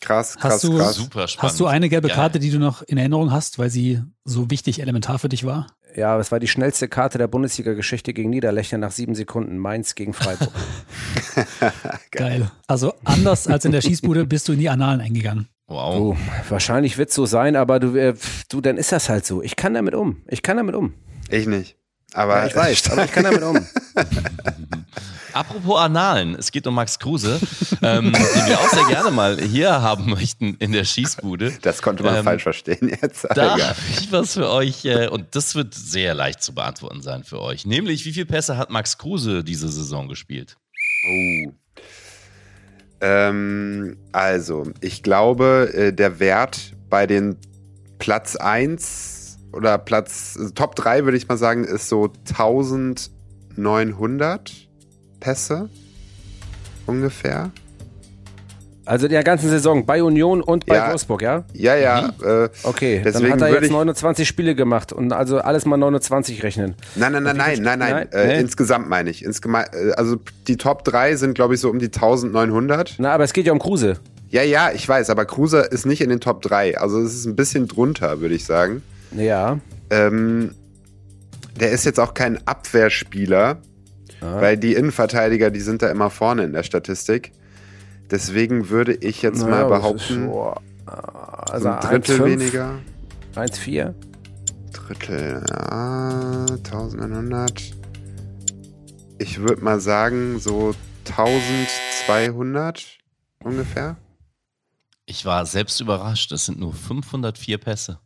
[0.01, 0.95] Krass, krass, Hast du- krass.
[0.95, 1.43] Super spannend.
[1.51, 2.15] Hast du eine gelbe Geil.
[2.17, 5.67] Karte, die du noch in Erinnerung hast, weil sie so wichtig, elementar für dich war?
[5.95, 9.57] Ja, es war die schnellste Karte der Bundesliga-Geschichte gegen Niederlechner nach sieben Sekunden.
[9.57, 10.51] Mainz gegen Freiburg.
[12.11, 12.51] Geil.
[12.67, 15.47] Also anders als in der Schießbude bist du in die Annalen eingegangen.
[15.67, 16.17] Wow.
[16.17, 18.13] du, wahrscheinlich wird es so sein, aber du, äh,
[18.49, 19.41] du, dann ist das halt so.
[19.41, 20.21] Ich kann damit um.
[20.27, 20.93] Ich kann damit um.
[21.33, 21.75] Ich nicht.
[22.13, 23.57] Aber Ja, ich weiß, aber ich kann damit um.
[25.33, 27.39] Apropos Annalen, es geht um Max Kruse,
[27.81, 31.53] ähm, den wir auch sehr gerne mal hier haben möchten in der Schießbude.
[31.63, 33.25] das konnte man Ähm, falsch verstehen jetzt.
[33.25, 37.01] aber Da habe ich was für euch äh, und das wird sehr leicht zu beantworten
[37.01, 37.65] sein für euch.
[37.65, 40.55] Nämlich, wie viele Pässe hat Max Kruse diese Saison gespielt?
[41.07, 41.51] Oh.
[43.01, 47.37] Ähm, also, ich glaube, äh, der Wert bei den
[47.97, 49.12] Platz 1
[49.53, 54.51] oder Platz äh, Top 3, würde ich mal sagen, ist so 1900
[55.19, 55.69] Pässe
[56.85, 57.51] ungefähr.
[58.85, 60.89] Also in der ganzen Saison bei Union und bei Ja.
[60.89, 61.45] Wolfsburg, ja?
[61.53, 62.09] Ja, ja.
[62.21, 65.77] Äh, Okay, Deswegen dann hat er jetzt ich- 29 Spiele gemacht und also alles mal
[65.77, 66.75] 29 rechnen.
[66.95, 68.07] nein, nein, nein, nein, nein, nein.
[68.11, 68.21] Nein?
[68.29, 68.41] Äh?
[68.41, 69.23] Insgesamt meine ich.
[69.23, 70.17] Insgeme äh, also
[70.49, 72.95] die Top 3 sind, glaube ich, so um die 1900.
[72.97, 73.99] Na, aber es geht ja um Kruse.
[74.31, 76.77] Ja, ja, ich weiß, aber Kruse ist nicht in den Top 3.
[76.77, 78.81] Also es ist ein bisschen drunter, würde ich sagen.
[79.15, 79.59] Ja.
[79.89, 80.55] Ähm,
[81.59, 83.61] der ist jetzt auch kein Abwehrspieler,
[84.21, 84.41] Ja.
[84.41, 87.31] weil die Innenverteidiger, die sind da immer vorne in der Statistik.
[88.11, 90.55] Deswegen würde ich jetzt Naja, mal behaupten, so,
[90.87, 92.79] äh, so ein Drittel 1,5, weniger.
[93.35, 93.93] 1,4.
[94.71, 97.61] Drittel, ja, 1100.
[99.19, 100.73] Ich würde mal sagen, so
[101.05, 102.97] 1200
[103.43, 103.97] ungefähr.
[105.05, 106.31] Ich war selbst überrascht.
[106.31, 107.99] Es sind nur 504 Pässe.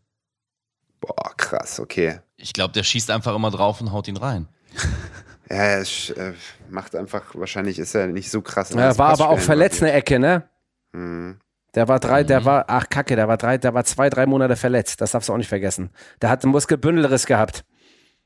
[0.99, 2.19] Boah, krass, okay.
[2.37, 4.47] Ich glaube, der schießt einfach immer drauf und haut ihn rein.
[5.49, 6.33] Ja, er äh,
[6.69, 8.71] macht einfach, wahrscheinlich ist er nicht so krass.
[8.71, 10.09] Er war aber auch verletzt eine involviert.
[10.09, 10.43] Ecke, ne?
[10.91, 11.39] Mhm.
[11.73, 12.27] Der war drei, Mhm.
[12.27, 14.99] der war, ach Kacke, der war drei, der war zwei, drei Monate verletzt.
[14.99, 15.91] Das darfst du auch nicht vergessen.
[16.21, 17.63] Der hat einen Muskelbündelriss gehabt.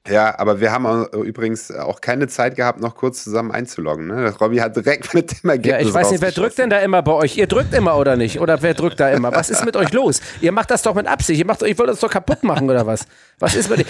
[0.09, 4.07] Ja, aber wir haben auch, übrigens auch keine Zeit gehabt, noch kurz zusammen einzuloggen.
[4.07, 4.33] Ne?
[4.41, 7.03] Robby hat direkt mit dem Ergebnis Ja, ich weiß nicht, wer drückt denn da immer
[7.03, 7.37] bei euch?
[7.37, 8.39] Ihr drückt immer oder nicht?
[8.39, 9.31] Oder wer drückt da immer?
[9.31, 10.19] Was ist mit euch los?
[10.41, 11.37] Ihr macht das doch mit Absicht.
[11.39, 13.05] Ihr, macht, ihr wollt uns doch kaputt machen oder was?
[13.37, 13.85] Was ist mit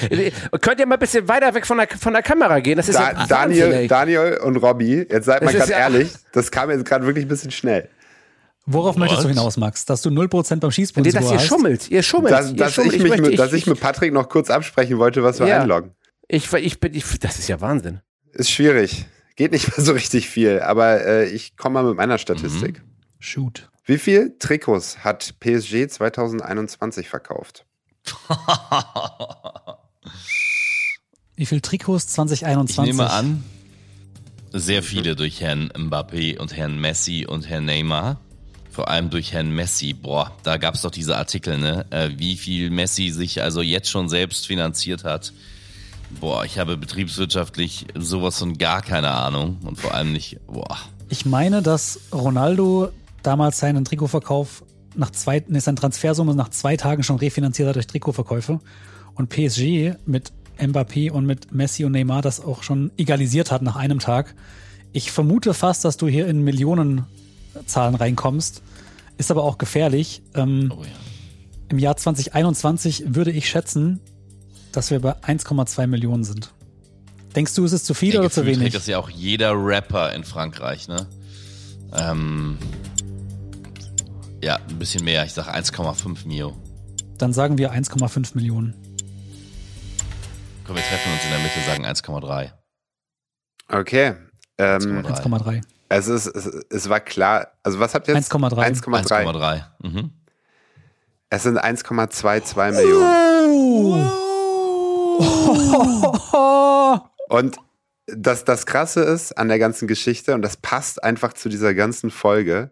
[0.62, 2.76] Könnt ihr mal ein bisschen weiter weg von der, von der Kamera gehen?
[2.76, 3.88] Das ist Da, ja Daniel, ey.
[3.88, 7.24] Daniel und Robby, jetzt seid mal Das gerade ja- ehrlich, das kam jetzt gerade wirklich
[7.24, 7.88] ein bisschen schnell.
[8.66, 9.36] Worauf möchtest du What?
[9.36, 9.86] hinaus, Max?
[9.86, 11.90] Dass du 0% beim Schießbund Nee, dass ihr schummelt.
[11.90, 12.34] Ihr schummelt.
[12.34, 12.94] Dass, ihr dass, schummelt.
[12.96, 15.48] ich mich möchte- mit, ich- dass ich mit Patrick noch kurz absprechen wollte, was wir
[15.48, 15.62] Ja.
[15.62, 15.92] einloggen.
[16.34, 18.00] Ich, ich bin, ich, das ist ja Wahnsinn.
[18.32, 19.06] Ist schwierig.
[19.36, 22.82] Geht nicht mehr so richtig viel, aber äh, ich komme mal mit meiner Statistik.
[23.20, 23.70] Shoot.
[23.84, 27.66] Wie viel Trikots hat PSG 2021 verkauft?
[31.36, 32.86] Wie viel Trikots Ich 2021?
[32.86, 33.44] nehme an,
[34.54, 38.22] sehr viele durch Herrn Mbappé und Herrn Messi und Herrn Neymar.
[38.70, 39.92] Vor allem durch Herrn Messi.
[39.94, 41.86] Boah, da gab es doch diese Artikel, ne?
[41.90, 45.34] Äh, wie viel Messi sich also jetzt schon selbst finanziert hat.
[46.20, 49.58] Boah, ich habe betriebswirtschaftlich sowas von gar keine Ahnung.
[49.64, 50.78] Und vor allem nicht, boah.
[51.10, 52.90] Ich meine, dass Ronaldo
[53.24, 54.64] damals seinen Trikotverkauf
[54.96, 58.60] nach zwei, nee, seine Transfersumme nach zwei Tagen schon refinanziert hat durch Trikotverkäufe.
[59.16, 63.76] Und PSG mit Mbappé und mit Messi und Neymar das auch schon egalisiert hat nach
[63.76, 64.36] einem Tag.
[64.94, 68.62] Ich vermute fast, dass du hier in Millionenzahlen reinkommst.
[69.18, 70.22] Ist aber auch gefährlich.
[70.36, 70.90] Ähm, Oh ja.
[71.70, 74.02] Im Jahr 2021 würde ich schätzen,
[74.72, 76.54] dass wir bei 1,2 Millionen sind.
[77.36, 78.74] Denkst du, ist es zu viel Ja, oder zu wenig?
[78.74, 81.08] das ja auch jeder Rapper in Frankreich, ne?
[81.94, 82.58] Ähm,
[84.44, 85.26] ja, ein bisschen mehr.
[85.26, 86.58] Ich sage 1,5 Mio.
[87.18, 88.74] Dann sagen wir 1,5 Millionen.
[90.66, 92.52] Komm, wir treffen uns in der Mitte, sagen 1,3.
[93.70, 94.16] Okay.
[94.58, 95.24] Ähm, 1,3.
[95.24, 95.62] 1,3.
[95.90, 98.32] es, ist, es, es war klar, also was habt ihr jetzt?
[98.32, 98.82] 1,3.
[98.82, 99.26] 1,3.
[99.26, 99.64] 1,3.
[99.84, 100.12] Mhm.
[101.30, 104.12] Es sind 1,22 Millionen.
[107.30, 107.58] Und
[108.08, 112.12] das, das Krasse ist an der ganzen Geschichte, und das passt einfach zu dieser ganzen
[112.12, 112.72] Folge,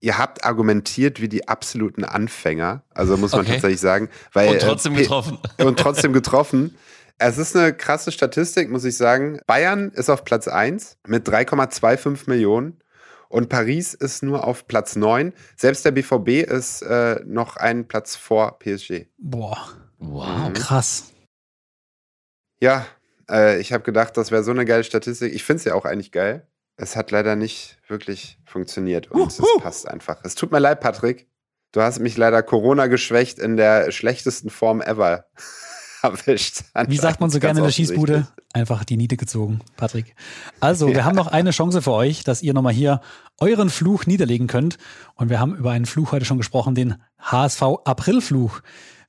[0.00, 3.52] ihr habt argumentiert wie die absoluten Anfänger, also muss man Okay.
[3.52, 4.08] tatsächlich sagen.
[4.32, 5.38] Weil, Und trotzdem äh, P- getroffen.
[5.58, 6.76] Und trotzdem getroffen.
[7.18, 9.40] Es ist eine krasse Statistik, muss ich sagen.
[9.46, 12.78] Bayern ist auf Platz 1 mit 3,25 Millionen
[13.28, 15.32] und Paris ist nur auf Platz 9.
[15.56, 19.06] Selbst der BVB ist äh, noch einen Platz vor PSG.
[19.18, 19.58] Boah,
[19.98, 20.52] Wow.
[20.54, 21.10] krass.
[22.60, 22.86] Ja,
[23.30, 25.34] äh, ich habe gedacht, das wäre so eine geile Statistik.
[25.34, 26.46] Ich finde es ja auch eigentlich geil.
[26.76, 30.18] Es hat leider nicht wirklich funktioniert und es passt einfach.
[30.22, 31.28] Es tut mir leid, Patrick.
[31.72, 35.26] Du hast mich leider Corona geschwächt in der schlechtesten Form ever
[36.02, 36.62] erwischt.
[36.86, 37.72] Wie sagt man so gerne in der.
[37.72, 38.28] Schießbude?
[38.52, 40.14] Einfach die Niete gezogen, Patrick.
[40.60, 43.00] Also, wir haben noch eine Chance für euch, dass ihr nochmal hier
[43.38, 44.78] euren Fluch niederlegen könnt.
[45.14, 48.60] Und wir haben über einen Fluch heute schon gesprochen, den HSV Aprilfluch.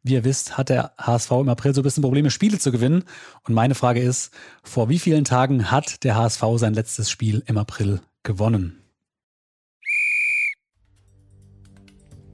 [0.01, 3.03] Wie ihr wisst, hat der HSV im April so ein bisschen Probleme, Spiele zu gewinnen.
[3.43, 4.31] Und meine Frage ist,
[4.63, 8.81] vor wie vielen Tagen hat der HSV sein letztes Spiel im April gewonnen?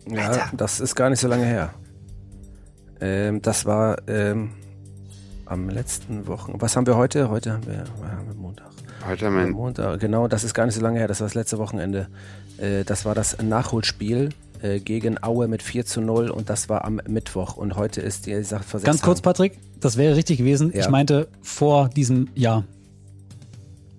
[0.08, 1.74] Ja, das ist gar nicht so lange her.
[3.02, 4.52] Ähm, das war ähm,
[5.46, 6.62] am letzten Wochen.
[6.62, 7.30] Was haben wir heute?
[7.30, 8.68] Heute haben wir, haben wir Montag.
[9.08, 11.08] Heute haben Am wir Montag, genau, das ist gar nicht so lange her.
[11.08, 12.10] Das war das letzte Wochenende.
[12.58, 14.30] Äh, das war das Nachholspiel
[14.66, 17.58] äh, gegen Aue mit 4 zu 0 und das war am Mittwoch.
[17.58, 19.22] Und heute ist die Sache vor sechs Ganz kurz.
[19.22, 20.72] Patrick, das wäre richtig gewesen.
[20.74, 20.82] Ja.
[20.82, 22.64] Ich meinte vor diesem Jahr.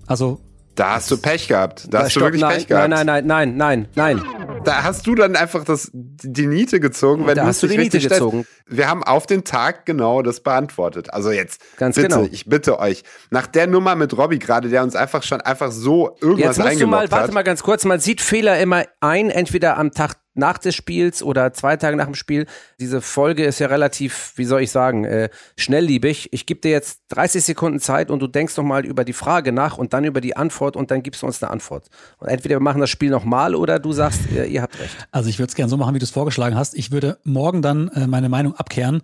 [0.07, 0.41] Also,
[0.77, 1.87] Da hast du Pech gehabt.
[1.91, 2.89] Da hast Stopp, du wirklich nein, Pech gehabt.
[2.91, 4.63] Nein, nein, nein, nein, nein, nein.
[4.65, 7.77] Da hast du dann einfach das, die Niete gezogen, wenn Da du hast du dich
[7.77, 8.15] die Niete stellst.
[8.17, 8.47] gezogen.
[8.69, 11.13] Wir haben auf den Tag genau das beantwortet.
[11.15, 12.29] Also jetzt, Ganz bitte, genau.
[12.31, 13.05] ich bitte euch.
[13.31, 16.81] Nach der Nummer mit Robby gerade, der uns einfach schon einfach so irgendwas Jetzt musst
[16.81, 17.35] du mal, eingeloggt warte hat.
[17.35, 21.53] mal ganz kurz, man sieht Fehler immer ein, entweder am Tag nach des Spiels oder
[21.53, 22.47] zwei Tage nach dem Spiel.
[22.79, 26.33] Diese Folge ist ja relativ, wie soll ich sagen, äh, schnellliebig.
[26.33, 29.53] Ich gebe dir jetzt 30 Sekunden Zeit und du denkst noch mal über die Frage
[29.53, 31.89] nach und dann über die Antwort und dann gibst du uns eine Antwort.
[32.19, 35.09] Und entweder wir machen das Spiel nochmal oder du sagst, ihr, ihr habt recht.
[35.11, 36.75] Also ich würde es gerne so machen, wie du es vorgeschlagen hast.
[36.75, 39.03] Ich würde morgen dann äh, meine Meinung abkehren.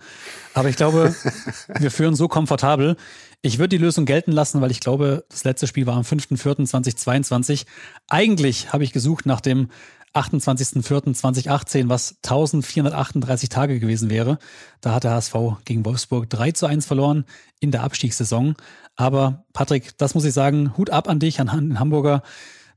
[0.55, 1.15] Aber ich glaube,
[1.79, 2.97] wir führen so komfortabel.
[3.45, 7.67] Ich würde die Lösung gelten lassen, weil ich glaube, das letzte Spiel war am 5.4.2022.
[8.09, 9.69] Eigentlich habe ich gesucht nach dem
[10.15, 14.39] 28.04.2018, was 1438 Tage gewesen wäre.
[14.81, 15.35] Da hat der HSV
[15.65, 17.25] gegen Wolfsburg 3 zu 1 verloren
[17.61, 18.57] in der Abstiegssaison.
[18.97, 22.23] Aber Patrick, das muss ich sagen, Hut ab an dich, an den Hamburger.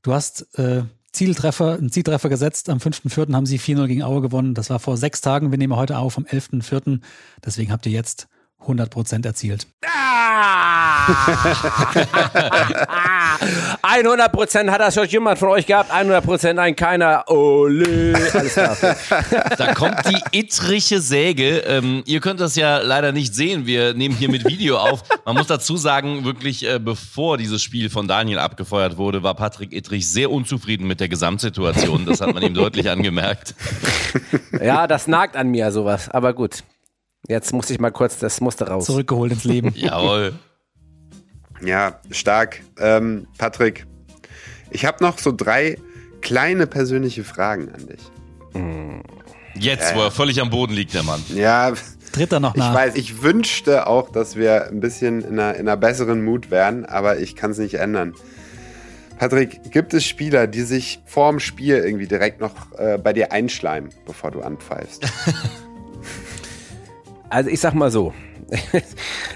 [0.01, 2.69] Du hast äh, Zieltreffer, einen Zieltreffer gesetzt.
[2.69, 3.33] Am 5.4.
[3.33, 4.53] haben sie 4-0 gegen Aue gewonnen.
[4.53, 5.51] Das war vor sechs Tagen.
[5.51, 6.99] Wir nehmen heute auf am 11.4.
[7.43, 8.27] Deswegen habt ihr jetzt
[8.65, 9.67] 100 Prozent erzielt.
[9.85, 11.05] Ah!
[13.81, 17.29] 100 Prozent hat das schon jemand von euch gehabt, 100 Prozent nein, keiner.
[17.29, 18.13] Ole.
[18.33, 18.77] Alles klar.
[19.57, 21.59] Da kommt die ittrige Säge.
[21.59, 23.65] Ähm, ihr könnt das ja leider nicht sehen.
[23.65, 25.03] Wir nehmen hier mit Video auf.
[25.25, 29.73] Man muss dazu sagen, wirklich, äh, bevor dieses Spiel von Daniel abgefeuert wurde, war Patrick
[29.73, 32.05] Ittrich sehr unzufrieden mit der Gesamtsituation.
[32.05, 33.55] Das hat man ihm deutlich angemerkt.
[34.61, 36.09] Ja, das nagt an mir sowas.
[36.09, 36.63] Aber gut.
[37.27, 38.85] Jetzt muss ich mal kurz, das musste raus.
[38.85, 39.73] Zurückgeholt ins Leben.
[39.75, 40.33] Jawohl.
[41.63, 42.61] Ja, stark.
[42.79, 43.87] Ähm, Patrick,
[44.69, 45.77] ich habe noch so drei
[46.21, 48.01] kleine persönliche Fragen an dich.
[49.57, 51.23] Jetzt, wo er völlig am Boden liegt, der Mann.
[51.33, 51.73] Ja,
[52.11, 52.69] Tritt er noch nach.
[52.69, 56.51] ich weiß, ich wünschte auch, dass wir ein bisschen in einer, in einer besseren Mut
[56.51, 58.13] wären, aber ich kann es nicht ändern.
[59.17, 63.89] Patrick, gibt es Spieler, die sich vorm Spiel irgendwie direkt noch äh, bei dir einschleimen,
[64.05, 65.05] bevor du anpfeifst?
[67.35, 68.13] Also ich sag mal so.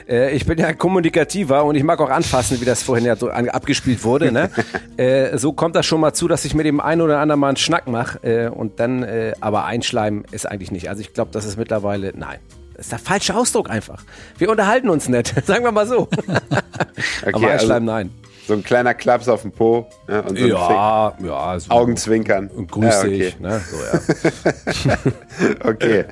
[0.08, 3.30] Äh, ich bin ja kommunikativer und ich mag auch anfassen, wie das vorhin ja so
[3.30, 4.32] abgespielt wurde.
[4.32, 4.50] Ne?
[4.98, 7.50] äh, so kommt das schon mal zu, dass ich mit dem einen oder anderen mal
[7.50, 10.90] einen Schnack mache äh, und dann, äh, aber einschleimen ist eigentlich nicht.
[10.90, 12.40] Also ich glaube, das ist mittlerweile, nein.
[12.74, 14.04] Das ist der falsche Ausdruck einfach.
[14.40, 16.08] Wir unterhalten uns nicht, sagen wir mal so.
[16.08, 18.12] Okay, aber also einschleimen, nein.
[18.48, 21.60] so ein kleiner Klaps auf den Po ja, und so ein Ja, ja.
[21.60, 22.48] So Augenzwinkern.
[22.48, 23.20] Und grüß Ja, okay.
[23.20, 23.40] dich.
[23.40, 23.62] Ne?
[23.70, 24.98] So, ja.
[24.98, 25.66] Fick.
[25.66, 26.06] Okay.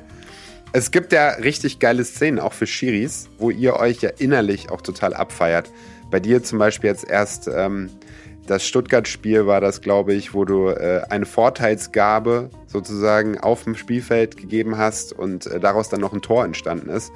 [0.72, 4.82] Es gibt ja richtig geile Szenen, auch für Schiris, wo ihr euch ja innerlich auch
[4.82, 5.70] total abfeiert.
[6.10, 7.90] Bei dir zum Beispiel jetzt erst ähm,
[8.46, 14.36] das Stuttgart-Spiel war das, glaube ich, wo du äh, eine Vorteilsgabe sozusagen auf dem Spielfeld
[14.36, 17.12] gegeben hast und äh, daraus dann noch ein Tor entstanden ist.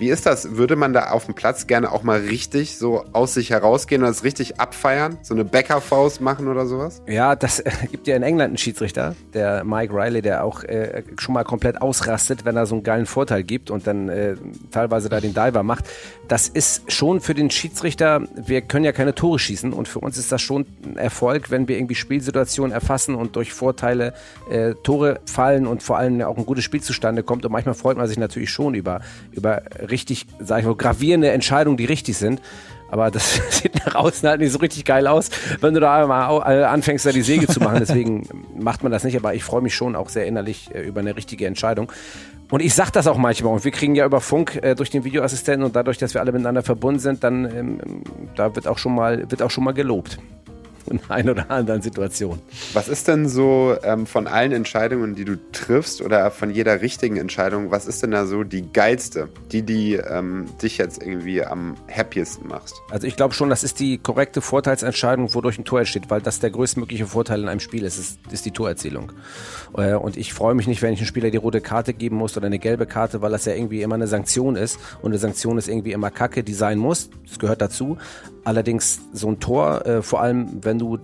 [0.00, 0.56] Wie ist das?
[0.56, 4.08] Würde man da auf dem Platz gerne auch mal richtig so aus sich herausgehen und
[4.08, 5.18] das richtig abfeiern?
[5.20, 7.02] So eine Bäckerfaust machen oder sowas?
[7.06, 11.02] Ja, das äh, gibt ja in England einen Schiedsrichter, der Mike Riley, der auch äh,
[11.18, 14.36] schon mal komplett ausrastet, wenn er so einen geilen Vorteil gibt und dann äh,
[14.70, 15.84] teilweise da den Diver macht.
[16.28, 20.16] Das ist schon für den Schiedsrichter, wir können ja keine Tore schießen und für uns
[20.16, 24.14] ist das schon ein Erfolg, wenn wir irgendwie Spielsituationen erfassen und durch Vorteile
[24.50, 27.44] äh, Tore fallen und vor allem auch ein gutes Spiel zustande kommt.
[27.44, 29.02] Und manchmal freut man sich natürlich schon über,
[29.32, 29.60] über
[29.90, 32.40] richtig, sag ich mal, gravierende Entscheidungen, die richtig sind.
[32.90, 35.30] Aber das sieht nach außen halt nicht so richtig geil aus,
[35.60, 37.78] wenn du da mal äh, anfängst, da die Säge zu machen.
[37.80, 39.16] Deswegen macht man das nicht.
[39.16, 41.92] Aber ich freue mich schon auch sehr innerlich äh, über eine richtige Entscheidung.
[42.50, 43.52] Und ich sag das auch manchmal.
[43.52, 46.32] Und wir kriegen ja über Funk äh, durch den Videoassistenten und dadurch, dass wir alle
[46.32, 47.80] miteinander verbunden sind, dann ähm,
[48.34, 50.18] da wird auch schon mal wird auch schon mal gelobt
[50.90, 52.40] in einer oder anderen Situation.
[52.72, 57.16] Was ist denn so ähm, von allen Entscheidungen, die du triffst oder von jeder richtigen
[57.16, 61.76] Entscheidung, was ist denn da so die geilste, die, die ähm, dich jetzt irgendwie am
[61.88, 62.74] happiesten machst?
[62.90, 66.40] Also ich glaube schon, das ist die korrekte Vorteilsentscheidung, wodurch ein Tor entsteht, weil das
[66.40, 69.12] der größtmögliche Vorteil in einem Spiel ist, ist, ist die Torerzielung.
[69.76, 72.36] Äh, Und ich freue mich nicht, wenn ich einem Spieler die rote Karte geben muss
[72.36, 74.78] oder eine gelbe Karte, weil das ja irgendwie immer eine Sanktion ist.
[75.02, 77.10] Und eine Sanktion ist irgendwie immer Kacke, die sein muss.
[77.28, 77.98] Das gehört dazu.
[78.44, 80.98] Allerdings so ein Tor, äh, vor allem wenn du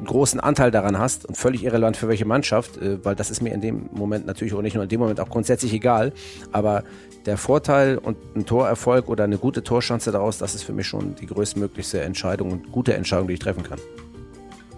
[0.00, 3.42] einen großen Anteil daran hast und völlig irrelevant für welche Mannschaft, äh, weil das ist
[3.42, 6.12] mir in dem Moment natürlich auch nicht nur in dem Moment auch grundsätzlich egal,
[6.52, 6.84] aber
[7.26, 11.14] der Vorteil und ein Torerfolg oder eine gute Torchance daraus, das ist für mich schon
[11.16, 13.78] die größtmöglichste Entscheidung und gute Entscheidung, die ich treffen kann.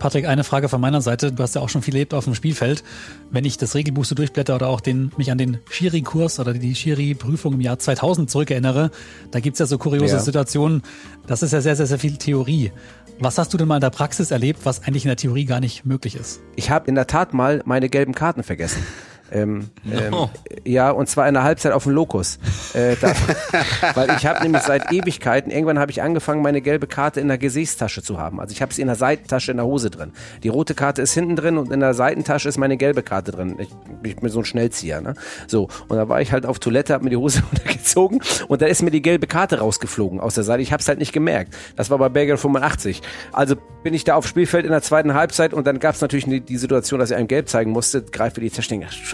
[0.02, 1.30] Patrick, eine Frage von meiner Seite.
[1.30, 2.82] Du hast ja auch schon viel erlebt auf dem Spielfeld.
[3.30, 6.74] Wenn ich das Regelbuch so durchblätter oder auch den, mich an den Schiri-Kurs oder die
[6.74, 8.90] Schiri-Prüfung im Jahr 2000 zurückerinnere,
[9.30, 10.18] da gibt's ja so kuriose Ja.
[10.18, 10.82] Situationen.
[11.28, 12.72] Das ist ja sehr, sehr, sehr viel Theorie.
[13.20, 15.60] Was hast du denn mal in der Praxis erlebt, was eigentlich in der Theorie gar
[15.60, 16.40] nicht möglich ist?
[16.56, 18.82] Ich habe in der Tat mal meine gelben Karten vergessen.
[19.32, 20.28] Ähm, ähm,
[20.64, 22.38] ja, und zwar in der Halbzeit auf dem Lokus.
[22.74, 23.12] Äh, da,
[23.94, 27.38] weil ich habe nämlich seit Ewigkeiten, irgendwann habe ich angefangen, meine gelbe Karte in der
[27.38, 28.40] Gesäßtasche zu haben.
[28.40, 30.12] Also ich habe sie in der Seitentasche in der Hose drin.
[30.42, 33.56] Die rote Karte ist hinten drin und in der Seitentasche ist meine gelbe Karte drin.
[33.58, 33.68] Ich,
[34.02, 35.00] ich bin so ein Schnellzieher.
[35.00, 35.14] Ne?
[35.46, 38.66] So, und da war ich halt auf Toilette, habe mir die Hose runtergezogen und da
[38.66, 40.62] ist mir die gelbe Karte rausgeflogen aus der Seite.
[40.62, 41.54] Ich habe es halt nicht gemerkt.
[41.76, 43.00] Das war bei Berger 85.
[43.32, 46.26] Also bin ich da aufs Spielfeld in der zweiten Halbzeit und dann gab es natürlich
[46.26, 48.72] die, die Situation, dass er einem gelb zeigen musste, greift für die Tasche,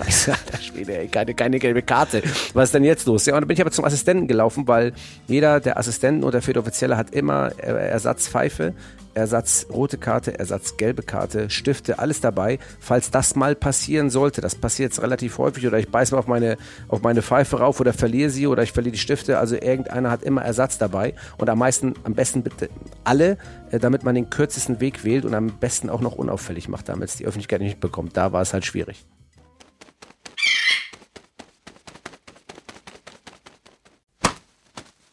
[0.09, 0.29] Scheiße.
[0.29, 2.23] Scheiße, alter Schwede, ey, keine, keine gelbe Karte.
[2.55, 3.27] Was ist denn jetzt los?
[3.27, 4.93] Ja, und dann bin ich aber zum Assistenten gelaufen, weil
[5.27, 8.75] jeder der Assistenten oder vierte Offizielle hat immer Ersatzpfeife,
[9.15, 14.41] Ersatz rote Karte, Ersatz gelbe Karte, Stifte, alles dabei, falls das mal passieren sollte.
[14.41, 16.57] Das passiert jetzt relativ häufig oder ich beiß mal auf meine,
[16.87, 19.39] auf meine Pfeife rauf oder verliere sie oder ich verliere die Stifte.
[19.39, 22.69] Also irgendeiner hat immer Ersatz dabei und am meisten, am besten bitte
[23.05, 23.39] alle,
[23.71, 27.09] äh, damit man den kürzesten Weg wählt und am besten auch noch unauffällig macht, damit
[27.09, 28.17] es die Öffentlichkeit nicht bekommt.
[28.17, 29.05] Da war es halt schwierig.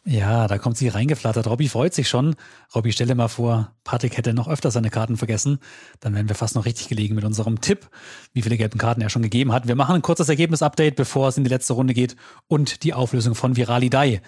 [0.08, 1.48] Ja, da kommt sie reingeflattert.
[1.48, 2.36] Robby freut sich schon.
[2.72, 5.58] Robby, stell dir mal vor, Patrick hätte noch öfter seine Karten vergessen.
[5.98, 7.88] Dann wären wir fast noch richtig gelegen mit unserem Tipp,
[8.32, 9.66] wie viele gelben Karten er schon gegeben hat.
[9.66, 12.14] Wir machen ein kurzes Ergebnis-Update, bevor es in die letzte Runde geht
[12.46, 14.22] und die Auflösung von Virali Dai.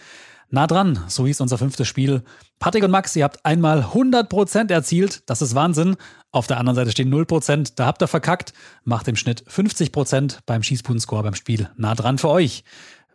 [0.51, 2.25] Nah dran, so hieß unser fünftes Spiel.
[2.59, 5.23] Patrick und Max, ihr habt einmal 100% erzielt.
[5.31, 5.95] Das ist Wahnsinn.
[6.33, 7.75] Auf der anderen Seite stehen 0%.
[7.77, 8.53] Da habt ihr verkackt.
[8.83, 11.71] Macht im Schnitt 50% beim Schießbuden-Score beim Spiel.
[11.77, 12.65] Nah dran für euch.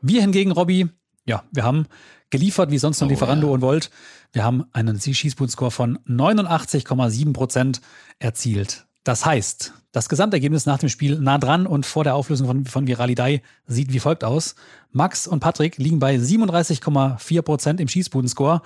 [0.02, 0.88] Wir hingegen, Robby,
[1.26, 1.88] ja, wir haben
[2.34, 3.53] geliefert wie sonst nur oh, Lieferando ja.
[3.53, 3.91] und Volt.
[4.31, 7.80] Wir haben einen Schießbuden-Score von 89,7 Prozent
[8.18, 8.88] erzielt.
[9.03, 12.88] Das heißt, das Gesamtergebnis nach dem Spiel nah dran und vor der Auflösung von, von
[12.88, 14.55] Viralidei sieht wie folgt aus.
[14.91, 18.64] Max und Patrick liegen bei 37,4 Prozent im Schießbuden-Score.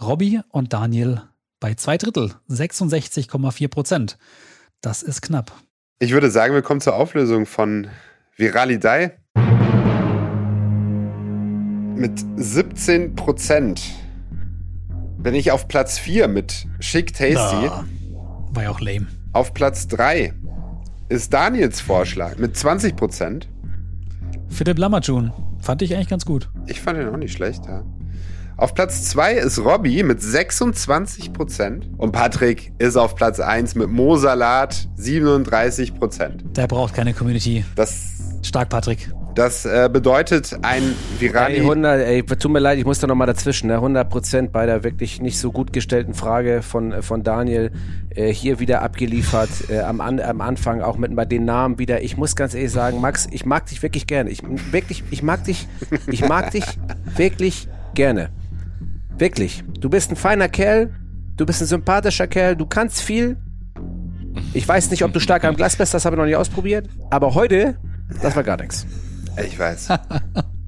[0.00, 1.22] Robby und Daniel
[1.60, 4.18] bei zwei Drittel, 66,4 Prozent.
[4.80, 5.52] Das ist knapp.
[5.98, 7.88] Ich würde sagen, wir kommen zur Auflösung von
[8.36, 9.18] Viralidei
[12.00, 13.82] mit 17 Prozent
[15.18, 17.66] bin ich auf Platz 4 mit Chic Tasty.
[17.66, 17.84] Na,
[18.52, 19.06] war ja auch lame.
[19.34, 20.32] Auf Platz 3
[21.10, 23.48] ist Daniels Vorschlag mit 20 Prozent.
[24.48, 25.30] Philipp Lamajun.
[25.60, 26.48] Fand ich eigentlich ganz gut.
[26.66, 27.84] Ich fand ihn auch nicht schlecht, ja.
[28.56, 31.86] Auf Platz 2 ist Robby mit 26 Prozent.
[31.98, 36.44] Und Patrick ist auf Platz 1 mit Mosalat 37 Prozent.
[36.56, 37.62] Der braucht keine Community.
[37.74, 39.12] Das Stark, Patrick.
[39.34, 41.54] Das äh, bedeutet ein Virali.
[41.56, 43.68] Ey, 100, ey, tut mir leid, ich muss da nochmal dazwischen.
[43.68, 43.78] Ne?
[43.78, 47.70] 100% bei der wirklich nicht so gut gestellten Frage von, äh, von Daniel.
[48.10, 49.48] Äh, hier wieder abgeliefert.
[49.70, 52.02] Äh, am, an, am Anfang auch mit, mit den Namen wieder.
[52.02, 54.30] Ich muss ganz ehrlich sagen, Max, ich mag dich wirklich gerne.
[54.30, 54.42] Ich,
[54.72, 55.68] wirklich, ich mag dich,
[56.08, 56.64] ich mag dich
[57.16, 58.30] wirklich gerne.
[59.16, 59.62] Wirklich.
[59.78, 60.90] Du bist ein feiner Kerl.
[61.36, 62.56] Du bist ein sympathischer Kerl.
[62.56, 63.36] Du kannst viel.
[64.54, 66.88] Ich weiß nicht, ob du stark am Glas bist, das habe ich noch nicht ausprobiert.
[67.10, 67.76] Aber heute,
[68.22, 68.86] das war gar nichts.
[69.46, 69.88] Ich weiß.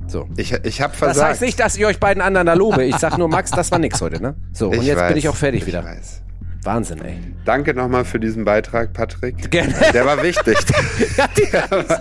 [0.09, 0.28] So.
[0.36, 1.16] Ich, ich habe versagt.
[1.16, 2.85] Das heißt nicht, dass ich euch beiden anderen da lobe.
[2.85, 4.35] Ich sag nur, Max, das war nix heute, ne?
[4.53, 5.82] So, und ich jetzt weiß, bin ich auch fertig wieder.
[5.82, 6.20] Weiß.
[6.65, 7.19] Wahnsinn, ey.
[7.47, 9.51] Danke nochmal für diesen Beitrag, Patrick.
[9.51, 9.74] Gerne.
[9.94, 10.57] Der war wichtig.
[11.53, 12.01] der, war,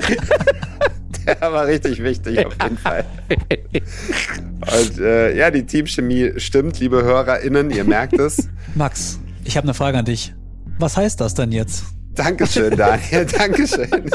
[1.26, 3.06] der war richtig wichtig, auf jeden Fall.
[3.30, 8.50] Und äh, ja, die Teamchemie stimmt, liebe HörerInnen, ihr merkt es.
[8.76, 10.36] Max, ich habe eine Frage an dich.
[10.78, 11.86] Was heißt das denn jetzt?
[12.14, 13.26] Dankeschön, Daniel.
[13.38, 14.10] Dankeschön.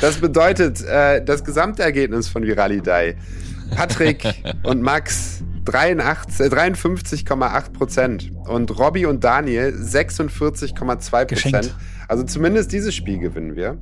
[0.00, 3.16] Das bedeutet, äh, das Gesamtergebnis von Viralidei.
[3.74, 4.24] Patrick
[4.62, 11.74] und Max 53,8 äh, Prozent und Robby und Daniel 46,2 Prozent.
[12.08, 13.78] Also zumindest dieses Spiel gewinnen wir.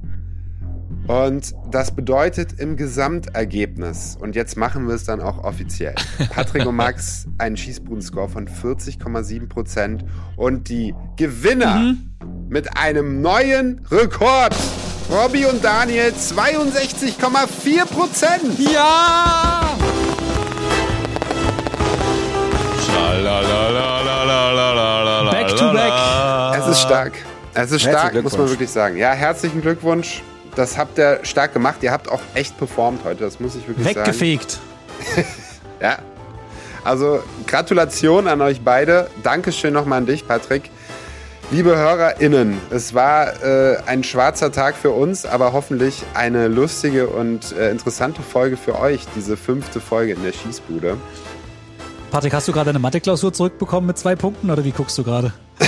[1.06, 5.94] Und das bedeutet im Gesamtergebnis, und jetzt machen wir es dann auch offiziell,
[6.31, 10.05] Patrick und Max einen Schießbuden-Score von 40,7 Prozent
[10.36, 12.44] und die Gewinner mhm.
[12.55, 14.55] Mit einem neuen Rekord.
[15.11, 18.59] Robby und Daniel 62,4 Prozent.
[18.61, 19.77] Ja!
[25.33, 25.93] Back to back.
[26.57, 27.13] Es ist stark.
[27.55, 28.99] Es ist stark, muss man wirklich sagen.
[28.99, 30.23] Ja, herzlichen Glückwunsch.
[30.55, 31.79] Das habt ihr stark gemacht.
[31.83, 33.25] Ihr habt auch echt performt heute.
[33.25, 34.53] Das muss ich wirklich Weggefegt.
[34.53, 34.61] sagen.
[35.17, 35.27] Weggefegt.
[35.83, 35.99] ja.
[36.85, 39.11] Also Gratulation an euch beide.
[39.25, 40.71] Dankeschön nochmal an dich, Patrick.
[41.55, 47.53] Liebe HörerInnen, es war äh, ein schwarzer Tag für uns, aber hoffentlich eine lustige und
[47.53, 50.97] äh, interessante Folge für euch, diese fünfte Folge in der Schießbude.
[52.11, 55.33] Patrick, hast du gerade eine Mathe-Klausur zurückbekommen mit zwei Punkten oder wie guckst du gerade?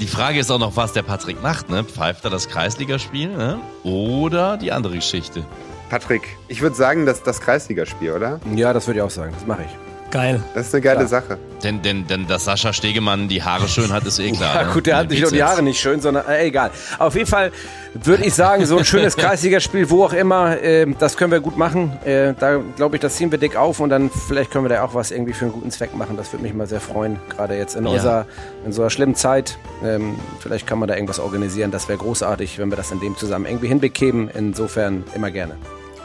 [0.00, 1.84] die Frage ist auch noch, was der Patrick macht, ne?
[1.84, 3.58] Pfeift er das Kreisligaspiel, ne?
[3.82, 5.44] Oder die andere Geschichte?
[5.90, 8.40] Patrick, ich würde sagen, dass das Kreisligaspiel, oder?
[8.54, 9.34] Ja, das würde ich auch sagen.
[9.34, 9.85] Das mache ich.
[10.16, 10.42] Geil.
[10.54, 11.36] Das ist eine geile Sache.
[11.62, 14.54] Denn, denn, denn dass Sascha Stegemann die Haare schön hat, ist eh klar.
[14.54, 14.72] Ja, ne?
[14.72, 15.42] gut, der hat nicht nur die.
[15.42, 16.70] Haare nicht schön, sondern äh, egal.
[16.98, 17.52] Auf jeden Fall
[17.92, 21.58] würde ich sagen, so ein schönes Kreisligaspiel, wo auch immer, äh, das können wir gut
[21.58, 21.92] machen.
[22.06, 24.82] Äh, da glaube ich, das ziehen wir dick auf und dann vielleicht können wir da
[24.82, 26.16] auch was irgendwie für einen guten Zweck machen.
[26.16, 27.90] Das würde mich mal sehr freuen, gerade jetzt in Ja.
[27.90, 28.26] unserer
[28.64, 29.58] in so einer schlimmen Zeit.
[29.84, 31.70] Ähm, vielleicht kann man da irgendwas organisieren.
[31.72, 34.30] Das wäre großartig, wenn wir das in dem zusammen irgendwie hinbekämen.
[34.34, 35.56] Insofern immer gerne.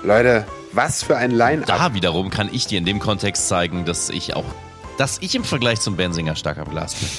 [0.04, 1.68] Leute, was für ein Line-Up.
[1.68, 4.46] Da wiederum kann ich dir in dem Kontext zeigen, dass ich auch,
[4.98, 7.10] dass ich im Vergleich zum Benzinger stark am Glas bin.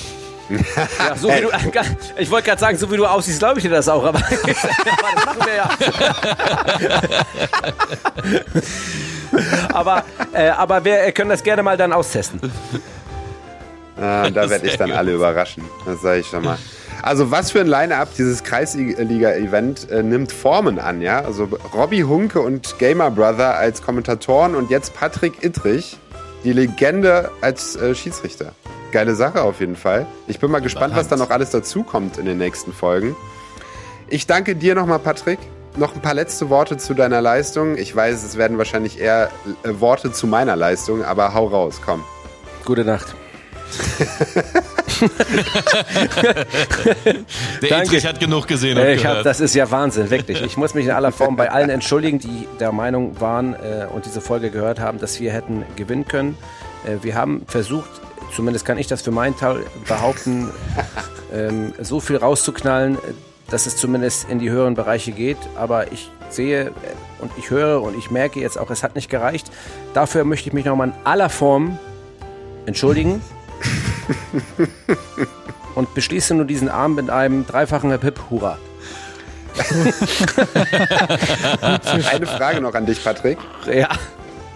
[0.50, 1.48] Ja, so wie du,
[2.18, 4.24] ich wollte gerade sagen, so wie du aussiehst, glaube ich dir das auch, aber, aber
[5.14, 5.70] das machen wir ja.
[9.72, 12.40] aber äh, aber wir können das gerne mal dann austesten.
[13.96, 15.64] Ah, da werde ich dann alle überraschen.
[15.86, 16.58] Das sage ich schon mal.
[17.02, 21.20] Also was für ein Line-Up dieses Kreisliga-Event äh, nimmt Formen an, ja?
[21.20, 25.98] Also Robbie Hunke und Gamer Brother als Kommentatoren und jetzt Patrick Ittrich,
[26.44, 28.52] die Legende als äh, Schiedsrichter.
[28.92, 30.06] Geile Sache auf jeden Fall.
[30.28, 33.16] Ich bin mal gespannt, was da noch alles dazukommt in den nächsten Folgen.
[34.08, 35.40] Ich danke dir nochmal, Patrick.
[35.76, 37.76] Noch ein paar letzte Worte zu deiner Leistung.
[37.78, 39.30] Ich weiß, es werden wahrscheinlich eher
[39.64, 42.04] äh, Worte zu meiner Leistung, aber hau raus, komm.
[42.64, 43.16] Gute Nacht.
[47.62, 47.86] Der Danke.
[47.86, 50.42] Edrich hat genug gesehen und Äh, Ich hab, das ist ja Wahnsinn, wirklich.
[50.42, 54.04] Ich muss mich in aller Form bei allen entschuldigen, die der Meinung waren äh, und
[54.06, 56.36] diese Folge gehört haben, dass wir hätten gewinnen können.
[56.84, 57.90] Äh, wir haben versucht,
[58.34, 60.50] zumindest kann ich das für meinen Teil behaupten,
[61.34, 62.98] ähm, so viel rauszuknallen,
[63.50, 65.38] dass es zumindest in die höheren Bereiche geht.
[65.56, 66.70] Aber ich sehe äh,
[67.20, 69.50] und ich höre und ich merke jetzt auch, es hat nicht gereicht.
[69.94, 71.78] Dafür möchte ich mich nochmal in aller Form
[72.66, 73.20] entschuldigen.
[75.74, 78.58] und beschließe nur diesen Abend mit einem dreifachen Hip Hip Hurra.
[82.10, 83.38] Eine Frage noch an dich, Patrick.
[83.70, 83.88] Ja.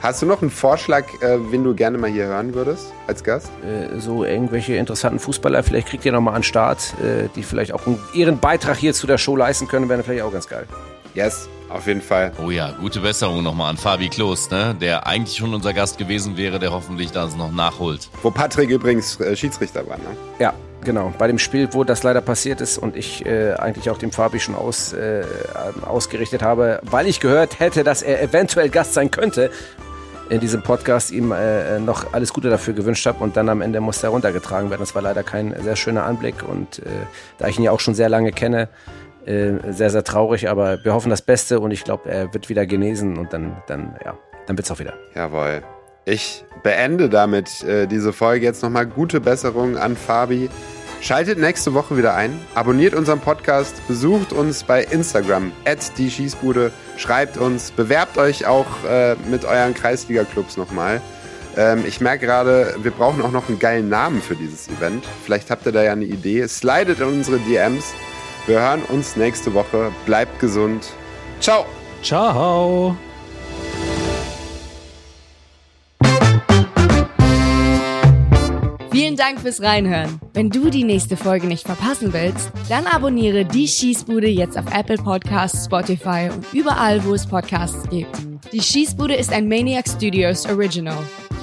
[0.02, 3.50] Hast du noch einen Vorschlag, äh, wen du gerne mal hier hören würdest als Gast?
[3.64, 7.72] Äh, so irgendwelche interessanten Fußballer, vielleicht kriegt ihr nochmal an den Start, äh, die vielleicht
[7.72, 10.66] auch einen, ihren Beitrag hier zu der Show leisten können, wäre vielleicht auch ganz geil.
[11.16, 12.30] Yes, auf jeden Fall.
[12.44, 14.76] Oh ja, gute Besserung nochmal an Fabi Klos, ne?
[14.78, 18.10] der eigentlich schon unser Gast gewesen wäre, der hoffentlich das noch nachholt.
[18.22, 20.04] Wo Patrick übrigens äh, Schiedsrichter war, ne?
[20.38, 20.52] Ja,
[20.84, 21.14] genau.
[21.16, 24.40] Bei dem Spiel, wo das leider passiert ist und ich äh, eigentlich auch dem Fabi
[24.40, 25.24] schon aus, äh,
[25.86, 29.50] ausgerichtet habe, weil ich gehört hätte, dass er eventuell Gast sein könnte
[30.28, 33.80] in diesem Podcast, ihm äh, noch alles Gute dafür gewünscht habe und dann am Ende
[33.80, 34.82] musste er runtergetragen werden.
[34.82, 36.90] Das war leider kein sehr schöner Anblick und äh,
[37.38, 38.68] da ich ihn ja auch schon sehr lange kenne,
[39.26, 42.66] äh, sehr, sehr traurig, aber wir hoffen das Beste und ich glaube, er wird wieder
[42.66, 44.16] genesen und dann, dann, ja,
[44.46, 44.94] dann wird's auch wieder.
[45.14, 45.62] Jawohl.
[46.04, 50.48] Ich beende damit äh, diese Folge jetzt nochmal gute Besserung an Fabi.
[51.00, 56.72] Schaltet nächste Woche wieder ein, abonniert unseren Podcast, besucht uns bei Instagram, at die Schießbude,
[56.96, 61.02] schreibt uns, bewerbt euch auch äh, mit euren Kreisliga-Clubs nochmal.
[61.56, 65.04] Ähm, ich merke gerade, wir brauchen auch noch einen geilen Namen für dieses Event.
[65.24, 66.46] Vielleicht habt ihr da ja eine Idee.
[66.46, 67.94] Slidet in unsere DMs.
[68.46, 69.90] Wir hören uns nächste Woche.
[70.04, 70.86] Bleibt gesund.
[71.40, 71.66] Ciao.
[72.02, 72.96] Ciao.
[78.92, 80.20] Vielen Dank fürs Reinhören.
[80.32, 84.96] Wenn du die nächste Folge nicht verpassen willst, dann abonniere die Schießbude jetzt auf Apple
[84.96, 88.16] Podcasts, Spotify und überall, wo es Podcasts gibt.
[88.52, 91.02] Die Schießbude ist ein Maniac Studios Original.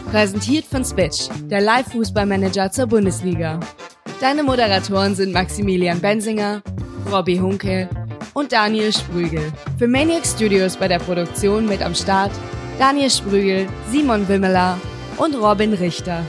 [0.10, 3.60] Präsentiert von Spitch, der Live-Fußballmanager zur Bundesliga.
[4.22, 6.62] Deine Moderatoren sind Maximilian Bensinger,
[7.12, 7.90] Robbie Hunke
[8.34, 9.52] und Daniel Sprügel.
[9.78, 12.32] Für Maniac Studios bei der Produktion mit am Start
[12.80, 14.80] Daniel Sprügel, Simon Wimmeler
[15.18, 16.24] und Robin Richter.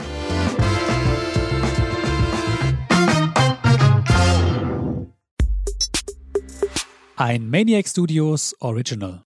[7.17, 9.24] Ein Maniac Studios Original.